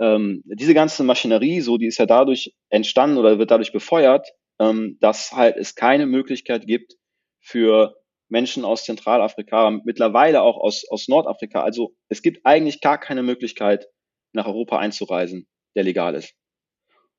Ähm, 0.00 0.42
diese 0.44 0.74
ganze 0.74 1.04
Maschinerie, 1.04 1.60
so 1.60 1.78
die 1.78 1.86
ist 1.86 1.98
ja 1.98 2.06
dadurch 2.06 2.52
entstanden 2.68 3.16
oder 3.16 3.38
wird 3.38 3.50
dadurch 3.50 3.72
befeuert, 3.72 4.28
ähm, 4.58 4.98
dass 5.00 5.32
halt 5.32 5.56
es 5.56 5.74
keine 5.74 6.06
Möglichkeit 6.06 6.66
gibt 6.66 6.94
für 7.40 7.96
Menschen 8.28 8.64
aus 8.64 8.84
Zentralafrika, 8.84 9.70
mittlerweile 9.84 10.42
auch 10.42 10.56
aus, 10.56 10.84
aus 10.90 11.08
Nordafrika. 11.08 11.62
Also 11.62 11.94
es 12.08 12.22
gibt 12.22 12.44
eigentlich 12.44 12.80
gar 12.80 12.98
keine 12.98 13.22
Möglichkeit, 13.22 13.86
nach 14.32 14.46
Europa 14.46 14.78
einzureisen, 14.78 15.46
der 15.76 15.84
legal 15.84 16.14
ist. 16.14 16.34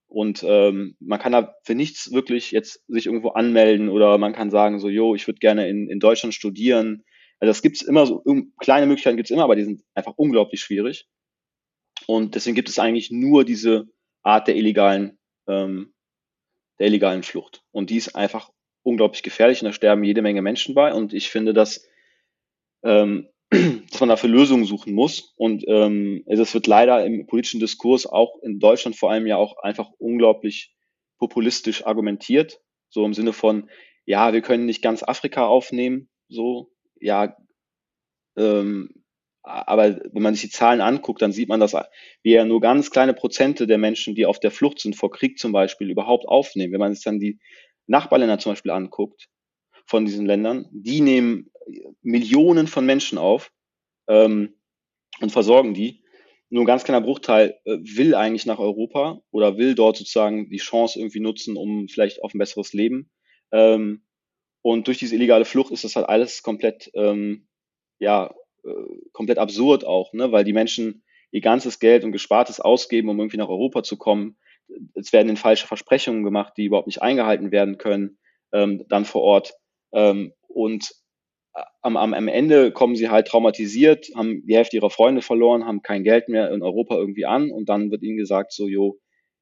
Und 0.08 0.44
ähm, 0.48 0.96
man 1.00 1.20
kann 1.20 1.32
da 1.32 1.56
für 1.64 1.76
nichts 1.76 2.12
wirklich 2.12 2.52
jetzt 2.52 2.84
sich 2.88 3.06
irgendwo 3.06 3.30
anmelden 3.30 3.90
oder 3.90 4.18
man 4.18 4.34
kann 4.34 4.52
sagen, 4.52 4.80
so, 4.80 4.90
jo, 4.90 5.16
ich 5.16 5.28
würde 5.28 5.40
gerne 5.40 5.68
in, 5.68 5.90
in 5.90 6.00
Deutschland 6.00 6.34
studieren. 6.34 7.04
Also 7.40 7.50
das 7.50 7.62
gibt's 7.62 7.82
immer 7.82 8.06
so, 8.06 8.24
kleine 8.60 8.86
Möglichkeiten 8.86 9.18
gibt's 9.18 9.32
immer, 9.32 9.44
aber 9.44 9.56
die 9.56 9.64
sind 9.64 9.82
einfach 9.94 10.14
unglaublich 10.16 10.62
schwierig. 10.62 11.08
Und 12.08 12.36
deswegen 12.36 12.56
gibt 12.56 12.70
es 12.70 12.80
eigentlich 12.80 13.12
nur 13.12 13.46
diese 13.46 13.88
Art 14.24 14.48
der 14.48 14.56
illegalen, 14.56 15.18
ähm, 15.48 15.94
der 16.80 16.88
illegalen 16.88 17.24
Flucht. 17.24 17.64
Und 17.72 17.90
die 17.90 17.98
ist 17.98 18.16
einfach 18.16 18.52
unglaublich 18.84 19.24
gefährlich 19.24 19.62
und 19.62 19.66
da 19.66 19.74
sterben 19.74 20.04
jede 20.04 20.22
Menge 20.22 20.42
Menschen 20.42 20.76
bei. 20.76 20.94
Und 20.94 21.14
ich 21.14 21.30
finde, 21.30 21.54
dass, 21.54 21.88
ähm, 22.84 23.30
dass 23.50 24.00
man 24.00 24.10
dafür 24.10 24.30
Lösungen 24.30 24.66
suchen 24.66 24.94
muss. 24.94 25.34
Und 25.38 25.64
ähm, 25.68 26.24
es 26.28 26.54
wird 26.54 26.68
leider 26.68 27.06
im 27.06 27.26
politischen 27.28 27.60
Diskurs 27.60 28.06
auch 28.06 28.42
in 28.42 28.60
Deutschland 28.60 28.96
vor 28.96 29.12
allem 29.12 29.28
ja 29.28 29.38
auch 29.38 29.58
einfach 29.58 29.90
unglaublich 29.98 30.76
populistisch 31.18 31.86
argumentiert. 31.86 32.62
So 32.90 33.06
im 33.06 33.14
Sinne 33.14 33.34
von, 33.34 33.70
ja, 34.06 34.34
wir 34.34 34.42
können 34.42 34.66
nicht 34.66 34.82
ganz 34.82 35.04
Afrika 35.04 35.48
aufnehmen. 35.48 36.10
So, 36.30 36.72
ja, 37.00 37.36
ähm, 38.38 39.05
aber 39.46 40.00
wenn 40.12 40.24
man 40.24 40.34
sich 40.34 40.44
die 40.44 40.50
Zahlen 40.50 40.82
anguckt, 40.82 41.22
dann 41.22 41.32
sieht 41.32 41.50
man, 41.50 41.60
dass 41.60 41.76
wir 42.24 42.46
nur 42.46 42.62
ganz 42.62 42.90
kleine 42.90 43.14
Prozente 43.14 43.68
der 43.68 43.78
Menschen, 43.78 44.16
die 44.16 44.26
auf 44.26 44.40
der 44.40 44.52
Flucht 44.52 44.80
sind 44.80 44.96
vor 44.96 45.12
Krieg 45.12 45.38
zum 45.38 45.52
Beispiel, 45.52 45.90
überhaupt 45.90 46.28
aufnehmen. 46.28 46.74
Wenn 46.74 46.80
man 46.80 46.96
sich 46.96 47.04
dann 47.04 47.20
die 47.20 47.40
Nachbarländer 47.88 48.40
zum 48.40 48.54
Beispiel 48.54 48.72
anguckt, 48.72 49.28
von 49.86 50.06
diesen 50.06 50.26
Ländern, 50.26 50.68
die 50.72 51.02
nehmen 51.02 51.52
Millionen 52.02 52.68
von 52.68 52.86
Menschen 52.86 53.18
auf 53.18 53.52
ähm, 54.08 54.56
und 55.22 55.32
versorgen 55.32 55.74
die. 55.74 56.04
Nur 56.50 56.64
ein 56.64 56.68
ganz 56.68 56.84
kleiner 56.84 57.02
Bruchteil 57.02 57.60
äh, 57.66 57.78
will 57.82 58.16
eigentlich 58.16 58.46
nach 58.46 58.60
Europa 58.60 59.22
oder 59.32 59.58
will 59.58 59.76
dort 59.76 59.98
sozusagen 59.98 60.50
die 60.50 60.58
Chance 60.58 61.00
irgendwie 61.00 61.20
nutzen, 61.20 61.56
um 61.58 61.88
vielleicht 61.88 62.24
auf 62.24 62.34
ein 62.34 62.40
besseres 62.40 62.74
Leben. 62.74 63.12
Ähm, 63.52 64.06
und 64.62 64.88
durch 64.88 64.98
diese 64.98 65.16
illegale 65.16 65.46
Flucht 65.46 65.72
ist 65.72 65.84
das 65.84 65.96
halt 65.96 66.10
alles 66.10 66.42
komplett, 66.42 66.90
ähm, 66.96 67.48
ja, 68.00 68.34
komplett 69.12 69.38
absurd 69.38 69.86
auch, 69.86 70.14
ne? 70.14 70.32
weil 70.32 70.44
die 70.44 70.54
Menschen 70.54 71.04
ihr 71.32 71.42
ganzes 71.42 71.80
Geld 71.80 72.04
und 72.04 72.12
Gespartes 72.12 72.60
ausgeben, 72.60 73.10
um 73.10 73.20
irgendwie 73.20 73.38
nach 73.38 73.50
Europa 73.50 73.84
zu 73.84 73.98
kommen 73.98 74.38
es 74.94 75.14
werden 75.14 75.30
in 75.30 75.38
falsche 75.38 75.68
Versprechungen 75.68 76.24
gemacht, 76.24 76.54
die 76.58 76.66
überhaupt 76.66 76.88
nicht 76.88 77.02
eingehalten 77.02 77.52
werden 77.52 77.78
können, 77.78 78.18
ähm, 78.54 78.86
dann 78.88 79.06
vor 79.06 79.22
Ort. 79.22 79.54
Ähm, 79.94 80.34
und 80.48 80.94
am, 81.82 81.98
am, 81.98 82.14
am 82.14 82.28
Ende 82.28 82.72
kommen 82.72 82.96
sie 82.96 83.10
halt 83.10 83.28
traumatisiert, 83.28 84.10
haben 84.16 84.46
die 84.46 84.56
Hälfte 84.56 84.78
ihrer 84.78 84.90
Freunde 84.90 85.22
verloren, 85.22 85.66
haben 85.66 85.82
kein 85.82 86.04
Geld 86.04 86.28
mehr 86.28 86.52
in 86.52 86.62
Europa 86.62 86.96
irgendwie 86.96 87.26
an 87.26 87.52
und 87.52 87.70
dann 87.70 87.92
wird 87.92 88.04
ihnen 88.04 88.18
gesagt, 88.18 88.52
so, 88.52 88.68
jo, 88.68 89.00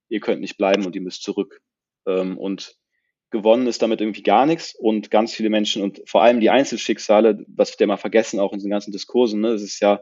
ihr 0.09 0.19
könnt 0.19 0.41
nicht 0.41 0.57
bleiben 0.57 0.86
und 0.86 0.95
ihr 0.95 1.01
müsst 1.01 1.24
zurück. 1.24 1.61
Ähm, 2.07 2.38
und 2.38 2.76
gewonnen 3.34 3.68
ist 3.68 3.82
damit 3.82 4.00
irgendwie 4.00 4.24
gar 4.24 4.46
nichts 4.46 4.74
und 4.76 5.12
ganz 5.12 5.34
viele 5.34 5.50
Menschen 5.50 5.82
und 5.82 6.02
vor 6.06 6.22
allem 6.22 6.40
die 6.40 6.52
Einzelschicksale, 6.52 7.44
was 7.48 7.78
wir 7.78 7.88
mal 7.88 7.98
vergessen 7.98 8.40
auch 8.40 8.54
in 8.54 8.60
diesen 8.60 8.72
ganzen 8.72 8.94
Diskursen, 8.94 9.42
ne, 9.42 9.52
das 9.52 9.64
ist 9.64 9.82
ja, 9.82 10.02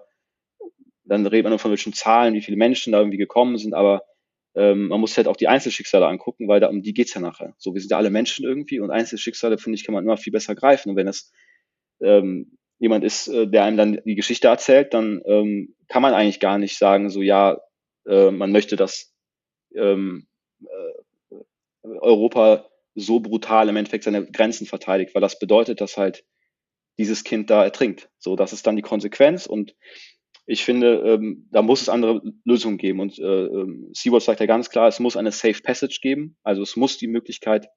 dann 1.05 1.25
redet 1.25 1.45
man 1.45 1.51
nur 1.51 1.59
von 1.59 1.71
welchen 1.71 1.93
Zahlen, 1.93 2.35
wie 2.35 2.41
viele 2.41 2.57
Menschen 2.57 2.91
da 2.91 2.99
irgendwie 2.99 3.17
gekommen 3.17 3.57
sind, 3.57 3.73
aber 3.73 4.03
ähm, 4.53 4.89
man 4.89 4.99
muss 4.99 5.15
halt 5.15 5.27
auch 5.27 5.37
die 5.37 5.47
Einzelschicksale 5.47 6.05
angucken, 6.05 6.47
weil 6.49 6.59
da 6.59 6.67
um 6.67 6.81
die 6.81 6.93
geht's 6.93 7.13
ja 7.13 7.21
nachher. 7.21 7.55
So, 7.57 7.73
wir 7.73 7.79
sind 7.81 7.91
ja 7.91 7.97
alle 7.97 8.09
Menschen 8.09 8.45
irgendwie 8.45 8.81
und 8.81 8.91
Einzelschicksale, 8.91 9.57
finde 9.57 9.77
ich, 9.77 9.85
kann 9.85 9.93
man 9.93 10.03
immer 10.03 10.17
viel 10.17 10.33
besser 10.33 10.53
greifen. 10.53 10.89
Und 10.89 10.95
wenn 10.97 11.07
es 11.07 11.31
ähm, 12.01 12.57
jemand 12.79 13.05
ist, 13.05 13.29
äh, 13.29 13.47
der 13.47 13.63
einem 13.63 13.77
dann 13.77 14.01
die 14.03 14.15
Geschichte 14.15 14.49
erzählt, 14.49 14.93
dann 14.93 15.21
ähm, 15.25 15.75
kann 15.87 16.01
man 16.01 16.13
eigentlich 16.13 16.41
gar 16.41 16.57
nicht 16.57 16.77
sagen, 16.77 17.09
so 17.09 17.21
ja, 17.21 17.61
äh, 18.05 18.29
man 18.29 18.51
möchte, 18.51 18.75
dass 18.75 19.13
ähm, 19.73 20.27
äh, 20.65 21.37
Europa 22.01 22.70
so 22.95 23.19
brutal 23.19 23.69
im 23.69 23.77
Endeffekt 23.77 24.03
seine 24.03 24.25
Grenzen 24.25 24.67
verteidigt, 24.67 25.15
weil 25.15 25.21
das 25.21 25.39
bedeutet, 25.39 25.81
dass 25.81 25.97
halt 25.97 26.25
dieses 26.97 27.23
Kind 27.23 27.49
da 27.49 27.63
ertrinkt. 27.63 28.09
So, 28.19 28.35
das 28.35 28.53
ist 28.53 28.67
dann 28.67 28.75
die 28.75 28.81
Konsequenz 28.81 29.45
und 29.45 29.75
ich 30.45 30.65
finde, 30.65 30.97
ähm, 31.05 31.47
da 31.51 31.61
muss 31.61 31.81
es 31.81 31.89
andere 31.89 32.21
Lösungen 32.43 32.77
geben. 32.77 32.99
Und 32.99 33.19
äh, 33.19 33.45
ähm, 33.45 33.89
Seawatch 33.93 34.25
sagt 34.25 34.39
ja 34.39 34.47
ganz 34.47 34.69
klar, 34.69 34.87
es 34.87 34.99
muss 34.99 35.15
eine 35.15 35.31
Safe 35.31 35.61
Passage 35.61 35.99
geben. 36.01 36.35
Also 36.43 36.61
es 36.61 36.75
muss 36.75 36.97
die 36.97 37.07
Möglichkeit 37.07 37.67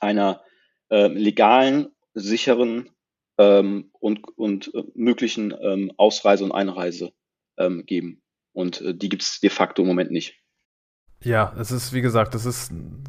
einer 0.00 0.42
äh, 0.90 1.06
legalen, 1.08 1.88
sicheren 2.14 2.90
ähm, 3.38 3.90
und, 4.00 4.26
und 4.36 4.74
äh, 4.74 4.82
möglichen 4.94 5.54
ähm, 5.62 5.92
Ausreise 5.96 6.44
und 6.44 6.52
Einreise 6.52 7.12
ähm, 7.58 7.84
geben. 7.86 8.22
Und 8.52 8.80
äh, 8.80 8.94
die 8.94 9.08
gibt 9.08 9.22
es 9.22 9.40
de 9.40 9.50
facto 9.50 9.82
im 9.82 9.88
Moment 9.88 10.10
nicht. 10.10 10.41
Ja, 11.24 11.52
es 11.56 11.70
ist, 11.70 11.92
wie 11.92 12.00
gesagt, 12.00 12.34
es 12.34 12.46
ist 12.46 12.72
ein 12.72 13.04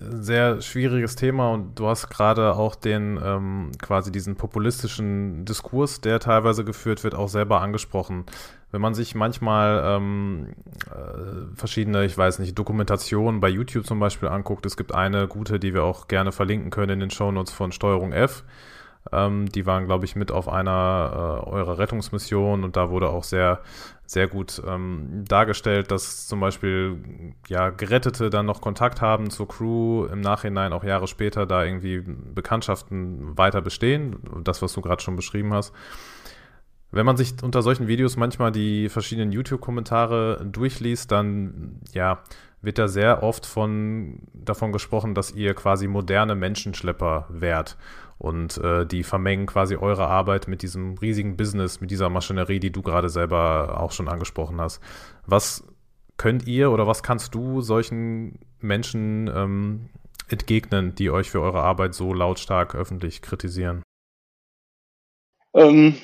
sehr 0.00 0.62
schwieriges 0.62 1.16
Thema 1.16 1.50
und 1.52 1.78
du 1.78 1.86
hast 1.86 2.08
gerade 2.08 2.54
auch 2.54 2.74
den, 2.74 3.20
ähm, 3.22 3.72
quasi 3.82 4.10
diesen 4.10 4.36
populistischen 4.36 5.44
Diskurs, 5.44 6.00
der 6.00 6.18
teilweise 6.18 6.64
geführt 6.64 7.04
wird, 7.04 7.14
auch 7.14 7.28
selber 7.28 7.60
angesprochen. 7.60 8.24
Wenn 8.70 8.80
man 8.80 8.94
sich 8.94 9.14
manchmal 9.14 9.82
ähm, 9.84 10.54
äh, 10.90 11.56
verschiedene, 11.56 12.04
ich 12.06 12.16
weiß 12.16 12.38
nicht, 12.38 12.58
Dokumentationen 12.58 13.40
bei 13.40 13.48
YouTube 13.48 13.86
zum 13.86 14.00
Beispiel 14.00 14.28
anguckt, 14.28 14.64
es 14.64 14.76
gibt 14.76 14.94
eine 14.94 15.26
gute, 15.28 15.58
die 15.58 15.74
wir 15.74 15.84
auch 15.84 16.08
gerne 16.08 16.32
verlinken 16.32 16.70
können 16.70 16.92
in 16.94 17.00
den 17.00 17.10
Shownotes 17.10 17.52
von 17.52 17.72
Steuerung 17.72 18.12
F, 18.12 18.44
Ähm, 19.12 19.46
die 19.50 19.64
waren, 19.66 19.86
glaube 19.86 20.04
ich, 20.04 20.16
mit 20.16 20.30
auf 20.32 20.48
einer 20.48 21.42
äh, 21.46 21.48
eurer 21.48 21.78
Rettungsmission 21.78 22.64
und 22.64 22.76
da 22.76 22.90
wurde 22.90 23.08
auch 23.08 23.24
sehr, 23.24 23.60
sehr 24.08 24.26
gut 24.26 24.62
ähm, 24.66 25.24
dargestellt, 25.28 25.90
dass 25.90 26.26
zum 26.26 26.40
Beispiel 26.40 26.96
ja 27.46 27.68
Gerettete 27.68 28.30
dann 28.30 28.46
noch 28.46 28.62
Kontakt 28.62 29.02
haben 29.02 29.28
zur 29.28 29.46
Crew, 29.46 30.06
im 30.06 30.22
Nachhinein 30.22 30.72
auch 30.72 30.82
Jahre 30.82 31.06
später 31.06 31.44
da 31.44 31.62
irgendwie 31.62 32.00
Bekanntschaften 32.00 33.36
weiter 33.36 33.60
bestehen, 33.60 34.16
das, 34.44 34.62
was 34.62 34.72
du 34.72 34.80
gerade 34.80 35.02
schon 35.02 35.14
beschrieben 35.14 35.52
hast. 35.52 35.74
Wenn 36.90 37.04
man 37.04 37.18
sich 37.18 37.34
unter 37.42 37.60
solchen 37.60 37.86
Videos 37.86 38.16
manchmal 38.16 38.50
die 38.50 38.88
verschiedenen 38.88 39.30
YouTube-Kommentare 39.30 40.42
durchliest, 40.50 41.12
dann 41.12 41.80
ja, 41.92 42.22
wird 42.62 42.78
da 42.78 42.88
sehr 42.88 43.22
oft 43.22 43.44
von, 43.44 44.20
davon 44.32 44.72
gesprochen, 44.72 45.14
dass 45.14 45.32
ihr 45.32 45.52
quasi 45.52 45.86
moderne 45.86 46.34
Menschenschlepper 46.34 47.26
wärt. 47.28 47.76
Und 48.18 48.58
äh, 48.58 48.84
die 48.84 49.04
vermengen 49.04 49.46
quasi 49.46 49.76
eure 49.76 50.08
Arbeit 50.08 50.48
mit 50.48 50.62
diesem 50.62 50.98
riesigen 50.98 51.36
Business, 51.36 51.80
mit 51.80 51.90
dieser 51.90 52.10
Maschinerie, 52.10 52.58
die 52.58 52.72
du 52.72 52.82
gerade 52.82 53.08
selber 53.08 53.80
auch 53.80 53.92
schon 53.92 54.08
angesprochen 54.08 54.60
hast. 54.60 54.80
Was 55.24 55.64
könnt 56.16 56.46
ihr 56.48 56.72
oder 56.72 56.86
was 56.86 57.04
kannst 57.04 57.34
du 57.34 57.60
solchen 57.60 58.40
Menschen 58.60 59.30
ähm, 59.32 59.90
entgegnen, 60.28 60.94
die 60.96 61.10
euch 61.10 61.30
für 61.30 61.40
eure 61.40 61.62
Arbeit 61.62 61.94
so 61.94 62.12
lautstark 62.12 62.74
öffentlich 62.74 63.22
kritisieren? 63.22 63.82
Ähm, 65.54 65.94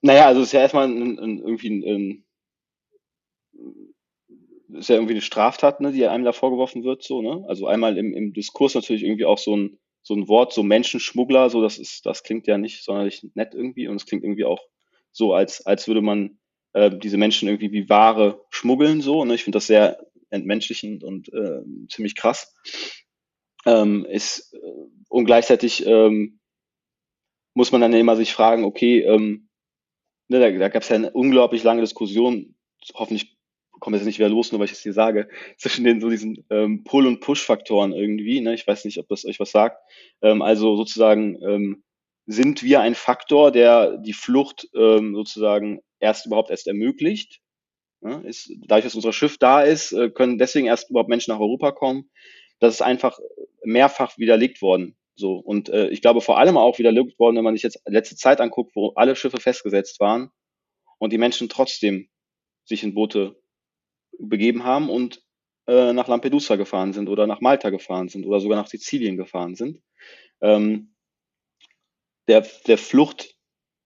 naja, 0.00 0.26
also 0.26 0.40
es 0.40 0.48
ist 0.48 0.52
ja 0.52 0.60
erstmal 0.60 0.88
ein, 0.88 1.18
ein, 1.18 1.38
irgendwie 1.38 1.68
ein, 1.68 2.24
ist 4.74 4.88
ja 4.88 4.96
irgendwie 4.96 5.14
eine 5.14 5.22
Straftat, 5.22 5.80
ne, 5.80 5.92
die 5.92 6.06
einem 6.06 6.24
da 6.24 6.32
vorgeworfen 6.32 6.82
wird, 6.82 7.02
so, 7.02 7.22
ne? 7.22 7.44
Also 7.48 7.66
einmal 7.66 7.96
im, 7.98 8.12
im 8.14 8.32
Diskurs 8.32 8.74
natürlich 8.74 9.04
irgendwie 9.04 9.24
auch 9.24 9.38
so 9.38 9.56
ein, 9.56 9.78
so 10.02 10.14
ein 10.14 10.28
Wort, 10.28 10.52
so 10.52 10.62
Menschenschmuggler, 10.62 11.50
so 11.50 11.62
das 11.62 11.78
ist, 11.78 12.06
das 12.06 12.22
klingt 12.22 12.46
ja 12.46 12.58
nicht 12.58 12.84
sonderlich 12.84 13.24
nett 13.34 13.54
irgendwie 13.54 13.88
und 13.88 13.96
es 13.96 14.06
klingt 14.06 14.24
irgendwie 14.24 14.44
auch 14.44 14.60
so, 15.12 15.34
als, 15.34 15.64
als 15.66 15.86
würde 15.86 16.02
man 16.02 16.38
äh, 16.72 16.90
diese 16.90 17.18
Menschen 17.18 17.48
irgendwie 17.48 17.72
wie 17.72 17.88
Ware 17.88 18.44
schmuggeln, 18.50 19.00
so, 19.00 19.24
ne? 19.24 19.34
Ich 19.34 19.44
finde 19.44 19.56
das 19.56 19.66
sehr 19.66 20.04
entmenschlichend 20.30 21.04
und 21.04 21.32
äh, 21.32 21.60
ziemlich 21.88 22.16
krass. 22.16 22.54
Ähm, 23.66 24.04
ist, 24.06 24.54
äh, 24.54 24.58
und 25.08 25.26
gleichzeitig 25.26 25.86
ähm, 25.86 26.40
muss 27.54 27.70
man 27.70 27.82
dann 27.82 27.92
immer 27.92 28.16
sich 28.16 28.32
fragen, 28.32 28.64
okay, 28.64 29.00
ähm, 29.00 29.48
ne, 30.28 30.40
da, 30.40 30.50
da 30.50 30.68
gab 30.68 30.82
es 30.82 30.88
ja 30.88 30.96
eine 30.96 31.12
unglaublich 31.12 31.62
lange 31.62 31.82
Diskussion, 31.82 32.56
hoffentlich 32.94 33.36
komme 33.82 33.96
jetzt 33.96 34.06
nicht 34.06 34.20
wieder 34.20 34.28
los, 34.28 34.52
nur 34.52 34.60
weil 34.60 34.66
ich 34.66 34.72
es 34.72 34.82
hier 34.82 34.92
sage, 34.92 35.28
zwischen 35.56 35.84
den 35.84 36.00
so 36.00 36.08
diesen 36.08 36.46
ähm, 36.50 36.84
Pull- 36.84 37.08
und 37.08 37.18
Push-Faktoren 37.18 37.92
irgendwie. 37.92 38.40
Ne? 38.40 38.54
Ich 38.54 38.64
weiß 38.64 38.84
nicht, 38.84 38.98
ob 38.98 39.08
das 39.08 39.24
euch 39.24 39.40
was 39.40 39.50
sagt. 39.50 39.82
Ähm, 40.22 40.40
also 40.40 40.76
sozusagen 40.76 41.42
ähm, 41.42 41.82
sind 42.24 42.62
wir 42.62 42.80
ein 42.80 42.94
Faktor, 42.94 43.50
der 43.50 43.96
die 43.98 44.12
Flucht 44.12 44.68
ähm, 44.76 45.16
sozusagen 45.16 45.80
erst 45.98 46.26
überhaupt 46.26 46.50
erst 46.50 46.68
ermöglicht. 46.68 47.40
Ne? 48.02 48.22
Ist, 48.24 48.52
dadurch, 48.68 48.84
dass 48.84 48.94
unser 48.94 49.12
Schiff 49.12 49.36
da 49.36 49.62
ist, 49.62 49.90
äh, 49.90 50.10
können 50.10 50.38
deswegen 50.38 50.68
erst 50.68 50.88
überhaupt 50.88 51.10
Menschen 51.10 51.32
nach 51.32 51.40
Europa 51.40 51.72
kommen. 51.72 52.08
Das 52.60 52.74
ist 52.74 52.82
einfach 52.82 53.18
mehrfach 53.64 54.16
widerlegt 54.16 54.62
worden. 54.62 54.96
So 55.16 55.38
und 55.38 55.70
äh, 55.70 55.88
ich 55.88 56.02
glaube 56.02 56.20
vor 56.20 56.38
allem 56.38 56.56
auch 56.56 56.78
widerlegt 56.78 57.18
worden, 57.18 57.36
wenn 57.36 57.44
man 57.44 57.56
sich 57.56 57.64
jetzt 57.64 57.82
letzte 57.84 58.14
Zeit 58.14 58.40
anguckt, 58.40 58.76
wo 58.76 58.92
alle 58.94 59.16
Schiffe 59.16 59.40
festgesetzt 59.40 59.98
waren 59.98 60.30
und 60.98 61.12
die 61.12 61.18
Menschen 61.18 61.48
trotzdem 61.48 62.08
sich 62.64 62.84
in 62.84 62.94
Boote 62.94 63.41
begeben 64.28 64.64
haben 64.64 64.88
und 64.88 65.22
äh, 65.66 65.92
nach 65.92 66.08
Lampedusa 66.08 66.56
gefahren 66.56 66.92
sind 66.92 67.08
oder 67.08 67.26
nach 67.26 67.40
Malta 67.40 67.70
gefahren 67.70 68.08
sind 68.08 68.26
oder 68.26 68.40
sogar 68.40 68.58
nach 68.58 68.68
Sizilien 68.68 69.16
gefahren 69.16 69.54
sind. 69.54 69.80
Ähm, 70.40 70.94
der, 72.28 72.46
der 72.66 72.78
Flucht, 72.78 73.36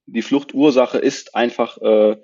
die 0.06 0.22
Fluchtursache 0.22 0.98
ist 0.98 1.34
einfach, 1.34 1.78
äh, 1.78 2.16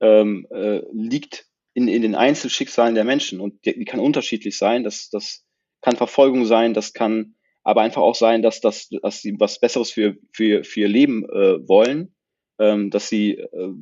ähm, 0.00 0.46
äh, 0.50 0.82
liegt 0.92 1.46
in, 1.74 1.88
in 1.88 2.02
den 2.02 2.14
Einzelschicksalen 2.14 2.94
der 2.94 3.04
Menschen 3.04 3.40
und 3.40 3.64
die, 3.64 3.78
die 3.78 3.84
kann 3.84 4.00
unterschiedlich 4.00 4.56
sein. 4.58 4.84
Das, 4.84 5.08
das 5.10 5.44
kann 5.80 5.96
Verfolgung 5.96 6.44
sein, 6.44 6.74
das 6.74 6.92
kann 6.92 7.34
aber 7.64 7.82
einfach 7.82 8.02
auch 8.02 8.14
sein, 8.14 8.42
dass, 8.42 8.60
dass, 8.60 8.88
dass 8.88 9.22
sie 9.22 9.38
was 9.38 9.60
Besseres 9.60 9.90
für, 9.90 10.16
für, 10.32 10.64
für 10.64 10.80
ihr 10.80 10.88
Leben 10.88 11.24
äh, 11.24 11.66
wollen, 11.68 12.14
ähm, 12.58 12.90
dass 12.90 13.08
sie 13.08 13.32
äh, 13.32 13.74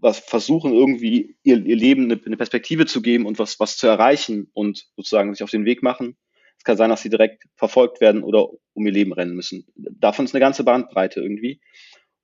was 0.00 0.18
versuchen, 0.18 0.72
irgendwie 0.72 1.36
ihr, 1.42 1.64
ihr 1.64 1.76
Leben 1.76 2.04
eine, 2.04 2.20
eine 2.24 2.36
Perspektive 2.36 2.86
zu 2.86 3.02
geben 3.02 3.26
und 3.26 3.38
was, 3.38 3.60
was 3.60 3.76
zu 3.76 3.86
erreichen 3.86 4.50
und 4.52 4.86
sozusagen 4.96 5.32
sich 5.34 5.42
auf 5.42 5.50
den 5.50 5.64
Weg 5.64 5.82
machen. 5.82 6.16
Es 6.56 6.64
kann 6.64 6.76
sein, 6.76 6.90
dass 6.90 7.02
sie 7.02 7.10
direkt 7.10 7.44
verfolgt 7.56 8.00
werden 8.00 8.22
oder 8.22 8.48
um 8.74 8.86
ihr 8.86 8.92
Leben 8.92 9.12
rennen 9.12 9.34
müssen. 9.34 9.66
Davon 9.76 10.24
ist 10.24 10.34
eine 10.34 10.40
ganze 10.40 10.64
Bandbreite 10.64 11.20
irgendwie. 11.20 11.60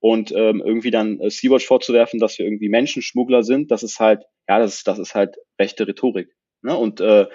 Und 0.00 0.32
ähm, 0.32 0.62
irgendwie 0.64 0.90
dann 0.90 1.18
äh, 1.20 1.30
Sea-Watch 1.30 1.66
vorzuwerfen, 1.66 2.20
dass 2.20 2.38
wir 2.38 2.44
irgendwie 2.44 2.68
Menschenschmuggler 2.68 3.42
sind, 3.42 3.70
das 3.70 3.82
ist 3.82 4.00
halt, 4.00 4.24
ja, 4.46 4.58
das 4.58 4.74
ist, 4.74 4.86
das 4.86 4.98
ist 4.98 5.14
halt 5.14 5.36
rechte 5.58 5.88
Rhetorik. 5.88 6.28
Ne? 6.60 6.76
Und 6.76 7.00
äh, 7.00 7.26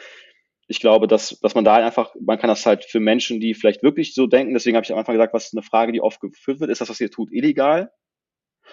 ich 0.68 0.80
glaube, 0.80 1.08
dass, 1.08 1.40
dass 1.40 1.56
man 1.56 1.66
da 1.66 1.78
einfach, 1.78 2.14
man 2.22 2.38
kann 2.38 2.48
das 2.48 2.68
halt 2.68 2.86
für 2.86 3.00
Menschen, 3.00 3.40
die 3.40 3.56
vielleicht 3.56 3.82
wirklich 3.82 4.14
so 4.14 4.28
denken, 4.28 4.54
deswegen 4.54 4.76
habe 4.76 4.86
ich 4.86 4.92
am 4.92 5.00
Anfang 5.00 5.16
gesagt, 5.16 5.34
was 5.34 5.52
eine 5.52 5.64
Frage, 5.64 5.92
die 5.92 6.02
oft 6.02 6.22
geführt 6.22 6.60
wird, 6.60 6.70
ist 6.70 6.80
das, 6.80 6.90
was 6.90 7.02
ihr 7.02 7.10
tut, 7.10 7.32
illegal? 7.32 7.92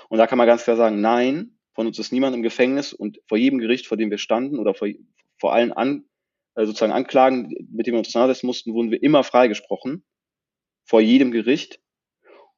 Und 0.09 0.18
da 0.18 0.26
kann 0.26 0.38
man 0.38 0.47
ganz 0.47 0.64
klar 0.64 0.76
sagen, 0.76 1.01
nein, 1.01 1.59
von 1.74 1.86
uns 1.86 1.99
ist 1.99 2.12
niemand 2.12 2.34
im 2.34 2.42
Gefängnis 2.42 2.92
und 2.92 3.20
vor 3.26 3.38
jedem 3.38 3.59
Gericht, 3.59 3.86
vor 3.86 3.97
dem 3.97 4.11
wir 4.11 4.18
standen 4.18 4.59
oder 4.59 4.74
vor, 4.74 4.88
vor 5.38 5.53
allen 5.53 5.72
an, 5.72 6.05
äh, 6.55 6.64
sozusagen 6.64 6.92
Anklagen, 6.92 7.55
mit 7.70 7.86
denen 7.86 7.94
wir 7.94 7.99
uns 7.99 8.09
auseinandersetzen 8.09 8.47
mussten, 8.47 8.72
wurden 8.72 8.90
wir 8.90 9.03
immer 9.03 9.22
freigesprochen. 9.22 10.05
Vor 10.84 11.01
jedem 11.01 11.30
Gericht. 11.30 11.80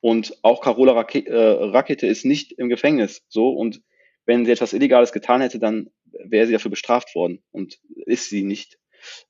Und 0.01 0.39
auch 0.43 0.61
Carola 0.61 0.93
Rakete, 0.93 1.31
äh, 1.31 1.65
Rakete 1.65 2.07
ist 2.07 2.25
nicht 2.25 2.53
im 2.53 2.69
Gefängnis. 2.69 3.25
So. 3.29 3.51
Und 3.51 3.83
wenn 4.25 4.45
sie 4.45 4.53
etwas 4.53 4.73
Illegales 4.73 5.13
getan 5.13 5.41
hätte, 5.41 5.59
dann 5.59 5.91
wäre 6.05 6.47
sie 6.47 6.53
dafür 6.53 6.71
bestraft 6.71 7.15
worden. 7.17 7.43
Und 7.51 7.81
ist 8.07 8.31
sie 8.31 8.45
nicht. 8.45 8.79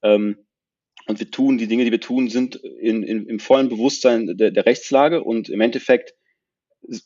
Ähm, 0.03 0.47
und 1.07 1.21
wir 1.21 1.31
tun, 1.31 1.57
die 1.57 1.69
Dinge, 1.69 1.87
die 1.87 1.91
wir 1.91 2.01
tun, 2.01 2.29
sind 2.29 2.57
in, 2.57 3.03
in, 3.03 3.27
im 3.27 3.41
vollen 3.41 3.71
Bewusstsein 3.71 4.37
der, 4.37 4.51
der 4.51 4.67
Rechtslage 4.67 5.25
und 5.25 5.49
im 5.49 5.63
Endeffekt 5.63 6.15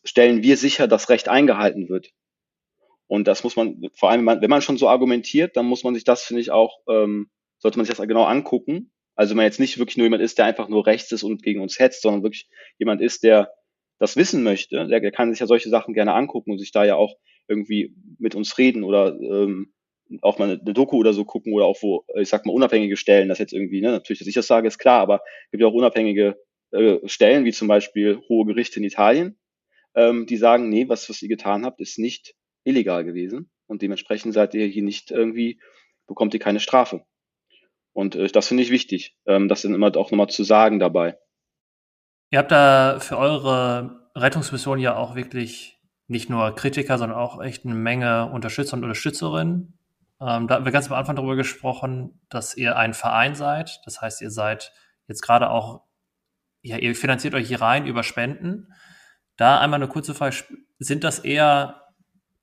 stellen 0.05 0.43
wir 0.43 0.57
sicher, 0.57 0.87
dass 0.89 1.09
Recht 1.09 1.29
eingehalten 1.29 1.89
wird. 1.89 2.11
Und 3.07 3.29
das 3.29 3.45
muss 3.45 3.57
man, 3.57 3.91
vor 3.95 4.11
allem, 4.11 4.27
wenn 4.27 4.51
man 4.51 4.63
schon 4.63 4.79
so 4.79 4.89
argumentiert, 4.89 5.57
dann 5.57 5.67
muss 5.67 5.85
man 5.85 5.95
sich 5.95 6.05
das, 6.05 6.23
finde 6.23 6.41
ich, 6.41 6.51
auch, 6.51 6.79
ähm, 6.89 7.31
sollte 7.59 7.79
man 7.79 7.85
sich 7.85 7.95
das 7.95 8.07
genau 8.07 8.25
angucken. 8.25 8.91
Also 9.15 9.31
wenn 9.31 9.37
man 9.37 9.47
jetzt 9.47 9.61
nicht 9.61 9.79
wirklich 9.79 9.97
nur 9.97 10.07
jemand 10.07 10.23
ist, 10.23 10.39
der 10.39 10.47
einfach 10.47 10.69
nur 10.69 10.87
rechts 10.87 11.13
ist 11.13 11.23
und 11.23 11.43
gegen 11.43 11.61
uns 11.61 11.79
hetzt, 11.79 12.03
sondern 12.03 12.23
wirklich 12.23 12.49
jemand 12.79 13.03
ist, 13.03 13.23
der 13.23 13.53
das 13.99 14.17
wissen 14.17 14.43
möchte, 14.43 14.87
der, 14.87 15.01
der 15.01 15.13
kann 15.13 15.31
sich 15.31 15.41
ja 15.41 15.47
solche 15.47 15.69
Sachen 15.69 15.95
gerne 15.95 16.15
angucken 16.15 16.53
und 16.53 16.59
sich 16.59 16.73
da 16.73 16.85
ja 16.85 16.97
auch 16.97 17.15
irgendwie 17.49 17.95
mit 18.19 18.35
uns 18.35 18.57
reden 18.59 18.83
oder 18.83 19.17
ähm, 19.21 19.73
auch 20.23 20.39
mal 20.39 20.51
eine, 20.51 20.59
Doku 20.59 20.97
oder 20.97 21.13
so 21.13 21.25
gucken 21.25 21.53
oder 21.53 21.67
auch 21.67 21.83
wo, 21.83 22.05
ich 22.17 22.29
sag 22.29 22.45
mal, 22.45 22.53
unabhängige 22.53 22.97
Stellen, 22.97 23.29
das 23.29 23.39
jetzt 23.39 23.53
irgendwie, 23.53 23.81
ne, 23.81 23.93
natürlich, 23.93 24.19
dass 24.19 24.29
ich 24.29 24.35
das 24.35 24.47
sage, 24.47 24.69
ist 24.69 24.79
klar, 24.79 25.01
aber 25.01 25.23
es 25.45 25.51
gibt 25.53 25.61
ja 25.61 25.67
auch 25.67 25.75
unabhängige 25.75 26.37
äh, 26.73 26.99
Stellen, 27.05 27.45
wie 27.45 27.53
zum 27.53 27.69
Beispiel 27.69 28.21
hohe 28.29 28.47
Gerichte 28.47 28.81
in 28.81 28.85
Italien, 28.85 29.39
ähm, 29.95 30.27
die 30.27 30.37
sagen, 30.37 30.69
nee, 30.69 30.89
was, 30.89 31.09
was 31.09 31.23
ihr 31.23 31.29
getan 31.29 31.65
habt, 31.65 31.81
ist 31.81 31.99
nicht 31.99 32.35
illegal 32.65 33.05
gewesen 33.05 33.51
und 33.67 33.83
dementsprechend 33.83 34.35
seid 34.35 34.55
ihr 34.55 34.67
hier 34.67 34.83
nicht 34.83 35.11
irgendwie, 35.11 35.61
bekommt 36.07 36.35
ihr 36.35 36.41
keine 36.41 36.61
Strafe. 36.61 37.05
Und 37.93 38.15
äh, 38.15 38.29
das 38.29 38.49
finde 38.49 38.63
ich 38.63 38.71
wichtig, 38.71 39.17
ähm, 39.27 39.49
das 39.49 39.63
dann 39.63 39.75
immer 39.75 39.95
auch 39.97 40.11
nochmal 40.11 40.29
zu 40.29 40.45
sagen 40.45 40.79
dabei. 40.79 41.19
Ihr 42.31 42.39
habt 42.39 42.51
da 42.53 42.99
für 43.01 43.19
eure 43.19 44.11
Rettungsmission 44.15 44.79
ja 44.79 44.97
auch 44.97 45.15
wirklich 45.15 45.79
nicht 46.07 46.31
nur 46.31 46.55
Kritiker, 46.55 46.99
sondern 46.99 47.19
auch 47.19 47.43
echt 47.43 47.65
eine 47.65 47.75
Menge 47.75 48.31
Unterstützer 48.31 48.77
und 48.77 48.85
Unterstützerinnen. 48.85 49.79
Ähm, 50.21 50.47
da 50.47 50.55
haben 50.55 50.65
wir 50.65 50.73
ganz 50.73 50.89
am 50.89 50.97
Anfang 50.97 51.17
darüber 51.17 51.37
gesprochen, 51.37 52.21
dass 52.29 52.57
ihr 52.57 52.77
ein 52.77 52.95
Verein 52.95 53.35
seid. 53.35 53.81
Das 53.85 54.01
heißt, 54.01 54.23
ihr 54.23 54.31
seid 54.31 54.73
jetzt 55.09 55.23
gerade 55.23 55.51
auch, 55.51 55.83
ja, 56.63 56.77
ihr 56.77 56.95
finanziert 56.95 57.35
euch 57.35 57.49
hier 57.49 57.61
rein 57.61 57.87
über 57.87 58.03
Spenden. 58.03 58.69
Da 59.37 59.61
einmal 59.61 59.81
eine 59.81 59.89
kurze 59.89 60.15
Frage. 60.15 60.37
Sind 60.79 61.05
das 61.05 61.21
eher 61.21 61.83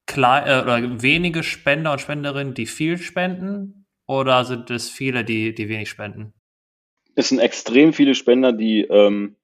klein, 0.05 0.47
äh, 0.47 0.61
oder 0.61 1.01
wenige 1.01 1.43
Spender 1.43 1.91
und 1.91 2.01
Spenderinnen, 2.01 2.53
die 2.53 2.65
viel 2.65 2.97
spenden? 2.97 3.85
Oder 4.07 4.43
sind 4.43 4.71
es 4.71 4.89
viele, 4.89 5.23
die, 5.23 5.53
die 5.53 5.69
wenig 5.69 5.89
spenden? 5.89 6.33
Es 7.15 7.29
sind 7.29 7.39
extrem 7.39 7.93
viele 7.93 8.15
Spender, 8.15 8.53
die 8.53 8.81
ähm, 8.81 9.35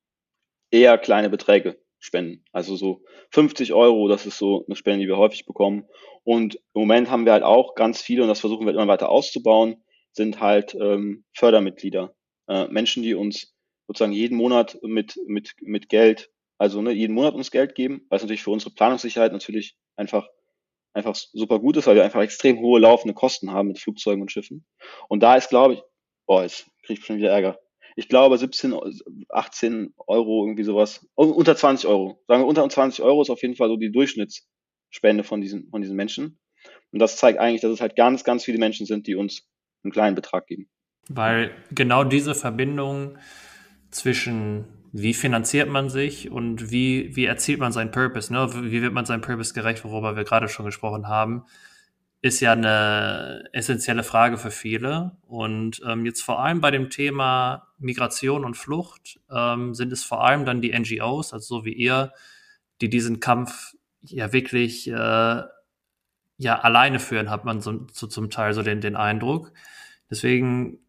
eher 0.72 0.98
kleine 0.98 1.30
Beträge 1.30 1.80
spenden. 2.00 2.44
Also 2.52 2.76
so 2.76 3.04
50 3.32 3.74
Euro, 3.74 4.08
das 4.08 4.26
ist 4.26 4.38
so 4.38 4.66
eine 4.66 4.76
Spende, 4.76 5.02
die 5.02 5.08
wir 5.08 5.18
häufig 5.18 5.46
bekommen. 5.46 5.86
Und 6.24 6.56
im 6.56 6.82
Moment 6.82 7.10
haben 7.10 7.26
wir 7.26 7.34
halt 7.34 7.44
auch 7.44 7.76
ganz 7.76 8.02
viele, 8.02 8.24
und 8.24 8.28
das 8.28 8.40
versuchen 8.40 8.66
wir 8.66 8.74
immer 8.74 8.88
weiter 8.88 9.10
auszubauen, 9.10 9.84
sind 10.12 10.40
halt 10.40 10.76
ähm, 10.76 11.26
Fördermitglieder. 11.34 12.16
Äh, 12.48 12.68
Menschen, 12.70 13.04
die 13.04 13.14
uns 13.14 13.56
sozusagen 13.88 14.14
jeden 14.14 14.38
Monat 14.38 14.80
mit, 14.82 15.20
mit, 15.28 15.56
mit 15.62 15.90
Geld 15.90 16.32
also 16.58 16.82
ne, 16.82 16.92
jeden 16.92 17.14
Monat 17.14 17.34
uns 17.34 17.52
Geld 17.52 17.76
geben, 17.76 18.06
was 18.10 18.22
natürlich 18.22 18.44
für 18.44 18.52
unsere 18.52 18.74
Planungssicherheit 18.74 19.32
natürlich 19.32 19.76
einfach 19.96 20.28
einfach 20.96 21.16
super 21.16 21.60
gut 21.60 21.78
ist, 21.78 21.88
weil 21.88 21.96
wir 21.96 22.04
einfach 22.04 22.22
extrem 22.22 22.60
hohe 22.60 22.80
laufende 22.80 23.14
Kosten 23.14 23.52
haben 23.52 23.68
mit 23.68 23.80
Flugzeugen 23.80 24.22
und 24.22 24.32
Schiffen. 24.32 24.66
Und 25.10 25.22
da 25.22 25.36
ist, 25.36 25.50
glaube 25.50 25.76
ich, 25.76 25.84
boah, 26.26 26.44
jetzt 26.44 26.68
kriege 26.84 27.00
ich 27.00 27.06
schon 27.06 27.18
wieder 27.18 27.32
Ärger. 27.32 27.60
ich 27.98 28.08
glaube 28.08 28.38
17, 28.38 28.74
18 29.30 29.94
Euro, 30.08 30.46
irgendwie 30.46 30.64
sowas. 30.64 31.06
Unter 31.16 31.56
20 31.56 31.88
Euro. 31.88 32.24
Sagen 32.28 32.44
wir, 32.44 32.48
unter 32.48 32.68
20 32.68 33.04
Euro 33.04 33.22
ist 33.22 33.30
auf 33.30 33.42
jeden 33.42 33.56
Fall 33.56 33.68
so 33.68 33.76
die 33.76 33.92
Durchschnittsspende 33.92 35.24
von 35.24 35.42
diesen, 35.42 35.70
von 35.70 35.82
diesen 35.82 35.96
Menschen. 35.96 36.40
Und 36.92 37.00
das 37.00 37.18
zeigt 37.18 37.40
eigentlich, 37.40 37.62
dass 37.62 37.72
es 37.72 37.82
halt 37.82 37.96
ganz, 37.96 38.24
ganz 38.24 38.46
viele 38.46 38.58
Menschen 38.58 38.86
sind, 38.86 39.08
die 39.08 39.16
uns 39.16 39.48
einen 39.84 39.92
kleinen 39.92 40.16
Betrag 40.16 40.48
geben. 40.48 40.70
Weil 41.10 41.52
genau 41.72 42.04
diese 42.04 42.36
Verbindung 42.36 43.18
zwischen 43.92 44.66
wie 44.98 45.14
finanziert 45.14 45.68
man 45.68 45.90
sich 45.90 46.32
und 46.32 46.72
wie, 46.72 47.14
wie 47.18 47.26
erzielt 47.26 47.60
man 47.60 47.74
seinen 47.74 47.92
Purpose, 47.92 48.32
ne? 48.32 48.50
wie 48.72 48.82
wird 48.82 48.94
man 48.94 49.06
seinem 49.06 49.20
Purpose 49.20 49.54
gerecht, 49.54 49.84
worüber 49.84 50.16
wir 50.16 50.24
gerade 50.24 50.48
schon 50.48 50.66
gesprochen 50.66 51.10
haben, 51.10 51.44
ist 52.22 52.40
ja 52.40 52.54
eine 52.54 53.44
essentielle 53.52 54.04
Frage 54.04 54.38
für 54.38 54.52
viele. 54.52 55.18
Und 55.28 55.82
ähm, 55.86 56.06
jetzt 56.06 56.22
vor 56.22 56.42
allem 56.42 56.62
bei 56.62 56.72
dem 56.72 56.90
Thema 56.90 57.68
Migration 57.78 58.46
und 58.46 58.56
Flucht 58.56 59.20
ähm, 59.30 59.74
sind 59.74 59.92
es 59.92 60.06
vor 60.06 60.24
allem 60.24 60.46
dann 60.46 60.62
die 60.62 60.72
NGOs, 60.72 61.34
also 61.34 61.58
so 61.58 61.66
wie 61.66 61.74
ihr, 61.74 62.14
die 62.80 62.90
diesen 62.90 63.20
Kampf 63.20 63.76
ja 64.02 64.32
wirklich 64.32 64.88
äh, 64.88 64.94
ja 66.38 66.60
alleine 66.62 67.00
führen, 67.02 67.30
hat 67.30 67.44
man 67.44 67.60
so, 67.60 67.86
so 67.92 68.08
zum 68.08 68.30
Teil 68.30 68.54
so 68.54 68.64
den, 68.64 68.80
den 68.80 68.96
Eindruck. 68.96 69.52
Deswegen, 70.10 70.80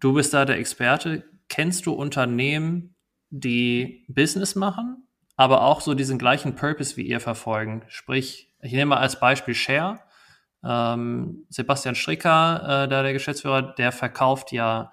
du 0.00 0.12
bist 0.12 0.34
da 0.34 0.44
der 0.44 0.58
Experte. 0.58 1.24
Kennst 1.48 1.86
du 1.86 1.92
Unternehmen, 1.92 2.93
die 3.40 4.04
Business 4.08 4.54
machen, 4.54 5.08
aber 5.36 5.62
auch 5.62 5.80
so 5.80 5.94
diesen 5.94 6.18
gleichen 6.18 6.54
Purpose 6.54 6.96
wie 6.96 7.06
ihr 7.06 7.20
verfolgen? 7.20 7.82
Sprich, 7.88 8.52
ich 8.60 8.72
nehme 8.72 8.90
mal 8.90 8.98
als 8.98 9.18
Beispiel 9.18 9.54
Share 9.54 9.98
ähm, 10.64 11.44
Sebastian 11.50 11.94
Stricker, 11.94 12.84
äh, 12.84 12.88
da 12.88 13.02
der 13.02 13.12
Geschäftsführer, 13.12 13.74
der 13.74 13.92
verkauft 13.92 14.52
ja 14.52 14.90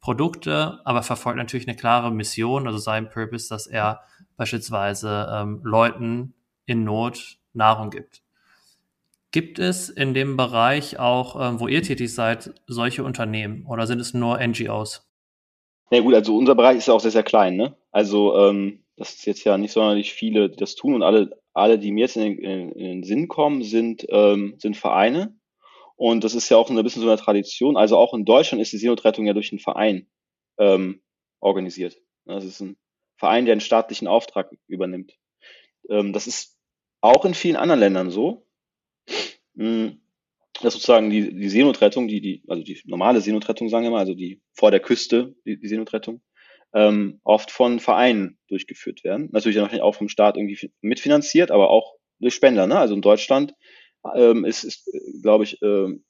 Produkte, 0.00 0.80
aber 0.84 1.02
verfolgt 1.02 1.38
natürlich 1.38 1.68
eine 1.68 1.76
klare 1.76 2.10
Mission, 2.10 2.66
also 2.66 2.78
sein 2.78 3.08
Purpose, 3.08 3.48
dass 3.48 3.68
er 3.68 4.00
beispielsweise 4.36 5.28
ähm, 5.32 5.60
Leuten 5.62 6.34
in 6.66 6.82
Not 6.82 7.38
Nahrung 7.52 7.90
gibt. 7.90 8.22
Gibt 9.30 9.58
es 9.58 9.88
in 9.88 10.12
dem 10.12 10.36
Bereich 10.36 10.98
auch, 10.98 11.40
ähm, 11.40 11.60
wo 11.60 11.68
ihr 11.68 11.82
tätig 11.82 12.12
seid, 12.12 12.52
solche 12.66 13.04
Unternehmen 13.04 13.64
oder 13.66 13.86
sind 13.86 14.00
es 14.00 14.12
nur 14.12 14.44
NGOs? 14.44 15.08
Na 15.92 15.98
ja, 15.98 16.04
gut, 16.04 16.14
also 16.14 16.34
unser 16.36 16.54
Bereich 16.54 16.78
ist 16.78 16.88
ja 16.88 16.94
auch 16.94 17.00
sehr, 17.00 17.10
sehr 17.10 17.22
klein. 17.22 17.56
Ne? 17.56 17.76
Also 17.90 18.34
ähm, 18.38 18.82
das 18.96 19.10
ist 19.10 19.26
jetzt 19.26 19.44
ja 19.44 19.58
nicht 19.58 19.72
sonderlich 19.72 20.14
viele, 20.14 20.48
die 20.48 20.56
das 20.56 20.74
tun 20.74 20.94
und 20.94 21.02
alle 21.02 21.42
alle, 21.54 21.78
die 21.78 21.92
mir 21.92 22.02
jetzt 22.02 22.16
in 22.16 22.22
den, 22.36 22.72
in, 22.72 22.78
den 22.78 23.02
Sinn 23.04 23.28
kommen, 23.28 23.62
sind, 23.62 24.06
ähm, 24.08 24.54
sind 24.58 24.76
Vereine. 24.76 25.36
Und 25.96 26.24
das 26.24 26.34
ist 26.34 26.48
ja 26.48 26.56
auch 26.56 26.70
ein 26.70 26.82
bisschen 26.82 27.02
so 27.02 27.08
eine 27.08 27.20
Tradition. 27.20 27.76
Also 27.76 27.96
auch 27.96 28.14
in 28.14 28.24
Deutschland 28.24 28.62
ist 28.62 28.72
die 28.72 28.78
Seenotrettung 28.78 29.26
ja 29.26 29.34
durch 29.34 29.52
einen 29.52 29.58
Verein 29.58 30.08
ähm, 30.58 31.02
organisiert. 31.40 32.00
Das 32.24 32.44
ist 32.44 32.60
ein 32.60 32.76
Verein, 33.16 33.44
der 33.44 33.52
einen 33.52 33.60
staatlichen 33.60 34.08
Auftrag 34.08 34.50
übernimmt. 34.66 35.16
Ähm, 35.88 36.12
das 36.12 36.26
ist 36.26 36.58
auch 37.00 37.24
in 37.24 37.34
vielen 37.34 37.56
anderen 37.56 37.80
Ländern 37.80 38.10
so. 38.10 38.46
Hm, 39.56 40.00
dass 40.60 40.74
sozusagen 40.74 41.10
die, 41.10 41.34
die 41.34 41.48
Seenotrettung, 41.48 42.08
die, 42.08 42.20
die, 42.20 42.42
also 42.46 42.62
die 42.62 42.80
normale 42.84 43.20
Seenotrettung, 43.20 43.68
sagen 43.68 43.84
wir 43.84 43.90
mal, 43.90 44.00
also 44.00 44.14
die 44.14 44.42
vor 44.52 44.70
der 44.70 44.80
Küste, 44.80 45.34
die, 45.46 45.58
die 45.58 45.68
Seenotrettung, 45.68 46.22
ähm, 46.74 47.20
oft 47.24 47.50
von 47.50 47.80
Vereinen 47.80 48.38
durchgeführt 48.48 49.04
werden. 49.04 49.28
Natürlich 49.32 49.60
auch 49.60 49.94
vom 49.94 50.08
Staat 50.08 50.36
irgendwie 50.36 50.70
mitfinanziert, 50.80 51.50
aber 51.50 51.70
auch 51.70 51.94
durch 52.20 52.34
Spender. 52.34 52.66
Ne? 52.66 52.78
Also 52.78 52.94
in 52.94 53.02
Deutschland 53.02 53.54
ähm, 54.14 54.44
ist, 54.44 54.64
ist 54.64 54.90
glaube 55.22 55.44
ich, 55.44 55.60
ähm, 55.62 56.04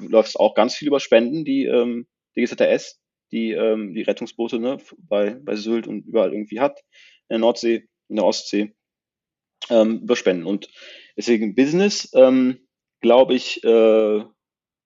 läuft 0.00 0.30
es 0.30 0.36
auch 0.36 0.54
ganz 0.54 0.74
viel 0.74 0.88
über 0.88 1.00
Spenden, 1.00 1.44
die 1.44 1.64
ähm, 1.64 2.06
die 2.34 2.42
GZS, 2.42 3.00
die 3.32 3.52
ähm, 3.52 3.94
die 3.94 4.02
Rettungsboote 4.02 4.58
ne, 4.58 4.78
bei, 4.98 5.34
bei 5.34 5.56
Sylt 5.56 5.86
und 5.86 6.06
überall 6.06 6.32
irgendwie 6.32 6.60
hat, 6.60 6.80
in 7.28 7.34
der 7.34 7.38
Nordsee, 7.38 7.88
in 8.08 8.16
der 8.16 8.24
Ostsee, 8.24 8.74
ähm, 9.70 10.00
über 10.02 10.16
Spenden. 10.16 10.46
Und 10.46 10.70
deswegen 11.16 11.54
Business, 11.54 12.10
ähm, 12.14 12.65
glaube 13.00 13.34
ich, 13.34 13.62
äh, 13.64 14.24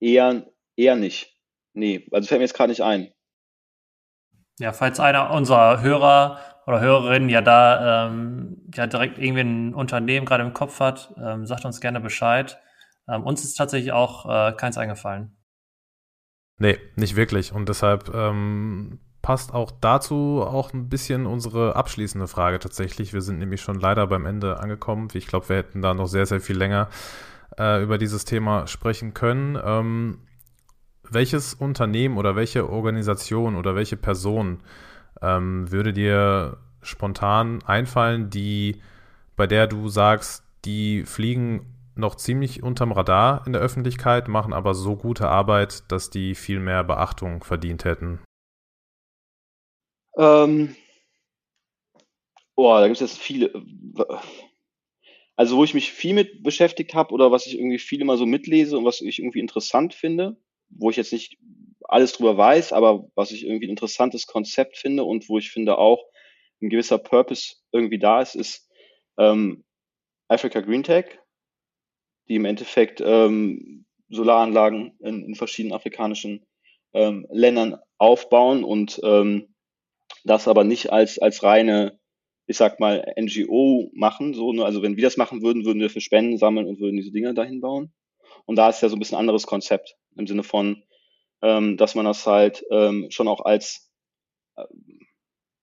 eher, 0.00 0.46
eher 0.76 0.96
nicht. 0.96 1.36
Nee, 1.72 2.08
also 2.12 2.28
fällt 2.28 2.40
mir 2.40 2.44
jetzt 2.44 2.54
gerade 2.54 2.70
nicht 2.70 2.82
ein. 2.82 3.12
Ja, 4.58 4.72
falls 4.72 5.00
einer 5.00 5.30
unserer 5.30 5.80
Hörer 5.80 6.38
oder 6.66 6.80
Hörerinnen 6.80 7.28
ja 7.28 7.40
da 7.40 8.08
ähm, 8.08 8.68
ja 8.74 8.86
direkt 8.86 9.18
irgendwie 9.18 9.40
ein 9.40 9.74
Unternehmen 9.74 10.26
gerade 10.26 10.44
im 10.44 10.52
Kopf 10.52 10.80
hat, 10.80 11.14
ähm, 11.22 11.46
sagt 11.46 11.64
uns 11.64 11.80
gerne 11.80 12.00
Bescheid. 12.00 12.60
Ähm, 13.08 13.24
uns 13.24 13.42
ist 13.42 13.54
tatsächlich 13.54 13.92
auch 13.92 14.26
äh, 14.26 14.52
keins 14.52 14.76
eingefallen. 14.76 15.36
Nee, 16.58 16.78
nicht 16.94 17.16
wirklich. 17.16 17.52
Und 17.52 17.68
deshalb 17.70 18.14
ähm, 18.14 19.00
passt 19.22 19.54
auch 19.54 19.70
dazu 19.70 20.44
auch 20.46 20.72
ein 20.74 20.88
bisschen 20.88 21.26
unsere 21.26 21.74
abschließende 21.74 22.28
Frage 22.28 22.58
tatsächlich. 22.58 23.12
Wir 23.12 23.22
sind 23.22 23.38
nämlich 23.38 23.62
schon 23.62 23.80
leider 23.80 24.06
beim 24.06 24.26
Ende 24.26 24.60
angekommen. 24.60 25.08
Ich 25.14 25.26
glaube, 25.26 25.48
wir 25.48 25.56
hätten 25.56 25.80
da 25.80 25.94
noch 25.94 26.06
sehr, 26.06 26.26
sehr 26.26 26.40
viel 26.40 26.58
länger 26.58 26.88
äh, 27.58 27.82
über 27.82 27.98
dieses 27.98 28.24
Thema 28.24 28.66
sprechen 28.66 29.14
können. 29.14 29.58
Ähm, 29.62 30.18
welches 31.02 31.54
Unternehmen 31.54 32.18
oder 32.18 32.36
welche 32.36 32.70
Organisation 32.70 33.56
oder 33.56 33.74
welche 33.74 33.96
Person 33.96 34.60
ähm, 35.22 35.70
würde 35.70 35.92
dir 35.92 36.58
spontan 36.82 37.62
einfallen, 37.64 38.30
die 38.30 38.80
bei 39.36 39.46
der 39.46 39.66
du 39.66 39.88
sagst, 39.88 40.44
die 40.64 41.04
fliegen 41.04 41.74
noch 41.94 42.14
ziemlich 42.14 42.62
unterm 42.62 42.92
Radar 42.92 43.46
in 43.46 43.52
der 43.52 43.62
Öffentlichkeit, 43.62 44.28
machen 44.28 44.52
aber 44.52 44.74
so 44.74 44.96
gute 44.96 45.28
Arbeit, 45.28 45.90
dass 45.90 46.10
die 46.10 46.34
viel 46.34 46.60
mehr 46.60 46.84
Beachtung 46.84 47.42
verdient 47.42 47.84
hätten? 47.84 48.20
Ähm, 50.16 50.76
oh, 52.54 52.74
da 52.74 52.86
gibt 52.86 53.00
es 53.00 53.12
jetzt 53.12 53.18
viele. 53.18 53.50
Also, 55.40 55.56
wo 55.56 55.64
ich 55.64 55.72
mich 55.72 55.90
viel 55.90 56.12
mit 56.12 56.42
beschäftigt 56.42 56.92
habe 56.92 57.14
oder 57.14 57.32
was 57.32 57.46
ich 57.46 57.54
irgendwie 57.54 57.78
viel 57.78 58.02
immer 58.02 58.18
so 58.18 58.26
mitlese 58.26 58.76
und 58.76 58.84
was 58.84 59.00
ich 59.00 59.20
irgendwie 59.20 59.38
interessant 59.38 59.94
finde, 59.94 60.36
wo 60.68 60.90
ich 60.90 60.96
jetzt 60.96 61.14
nicht 61.14 61.38
alles 61.84 62.12
drüber 62.12 62.36
weiß, 62.36 62.74
aber 62.74 63.08
was 63.14 63.30
ich 63.30 63.46
irgendwie 63.46 63.66
ein 63.66 63.70
interessantes 63.70 64.26
Konzept 64.26 64.76
finde 64.76 65.04
und 65.04 65.30
wo 65.30 65.38
ich 65.38 65.50
finde 65.50 65.78
auch 65.78 66.04
ein 66.60 66.68
gewisser 66.68 66.98
Purpose 66.98 67.54
irgendwie 67.72 67.98
da 67.98 68.20
ist, 68.20 68.34
ist 68.34 68.68
ähm, 69.16 69.64
Africa 70.28 70.60
Green 70.60 70.82
Tech, 70.82 71.06
die 72.28 72.34
im 72.34 72.44
Endeffekt 72.44 73.00
ähm, 73.02 73.86
Solaranlagen 74.10 74.92
in, 74.98 75.24
in 75.24 75.34
verschiedenen 75.36 75.74
afrikanischen 75.74 76.44
ähm, 76.92 77.26
Ländern 77.30 77.78
aufbauen 77.96 78.62
und 78.62 79.00
ähm, 79.04 79.54
das 80.22 80.48
aber 80.48 80.64
nicht 80.64 80.92
als, 80.92 81.18
als 81.18 81.42
reine, 81.42 81.98
ich 82.50 82.56
sag 82.56 82.80
mal, 82.80 83.14
NGO 83.16 83.92
machen. 83.94 84.34
So, 84.34 84.52
ne? 84.52 84.64
Also 84.64 84.82
wenn 84.82 84.96
wir 84.96 85.04
das 85.04 85.16
machen 85.16 85.40
würden, 85.40 85.64
würden 85.64 85.80
wir 85.80 85.88
für 85.88 86.00
Spenden 86.00 86.36
sammeln 86.36 86.66
und 86.66 86.80
würden 86.80 86.96
diese 86.96 87.12
Dinge 87.12 87.32
dahin 87.32 87.60
bauen. 87.60 87.92
Und 88.44 88.56
da 88.56 88.68
ist 88.68 88.82
ja 88.82 88.88
so 88.88 88.96
ein 88.96 88.98
bisschen 88.98 89.18
anderes 89.18 89.46
Konzept 89.46 89.96
im 90.16 90.26
Sinne 90.26 90.42
von, 90.42 90.82
ähm, 91.42 91.76
dass 91.76 91.94
man 91.94 92.04
das 92.04 92.26
halt 92.26 92.64
ähm, 92.72 93.06
schon 93.10 93.28
auch 93.28 93.44
als 93.44 93.88
äh, 94.56 94.64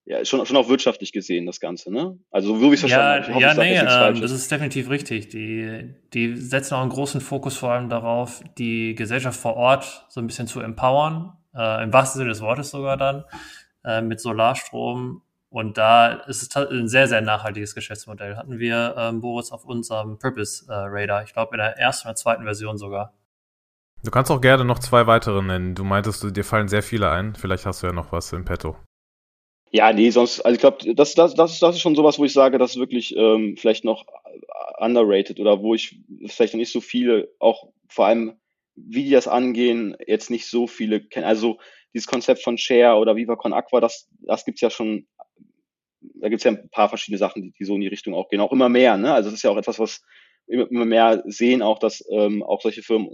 ja, 0.06 0.24
schon, 0.24 0.46
schon 0.46 0.56
auch 0.56 0.70
wirtschaftlich 0.70 1.12
gesehen, 1.12 1.46
das 1.46 1.60
Ganze, 1.60 1.92
ne? 1.92 2.18
Also 2.32 2.56
so 2.56 2.62
wie 2.62 2.68
ich 2.68 2.74
es 2.76 2.80
verstanden 2.80 3.34
habe. 3.34 3.42
Ja, 3.42 3.50
hoffe, 3.50 3.60
nee, 3.60 3.76
ähm, 3.76 4.22
das 4.22 4.32
ist 4.32 4.50
definitiv 4.50 4.90
richtig. 4.90 5.28
Die, 5.28 5.94
die 6.14 6.38
setzen 6.38 6.76
auch 6.76 6.82
einen 6.82 6.90
großen 6.90 7.20
Fokus 7.20 7.58
vor 7.58 7.72
allem 7.72 7.90
darauf, 7.90 8.42
die 8.58 8.96
Gesellschaft 8.96 9.38
vor 9.38 9.58
Ort 9.58 10.06
so 10.08 10.22
ein 10.22 10.28
bisschen 10.28 10.48
zu 10.48 10.62
empowern, 10.62 11.34
äh, 11.54 11.84
im 11.84 11.92
wahrsten 11.92 12.20
Sinne 12.20 12.30
des 12.30 12.40
Wortes 12.40 12.70
sogar 12.70 12.96
dann, 12.96 13.26
äh, 13.84 14.02
mit 14.02 14.22
Solarstrom. 14.22 15.24
Und 15.50 15.78
da 15.78 16.14
ist 16.28 16.42
es 16.42 16.56
ein 16.56 16.88
sehr, 16.90 17.08
sehr 17.08 17.22
nachhaltiges 17.22 17.74
Geschäftsmodell. 17.74 18.36
Hatten 18.36 18.60
wir, 18.60 18.96
ähm, 18.98 19.22
Boris, 19.22 19.52
auf 19.52 19.64
unserem 19.66 20.20
Purpose 20.20 20.66
äh, 20.68 20.74
Radar. 20.74 21.24
Ich 21.24 21.34
glaube, 21.34 21.56
in 21.56 21.60
der 21.60 21.78
ersten 21.78 22.08
oder 22.08 22.16
zweiten 22.16 22.44
Version 22.44 22.78
sogar. 22.78 23.14
Du 24.04 24.12
kannst 24.12 24.30
auch 24.30 24.42
gerne 24.42 24.66
noch 24.66 24.80
zwei 24.80 25.08
weitere 25.08 25.42
nennen. 25.42 25.74
Du 25.74 25.84
meintest, 25.84 26.36
dir 26.36 26.44
fallen 26.44 26.68
sehr 26.68 26.84
viele 26.84 27.10
ein. 27.10 27.36
Vielleicht 27.36 27.66
hast 27.66 27.82
du 27.82 27.88
ja 27.88 27.94
noch 27.94 28.12
was 28.12 28.34
im 28.34 28.46
Petto. 28.46 28.76
Ja, 29.72 29.92
nee, 29.92 30.10
sonst, 30.10 30.42
also 30.42 30.54
ich 30.54 30.62
glaube, 30.62 30.94
das, 30.94 31.14
das, 31.14 31.34
das, 31.34 31.60
das 31.60 31.76
ist 31.76 31.82
schon 31.82 31.96
sowas, 31.96 32.20
wo 32.20 32.26
ich 32.26 32.34
sage, 32.34 32.58
das 32.58 32.72
ist 32.72 32.78
wirklich 32.78 33.16
ähm, 33.18 33.56
vielleicht 33.58 33.84
noch 33.84 34.06
underrated 34.78 35.40
oder 35.40 35.62
wo 35.62 35.74
ich 35.74 36.00
vielleicht 36.26 36.54
noch 36.54 36.60
nicht 36.60 36.72
so 36.72 36.82
viele, 36.82 37.30
auch 37.40 37.70
vor 37.90 38.06
allem, 38.06 38.38
wie 38.76 39.04
die 39.04 39.10
das 39.10 39.28
angehen, 39.28 39.98
jetzt 40.06 40.30
nicht 40.30 40.48
so 40.48 40.68
viele 40.68 41.02
kennen. 41.02 41.26
Also 41.26 41.58
dieses 41.94 42.08
Konzept 42.08 42.44
von 42.44 42.58
Share 42.58 42.98
oder 42.98 43.16
Viva 43.16 43.36
Con 43.36 43.54
Aqua, 43.54 43.82
das, 43.82 44.08
das 44.20 44.46
gibt's 44.46 44.62
ja 44.62 44.70
schon, 44.70 45.08
da 46.16 46.30
gibt's 46.30 46.44
ja 46.44 46.52
ein 46.52 46.70
paar 46.70 46.90
verschiedene 46.90 47.18
Sachen, 47.18 47.42
die, 47.42 47.52
die 47.52 47.64
so 47.66 47.76
in 47.76 47.82
die 47.82 47.88
Richtung 47.88 48.14
auch 48.14 48.30
gehen. 48.30 48.42
Auch 48.42 48.52
immer 48.52 48.70
mehr, 48.70 48.98
ne? 48.98 49.14
Also 49.14 49.30
das 49.30 49.40
ist 49.40 49.44
ja 49.44 49.52
auch 49.52 49.58
etwas, 49.58 49.80
was 49.80 50.02
immer, 50.48 50.70
immer 50.70 50.86
mehr 50.86 51.24
sehen, 51.28 51.62
auch 51.62 51.80
dass 51.80 52.04
ähm, 52.12 52.44
auch 52.44 52.62
solche 52.62 52.84
Firmen 52.84 53.10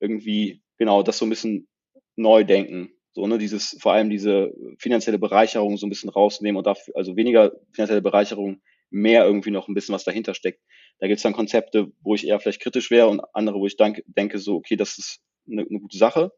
irgendwie 0.00 0.62
genau 0.78 1.02
das 1.02 1.18
so 1.18 1.26
ein 1.26 1.30
bisschen 1.30 1.68
neu 2.16 2.44
denken. 2.44 2.92
So, 3.12 3.26
ne, 3.26 3.38
dieses, 3.38 3.76
vor 3.80 3.92
allem 3.92 4.08
diese 4.08 4.52
finanzielle 4.78 5.18
Bereicherung 5.18 5.76
so 5.76 5.86
ein 5.86 5.90
bisschen 5.90 6.10
rausnehmen 6.10 6.56
und 6.56 6.66
dafür, 6.66 6.94
also 6.96 7.16
weniger 7.16 7.52
finanzielle 7.72 8.02
Bereicherung, 8.02 8.62
mehr 8.90 9.24
irgendwie 9.24 9.50
noch 9.50 9.68
ein 9.68 9.74
bisschen 9.74 9.94
was 9.94 10.04
dahinter 10.04 10.34
steckt. 10.34 10.60
Da 10.98 11.06
gibt 11.06 11.18
es 11.18 11.22
dann 11.22 11.32
Konzepte, 11.32 11.92
wo 12.00 12.14
ich 12.14 12.26
eher 12.26 12.38
vielleicht 12.40 12.60
kritisch 12.60 12.90
wäre 12.90 13.08
und 13.08 13.20
andere, 13.32 13.58
wo 13.58 13.66
ich 13.66 13.76
denk, 13.76 14.02
denke, 14.06 14.38
so, 14.38 14.56
okay, 14.56 14.76
das 14.76 14.98
ist 14.98 15.20
eine, 15.50 15.62
eine 15.62 15.80
gute 15.80 15.96
Sache. 15.96 16.32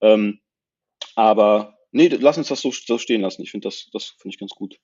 Ähm, 0.00 0.40
aber 1.14 1.78
nee, 1.92 2.08
lass 2.08 2.38
uns 2.38 2.48
das 2.48 2.60
so, 2.60 2.70
so 2.72 2.98
stehen 2.98 3.20
lassen. 3.20 3.42
Ich 3.42 3.50
finde 3.50 3.68
das, 3.68 3.88
das 3.92 4.16
finde 4.18 4.34
ich 4.34 4.38
ganz 4.38 4.52
gut. 4.52 4.78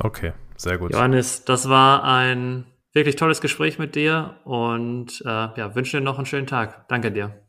Okay, 0.00 0.32
sehr 0.56 0.78
gut. 0.78 0.92
Johannes, 0.92 1.44
das 1.44 1.68
war 1.68 2.04
ein 2.04 2.66
wirklich 2.92 3.16
tolles 3.16 3.40
Gespräch 3.40 3.78
mit 3.78 3.94
dir 3.94 4.36
und 4.44 5.22
äh, 5.24 5.28
ja, 5.28 5.74
wünsche 5.74 5.98
dir 5.98 6.02
noch 6.02 6.18
einen 6.18 6.26
schönen 6.26 6.46
Tag. 6.46 6.88
Danke 6.88 7.12
dir. 7.12 7.46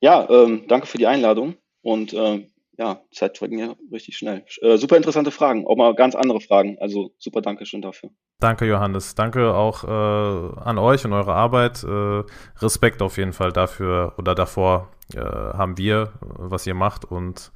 Ja, 0.00 0.28
ähm, 0.28 0.64
danke 0.68 0.86
für 0.86 0.98
die 0.98 1.06
Einladung 1.06 1.56
und 1.82 2.12
ähm, 2.14 2.46
ja, 2.78 3.00
Zeit 3.12 3.38
verging 3.38 3.58
ja 3.58 3.74
richtig 3.92 4.16
schnell. 4.16 4.44
Äh, 4.60 4.76
super 4.76 4.96
interessante 4.96 5.30
Fragen, 5.30 5.66
auch 5.66 5.76
mal 5.76 5.94
ganz 5.94 6.14
andere 6.14 6.40
Fragen. 6.40 6.78
Also 6.80 7.12
super 7.18 7.42
danke 7.42 7.66
schön 7.66 7.82
dafür. 7.82 8.10
Danke, 8.40 8.66
Johannes. 8.66 9.14
Danke 9.14 9.54
auch 9.54 9.84
äh, 9.84 10.60
an 10.60 10.78
euch 10.78 11.04
und 11.04 11.12
eure 11.12 11.34
Arbeit. 11.34 11.84
Äh, 11.84 12.22
Respekt 12.60 13.02
auf 13.02 13.18
jeden 13.18 13.32
Fall 13.32 13.52
dafür 13.52 14.14
oder 14.18 14.34
davor 14.34 14.88
äh, 15.14 15.20
haben 15.20 15.78
wir, 15.78 16.14
was 16.20 16.66
ihr 16.66 16.74
macht 16.74 17.04
und 17.04 17.52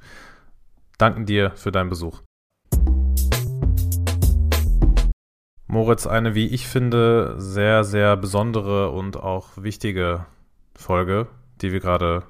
danken 0.97 1.25
dir 1.25 1.51
für 1.55 1.71
deinen 1.71 1.89
Besuch. 1.89 2.21
Moritz, 5.67 6.07
eine, 6.07 6.33
wie 6.33 6.47
ich 6.47 6.67
finde, 6.67 7.35
sehr, 7.37 7.83
sehr 7.83 8.15
besondere 8.15 8.89
und 8.91 9.17
auch 9.17 9.49
wichtige 9.57 10.25
Folge, 10.75 11.27
die 11.61 11.73
wir 11.73 11.81
gerade 11.81 12.23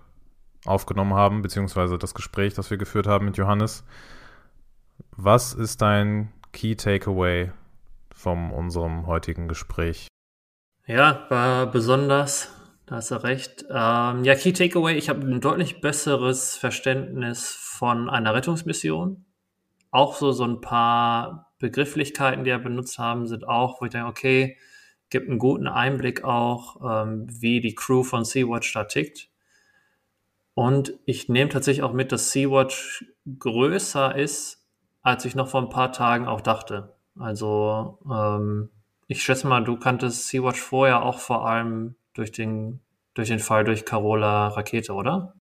aufgenommen 0.65 1.13
haben, 1.13 1.43
beziehungsweise 1.43 1.99
das 1.99 2.15
Gespräch, 2.15 2.55
das 2.55 2.71
wir 2.71 2.77
geführt 2.77 3.05
haben 3.05 3.25
mit 3.25 3.37
Johannes. 3.37 3.83
Was 5.11 5.53
ist 5.53 5.83
dein 5.83 6.33
Key 6.51 6.75
Takeaway 6.75 7.51
von 8.11 8.51
unserem 8.51 9.05
heutigen 9.05 9.47
Gespräch? 9.47 10.07
Ja, 10.87 11.27
war 11.29 11.67
besonders, 11.67 12.51
da 12.87 12.95
hast 12.95 13.11
du 13.11 13.23
recht. 13.23 13.65
Ähm, 13.69 14.23
ja, 14.23 14.33
Key 14.33 14.53
Takeaway, 14.53 14.95
ich 14.95 15.09
habe 15.09 15.21
ein 15.21 15.41
deutlich 15.41 15.79
besseres 15.79 16.57
Verständnis 16.57 17.49
von 17.49 18.09
einer 18.09 18.33
Rettungsmission. 18.33 19.25
Auch 19.91 20.15
so, 20.15 20.31
so 20.31 20.43
ein 20.43 20.59
paar 20.59 21.46
Begrifflichkeiten, 21.59 22.43
die 22.43 22.49
er 22.49 22.59
benutzt 22.59 22.99
haben, 22.99 23.27
sind 23.27 23.47
auch, 23.47 23.81
wo 23.81 23.85
ich 23.85 23.91
denke, 23.91 24.07
okay, 24.07 24.57
gibt 25.09 25.29
einen 25.29 25.39
guten 25.39 25.67
Einblick 25.67 26.23
auch, 26.23 26.77
ähm, 26.83 27.27
wie 27.29 27.61
die 27.61 27.75
Crew 27.75 28.03
von 28.03 28.25
Sea-Watch 28.25 28.73
da 28.73 28.83
tickt. 28.83 29.29
Und 30.53 30.93
ich 31.05 31.29
nehme 31.29 31.49
tatsächlich 31.49 31.83
auch 31.83 31.93
mit, 31.93 32.11
dass 32.11 32.31
Sea-Watch 32.31 33.05
größer 33.39 34.15
ist, 34.15 34.65
als 35.01 35.23
ich 35.25 35.35
noch 35.35 35.47
vor 35.47 35.61
ein 35.61 35.69
paar 35.69 35.91
Tagen 35.91 36.27
auch 36.27 36.41
dachte. 36.41 36.95
Also 37.17 37.99
ähm, 38.11 38.69
ich 39.07 39.23
schätze 39.23 39.47
mal, 39.47 39.63
du 39.63 39.77
kanntest 39.77 40.27
Sea-Watch 40.27 40.59
vorher 40.59 41.03
auch 41.03 41.19
vor 41.19 41.47
allem 41.47 41.95
durch 42.13 42.31
den, 42.31 42.81
durch 43.13 43.29
den 43.29 43.39
Fall 43.39 43.63
durch 43.63 43.85
Carola 43.85 44.49
Rakete, 44.49 44.93
oder? 44.93 45.36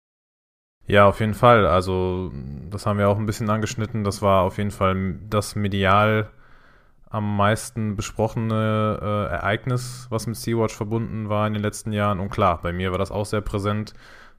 Ja, 0.87 1.07
auf 1.07 1.19
jeden 1.19 1.33
Fall. 1.33 1.65
Also 1.65 2.31
das 2.69 2.85
haben 2.85 2.99
wir 2.99 3.09
auch 3.09 3.17
ein 3.17 3.25
bisschen 3.25 3.49
angeschnitten. 3.49 4.03
Das 4.03 4.21
war 4.21 4.43
auf 4.43 4.57
jeden 4.57 4.71
Fall 4.71 5.15
das 5.29 5.55
medial 5.55 6.29
am 7.09 7.37
meisten 7.37 7.95
besprochene 7.95 8.99
äh, 9.01 9.33
Ereignis, 9.33 10.07
was 10.09 10.27
mit 10.27 10.35
Sea-Watch 10.35 10.75
verbunden 10.75 11.29
war 11.29 11.47
in 11.47 11.53
den 11.53 11.61
letzten 11.61 11.91
Jahren. 11.91 12.19
Und 12.19 12.29
klar, 12.29 12.59
bei 12.61 12.73
mir 12.73 12.91
war 12.91 12.97
das 12.97 13.11
auch 13.11 13.25
sehr 13.25 13.41
präsent. 13.41 13.93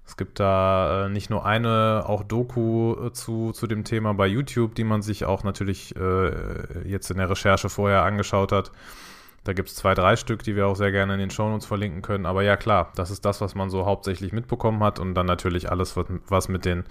Es 0.07 0.16
gibt 0.16 0.38
da 0.38 1.07
äh, 1.07 1.09
nicht 1.09 1.30
nur 1.30 1.44
eine, 1.47 2.05
auch 2.07 2.22
Doku 2.22 2.94
äh, 3.07 3.12
zu, 3.12 3.53
zu 3.53 3.66
dem 3.66 3.82
Thema 3.82 4.14
bei 4.14 4.26
YouTube, 4.26 4.74
die 4.76 4.84
man 4.84 5.03
sich 5.03 5.24
auch 5.24 5.42
natürlich 5.42 5.97
äh, 5.97 6.88
jetzt 6.88 7.11
in 7.11 7.16
der 7.16 7.30
Recherche 7.30 7.68
vorher 7.68 8.05
angeschaut 8.05 8.53
hat. 8.53 8.70
Da 9.47 9.53
gibt 9.53 9.68
es 9.68 9.76
zwei, 9.76 9.94
drei 9.94 10.16
Stück, 10.16 10.42
die 10.42 10.57
wir 10.57 10.66
auch 10.66 10.74
sehr 10.74 10.90
gerne 10.90 11.14
in 11.14 11.20
den 11.20 11.30
Shownotes 11.30 11.66
verlinken 11.66 12.03
können. 12.03 12.26
Aber 12.26 12.42
ja, 12.42 12.57
klar, 12.57 12.90
das 12.97 13.12
ist 13.12 13.24
das, 13.24 13.40
was 13.40 13.55
man 13.55 13.70
so 13.70 13.86
hauptsächlich 13.86 14.32
mitbekommen 14.32 14.82
hat. 14.82 14.99
Und 14.99 15.14
dann 15.14 15.26
natürlich 15.26 15.70
alles, 15.70 15.97
was, 15.97 16.49
mit 16.49 16.64
den 16.64 16.82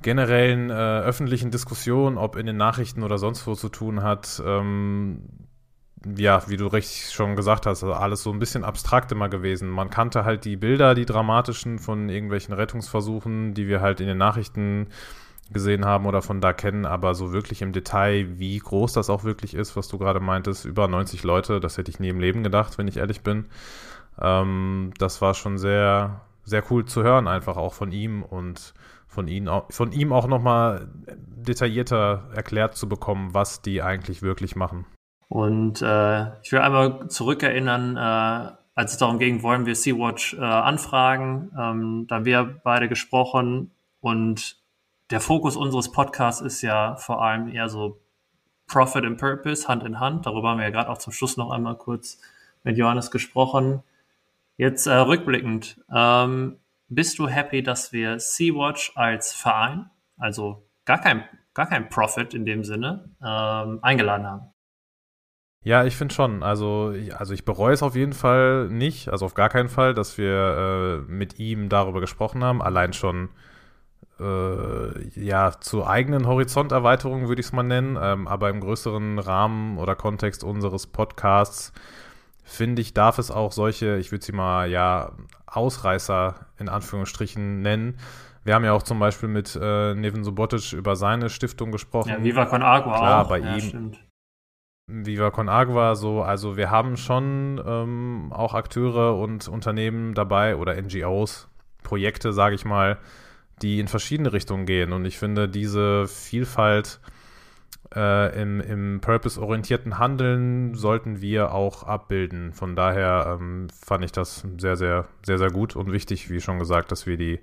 generellen 0.00 0.70
äh, 0.70 1.00
öffentlichen 1.00 1.50
Diskussionen, 1.50 2.18
ob 2.18 2.36
in 2.36 2.46
den 2.46 2.56
Nachrichten 2.56 3.02
oder 3.02 3.18
sonst 3.18 3.44
wo 3.48 3.56
zu 3.56 3.68
tun 3.68 4.04
hat. 4.04 4.40
Ähm, 4.46 5.22
ja, 6.16 6.48
wie 6.48 6.56
du 6.56 6.68
richtig 6.68 7.12
schon 7.12 7.34
gesagt 7.34 7.66
hast, 7.66 7.82
also 7.82 7.94
alles 7.94 8.22
so 8.22 8.30
ein 8.30 8.38
bisschen 8.38 8.62
abstrakt 8.62 9.10
immer 9.10 9.28
gewesen. 9.28 9.68
Man 9.68 9.90
kannte 9.90 10.24
halt 10.24 10.44
die 10.44 10.56
Bilder, 10.56 10.94
die 10.94 11.04
dramatischen 11.04 11.80
von 11.80 12.08
irgendwelchen 12.08 12.54
Rettungsversuchen, 12.54 13.54
die 13.54 13.66
wir 13.66 13.80
halt 13.80 14.00
in 14.00 14.06
den 14.06 14.18
Nachrichten 14.18 14.86
gesehen 15.52 15.84
haben 15.84 16.06
oder 16.06 16.22
von 16.22 16.40
da 16.40 16.52
kennen, 16.52 16.86
aber 16.86 17.14
so 17.14 17.32
wirklich 17.32 17.62
im 17.62 17.72
Detail, 17.72 18.38
wie 18.38 18.58
groß 18.58 18.92
das 18.92 19.10
auch 19.10 19.24
wirklich 19.24 19.54
ist, 19.54 19.76
was 19.76 19.88
du 19.88 19.98
gerade 19.98 20.20
meintest, 20.20 20.64
über 20.64 20.88
90 20.88 21.22
Leute, 21.22 21.60
das 21.60 21.78
hätte 21.78 21.90
ich 21.90 22.00
nie 22.00 22.08
im 22.08 22.20
Leben 22.20 22.42
gedacht, 22.42 22.78
wenn 22.78 22.88
ich 22.88 22.96
ehrlich 22.96 23.22
bin. 23.22 23.46
Ähm, 24.20 24.92
das 24.98 25.22
war 25.22 25.34
schon 25.34 25.58
sehr, 25.58 26.20
sehr 26.44 26.64
cool 26.70 26.84
zu 26.84 27.02
hören, 27.02 27.28
einfach 27.28 27.56
auch 27.56 27.74
von 27.74 27.92
ihm 27.92 28.22
und 28.22 28.74
von, 29.06 29.28
ihn, 29.28 29.48
von 29.70 29.92
ihm 29.92 30.12
auch 30.12 30.26
nochmal 30.26 30.88
detaillierter 31.16 32.30
erklärt 32.34 32.76
zu 32.76 32.88
bekommen, 32.88 33.32
was 33.32 33.62
die 33.62 33.82
eigentlich 33.82 34.22
wirklich 34.22 34.56
machen. 34.56 34.84
Und 35.28 35.82
äh, 35.82 36.38
ich 36.42 36.52
will 36.52 36.60
einmal 36.60 37.08
zurückerinnern, 37.08 37.96
äh, 37.96 38.56
als 38.74 38.92
es 38.92 38.98
darum 38.98 39.18
ging, 39.18 39.42
wollen 39.42 39.64
wir 39.64 39.74
Sea-Watch 39.74 40.34
äh, 40.34 40.40
anfragen, 40.40 41.50
ähm, 41.58 42.06
da 42.08 42.16
haben 42.16 42.24
wir 42.24 42.60
beide 42.62 42.88
gesprochen 42.88 43.70
und 44.00 44.58
der 45.10 45.20
Fokus 45.20 45.56
unseres 45.56 45.92
Podcasts 45.92 46.40
ist 46.40 46.62
ja 46.62 46.96
vor 46.96 47.22
allem 47.22 47.48
eher 47.48 47.68
so 47.68 48.00
Profit 48.66 49.04
and 49.04 49.18
Purpose, 49.18 49.68
Hand 49.68 49.84
in 49.84 50.00
Hand. 50.00 50.26
Darüber 50.26 50.50
haben 50.50 50.58
wir 50.58 50.64
ja 50.64 50.70
gerade 50.70 50.90
auch 50.90 50.98
zum 50.98 51.12
Schluss 51.12 51.36
noch 51.36 51.50
einmal 51.50 51.76
kurz 51.76 52.20
mit 52.64 52.76
Johannes 52.76 53.10
gesprochen. 53.10 53.82
Jetzt 54.56 54.86
äh, 54.86 54.94
rückblickend, 54.94 55.80
ähm, 55.94 56.58
bist 56.88 57.18
du 57.18 57.28
happy, 57.28 57.62
dass 57.62 57.92
wir 57.92 58.18
Sea-Watch 58.18 58.92
als 58.96 59.32
Verein, 59.32 59.90
also 60.18 60.66
gar 60.84 61.00
kein, 61.00 61.24
gar 61.52 61.66
kein 61.68 61.88
Profit 61.88 62.32
in 62.34 62.44
dem 62.44 62.64
Sinne, 62.64 63.10
ähm, 63.22 63.80
eingeladen 63.82 64.26
haben? 64.26 64.52
Ja, 65.62 65.84
ich 65.84 65.96
finde 65.96 66.14
schon. 66.14 66.42
Also, 66.44 66.94
also 67.16 67.34
ich 67.34 67.44
bereue 67.44 67.74
es 67.74 67.82
auf 67.82 67.96
jeden 67.96 68.12
Fall 68.12 68.68
nicht, 68.68 69.08
also 69.08 69.26
auf 69.26 69.34
gar 69.34 69.48
keinen 69.48 69.68
Fall, 69.68 69.94
dass 69.94 70.16
wir 70.16 71.04
äh, 71.08 71.10
mit 71.10 71.38
ihm 71.40 71.68
darüber 71.68 72.00
gesprochen 72.00 72.44
haben. 72.44 72.62
Allein 72.62 72.92
schon 72.92 73.30
äh, 74.20 75.08
ja 75.20 75.52
zur 75.60 75.88
eigenen 75.88 76.26
Horizonterweiterung 76.26 77.28
würde 77.28 77.40
ich 77.40 77.46
es 77.46 77.52
mal 77.52 77.62
nennen, 77.62 77.98
ähm, 78.00 78.28
aber 78.28 78.50
im 78.50 78.60
größeren 78.60 79.18
Rahmen 79.18 79.78
oder 79.78 79.94
Kontext 79.94 80.44
unseres 80.44 80.86
Podcasts 80.86 81.72
finde 82.46 82.80
ich, 82.80 82.94
darf 82.94 83.18
es 83.18 83.30
auch 83.30 83.52
solche, 83.52 83.96
ich 83.96 84.12
würde 84.12 84.24
sie 84.24 84.32
mal 84.32 84.70
ja 84.70 85.12
Ausreißer 85.46 86.46
in 86.58 86.68
Anführungsstrichen 86.68 87.60
nennen. 87.60 87.98
Wir 88.44 88.54
haben 88.54 88.64
ja 88.64 88.72
auch 88.72 88.84
zum 88.84 89.00
Beispiel 89.00 89.28
mit 89.28 89.58
äh, 89.60 89.94
Neven 89.94 90.22
Subotic 90.22 90.72
über 90.72 90.94
seine 90.94 91.28
Stiftung 91.28 91.72
gesprochen. 91.72 92.10
Ja, 92.10 92.22
Viva 92.22 92.46
Con 92.46 92.62
Agua 92.62 92.96
Klar, 92.96 93.24
auch. 93.24 93.28
bei 93.28 93.40
ja, 93.40 93.54
ihm. 93.54 93.60
Stimmt. 93.60 93.98
Viva 94.88 95.32
Con 95.32 95.48
Agua, 95.48 95.96
so, 95.96 96.22
also 96.22 96.56
wir 96.56 96.70
haben 96.70 96.96
schon 96.96 97.60
ähm, 97.66 98.32
auch 98.32 98.54
Akteure 98.54 99.18
und 99.18 99.48
Unternehmen 99.48 100.14
dabei 100.14 100.54
oder 100.54 100.80
NGOs, 100.80 101.48
Projekte, 101.82 102.32
sage 102.32 102.54
ich 102.54 102.64
mal, 102.64 102.98
die 103.62 103.80
in 103.80 103.88
verschiedene 103.88 104.32
Richtungen 104.32 104.66
gehen. 104.66 104.92
Und 104.92 105.04
ich 105.04 105.18
finde, 105.18 105.48
diese 105.48 106.06
Vielfalt 106.06 107.00
äh, 107.94 108.40
im, 108.40 108.60
im 108.60 109.00
purpose-orientierten 109.00 109.98
Handeln 109.98 110.74
sollten 110.74 111.20
wir 111.20 111.52
auch 111.52 111.82
abbilden. 111.84 112.52
Von 112.52 112.76
daher 112.76 113.38
ähm, 113.40 113.68
fand 113.70 114.04
ich 114.04 114.12
das 114.12 114.46
sehr, 114.58 114.76
sehr, 114.76 115.06
sehr, 115.24 115.38
sehr 115.38 115.50
gut 115.50 115.76
und 115.76 115.92
wichtig, 115.92 116.30
wie 116.30 116.40
schon 116.40 116.58
gesagt, 116.58 116.92
dass 116.92 117.06
wir 117.06 117.16
die 117.16 117.40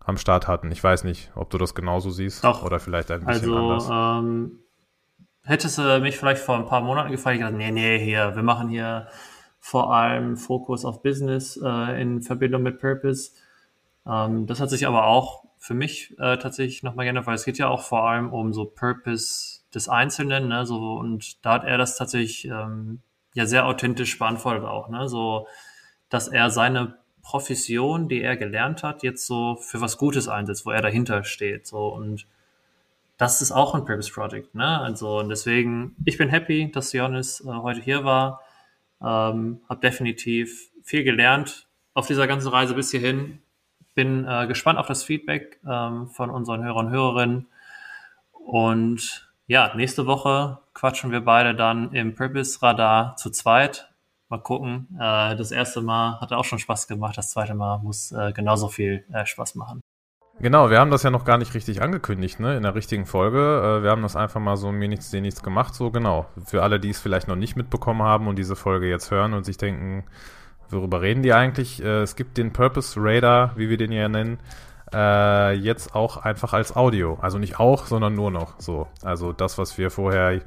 am 0.00 0.16
Start 0.16 0.46
hatten. 0.48 0.70
Ich 0.70 0.82
weiß 0.82 1.04
nicht, 1.04 1.30
ob 1.34 1.50
du 1.50 1.58
das 1.58 1.74
genauso 1.74 2.10
siehst 2.10 2.44
Doch. 2.44 2.62
oder 2.62 2.78
vielleicht 2.78 3.10
ein 3.10 3.24
bisschen 3.24 3.52
Also, 3.54 3.92
anders. 3.92 4.24
ähm, 4.24 4.60
hättest 5.42 5.78
du 5.78 6.00
mich 6.00 6.16
vielleicht 6.16 6.40
vor 6.40 6.56
ein 6.56 6.66
paar 6.66 6.80
Monaten 6.80 7.10
gefragt, 7.10 7.34
ich 7.34 7.40
gesagt, 7.40 7.56
nee, 7.56 7.70
nee, 7.72 7.98
hier, 7.98 8.34
wir 8.34 8.42
machen 8.42 8.68
hier 8.68 9.08
vor 9.58 9.92
allem 9.92 10.36
Fokus 10.36 10.84
auf 10.84 11.02
Business 11.02 11.60
äh, 11.62 12.00
in 12.00 12.22
Verbindung 12.22 12.62
mit 12.62 12.78
Purpose. 12.78 13.32
Ähm, 14.08 14.46
das 14.46 14.60
hat 14.60 14.70
sich 14.70 14.86
aber 14.86 15.06
auch 15.06 15.44
für 15.58 15.74
mich 15.74 16.14
äh, 16.18 16.38
tatsächlich 16.38 16.82
nochmal 16.82 17.06
geändert, 17.06 17.26
weil 17.26 17.34
es 17.34 17.44
geht 17.44 17.58
ja 17.58 17.68
auch 17.68 17.82
vor 17.82 18.08
allem 18.08 18.32
um 18.32 18.52
so 18.52 18.64
Purpose 18.64 19.60
des 19.74 19.88
Einzelnen, 19.88 20.48
ne, 20.48 20.64
so, 20.66 20.94
und 20.94 21.44
da 21.44 21.54
hat 21.54 21.64
er 21.64 21.78
das 21.78 21.96
tatsächlich 21.96 22.44
ähm, 22.46 23.00
ja 23.34 23.46
sehr 23.46 23.66
authentisch 23.66 24.18
beantwortet 24.18 24.64
auch, 24.64 24.88
ne, 24.88 25.08
so, 25.08 25.48
dass 26.08 26.28
er 26.28 26.50
seine 26.50 26.98
Profession, 27.22 28.08
die 28.08 28.22
er 28.22 28.36
gelernt 28.36 28.84
hat, 28.84 29.02
jetzt 29.02 29.26
so 29.26 29.56
für 29.56 29.80
was 29.80 29.98
Gutes 29.98 30.28
einsetzt, 30.28 30.66
wo 30.66 30.70
er 30.70 30.82
dahinter 30.82 31.24
steht, 31.24 31.66
so, 31.66 31.88
und 31.88 32.26
das 33.16 33.40
ist 33.40 33.52
auch 33.52 33.74
ein 33.74 33.84
Purpose 33.84 34.12
Project, 34.12 34.54
ne? 34.54 34.80
Also 34.80 35.20
und 35.20 35.30
deswegen, 35.30 35.96
ich 36.04 36.18
bin 36.18 36.28
happy, 36.28 36.70
dass 36.70 36.92
Johannes 36.92 37.40
äh, 37.40 37.48
heute 37.48 37.80
hier 37.80 38.04
war. 38.04 38.42
Ähm, 39.02 39.60
hab 39.68 39.80
definitiv 39.80 40.70
viel 40.82 41.04
gelernt 41.04 41.66
auf 41.94 42.06
dieser 42.06 42.26
ganzen 42.26 42.48
Reise 42.48 42.74
bis 42.74 42.90
hierhin. 42.90 43.40
Bin 43.96 44.24
äh, 44.28 44.46
gespannt 44.46 44.78
auf 44.78 44.86
das 44.86 45.02
Feedback 45.02 45.58
ähm, 45.68 46.06
von 46.06 46.30
unseren 46.30 46.62
Hörern 46.62 46.86
und 46.86 46.92
Hörerinnen. 46.92 47.46
Und 48.30 49.28
ja, 49.46 49.74
nächste 49.74 50.06
Woche 50.06 50.58
quatschen 50.74 51.10
wir 51.10 51.24
beide 51.24 51.54
dann 51.54 51.92
im 51.92 52.14
Purpose 52.14 52.62
Radar 52.62 53.16
zu 53.16 53.30
zweit. 53.30 53.88
Mal 54.28 54.38
gucken. 54.38 54.86
Äh, 55.00 55.34
das 55.34 55.50
erste 55.50 55.80
Mal 55.80 56.20
hat 56.20 56.32
auch 56.32 56.44
schon 56.44 56.58
Spaß 56.58 56.86
gemacht. 56.86 57.16
Das 57.16 57.30
zweite 57.30 57.54
Mal 57.54 57.78
muss 57.78 58.12
äh, 58.12 58.32
genauso 58.32 58.68
viel 58.68 59.04
äh, 59.12 59.24
Spaß 59.24 59.54
machen. 59.54 59.80
Genau, 60.38 60.68
wir 60.68 60.78
haben 60.78 60.90
das 60.90 61.02
ja 61.02 61.10
noch 61.10 61.24
gar 61.24 61.38
nicht 61.38 61.54
richtig 61.54 61.80
angekündigt, 61.80 62.40
ne, 62.40 62.58
in 62.58 62.62
der 62.62 62.74
richtigen 62.74 63.06
Folge. 63.06 63.38
Äh, 63.78 63.82
wir 63.82 63.90
haben 63.90 64.02
das 64.02 64.16
einfach 64.16 64.40
mal 64.40 64.58
so 64.58 64.70
mir 64.70 64.88
nichts, 64.88 65.10
dir 65.10 65.22
nichts 65.22 65.42
gemacht, 65.42 65.74
so 65.74 65.90
genau. 65.90 66.26
Für 66.44 66.62
alle, 66.62 66.78
die 66.78 66.90
es 66.90 67.00
vielleicht 67.00 67.26
noch 67.26 67.36
nicht 67.36 67.56
mitbekommen 67.56 68.02
haben 68.02 68.28
und 68.28 68.36
diese 68.36 68.54
Folge 68.54 68.86
jetzt 68.86 69.10
hören 69.10 69.32
und 69.32 69.44
sich 69.44 69.56
denken, 69.56 70.04
worüber 70.70 71.02
reden 71.02 71.22
die 71.22 71.32
eigentlich? 71.32 71.82
Äh, 71.82 72.02
es 72.02 72.16
gibt 72.16 72.38
den 72.38 72.52
Purpose 72.52 72.98
Radar, 73.00 73.52
wie 73.56 73.68
wir 73.68 73.76
den 73.76 73.92
ja 73.92 74.08
nennen, 74.08 74.38
äh, 74.92 75.52
jetzt 75.54 75.94
auch 75.94 76.18
einfach 76.18 76.52
als 76.52 76.76
Audio. 76.76 77.18
Also 77.20 77.38
nicht 77.38 77.58
auch, 77.58 77.86
sondern 77.86 78.14
nur 78.14 78.30
noch 78.30 78.54
so. 78.58 78.86
Also 79.02 79.32
das, 79.32 79.58
was 79.58 79.76
wir 79.78 79.90
vorher 79.90 80.40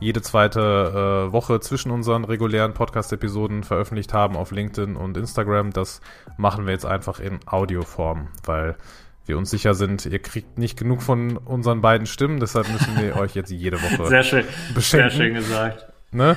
jede 0.00 0.22
zweite 0.22 1.28
äh, 1.28 1.32
Woche 1.32 1.60
zwischen 1.60 1.90
unseren 1.90 2.24
regulären 2.24 2.74
Podcast-Episoden 2.74 3.62
veröffentlicht 3.62 4.12
haben 4.12 4.36
auf 4.36 4.50
LinkedIn 4.50 4.96
und 4.96 5.16
Instagram, 5.16 5.72
das 5.72 6.00
machen 6.36 6.66
wir 6.66 6.72
jetzt 6.72 6.86
einfach 6.86 7.20
in 7.20 7.40
Audioform, 7.46 8.28
weil 8.44 8.76
wir 9.26 9.38
uns 9.38 9.50
sicher 9.50 9.74
sind, 9.74 10.04
ihr 10.04 10.18
kriegt 10.18 10.58
nicht 10.58 10.78
genug 10.78 11.02
von 11.02 11.36
unseren 11.38 11.80
beiden 11.80 12.06
Stimmen, 12.06 12.40
deshalb 12.40 12.68
müssen 12.68 12.98
wir 12.98 13.16
euch 13.16 13.34
jetzt 13.34 13.50
jede 13.50 13.80
Woche 13.80 14.06
Sehr 14.08 14.22
schön, 14.22 14.44
beschenken. 14.74 15.10
sehr 15.10 15.16
schön 15.16 15.34
gesagt. 15.34 15.86
Ne? 16.12 16.36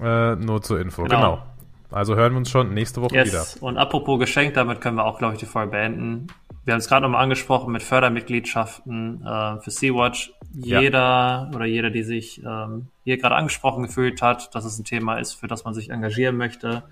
Äh, 0.00 0.36
nur 0.36 0.62
zur 0.62 0.80
Info, 0.80 1.02
genau. 1.04 1.16
Genau. 1.16 1.42
Also 1.90 2.16
hören 2.16 2.32
wir 2.32 2.38
uns 2.38 2.50
schon 2.50 2.74
nächste 2.74 3.00
Woche 3.00 3.12
wieder. 3.12 3.24
Yes. 3.24 3.56
Und 3.56 3.78
apropos 3.78 4.18
Geschenk, 4.18 4.54
damit 4.54 4.80
können 4.80 4.96
wir 4.96 5.04
auch, 5.04 5.18
glaube 5.18 5.34
ich, 5.34 5.40
die 5.40 5.46
Folge 5.46 5.72
beenden. 5.72 6.26
Wir 6.64 6.74
haben 6.74 6.80
es 6.80 6.88
gerade 6.88 7.02
nochmal 7.02 7.22
angesprochen 7.22 7.72
mit 7.72 7.82
Fördermitgliedschaften 7.82 9.22
äh, 9.24 9.60
für 9.60 9.70
Sea-Watch. 9.70 10.34
Ja. 10.52 10.80
Jeder 10.80 11.50
oder 11.54 11.64
jeder, 11.64 11.88
die 11.90 12.02
sich 12.02 12.42
ähm, 12.44 12.88
hier 13.04 13.16
gerade 13.16 13.36
angesprochen 13.36 13.84
gefühlt 13.84 14.20
hat, 14.20 14.54
dass 14.54 14.66
es 14.66 14.78
ein 14.78 14.84
Thema 14.84 15.18
ist, 15.18 15.32
für 15.32 15.46
das 15.46 15.64
man 15.64 15.72
sich 15.72 15.88
engagieren 15.88 16.36
möchte, 16.36 16.82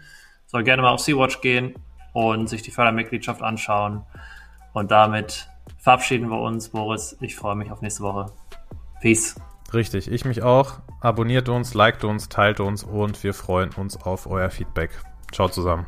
soll 0.47 0.63
gerne 0.63 0.81
mal 0.81 0.91
auf 0.93 1.01
Sea-Watch 1.01 1.43
gehen 1.43 1.75
und 2.15 2.49
sich 2.49 2.63
die 2.63 2.71
Fördermitgliedschaft 2.71 3.43
anschauen. 3.43 4.03
Und 4.73 4.91
damit 4.91 5.49
verabschieden 5.79 6.31
wir 6.31 6.41
uns, 6.41 6.71
Boris. 6.71 7.17
Ich 7.21 7.37
freue 7.37 7.55
mich 7.55 7.71
auf 7.71 7.83
nächste 7.83 8.03
Woche. 8.03 8.33
Peace. 9.03 9.37
Richtig, 9.75 10.11
ich 10.11 10.25
mich 10.25 10.43
auch. 10.43 10.81
Abonniert 11.01 11.49
uns, 11.49 11.75
liked 11.75 12.05
uns, 12.05 12.29
teilt 12.29 12.61
uns 12.61 12.85
und 12.85 13.23
wir 13.23 13.35
freuen 13.35 13.71
uns 13.71 13.97
auf 14.01 14.27
euer 14.27 14.51
Feedback. 14.51 14.91
Ciao 15.33 15.49
zusammen. 15.49 15.87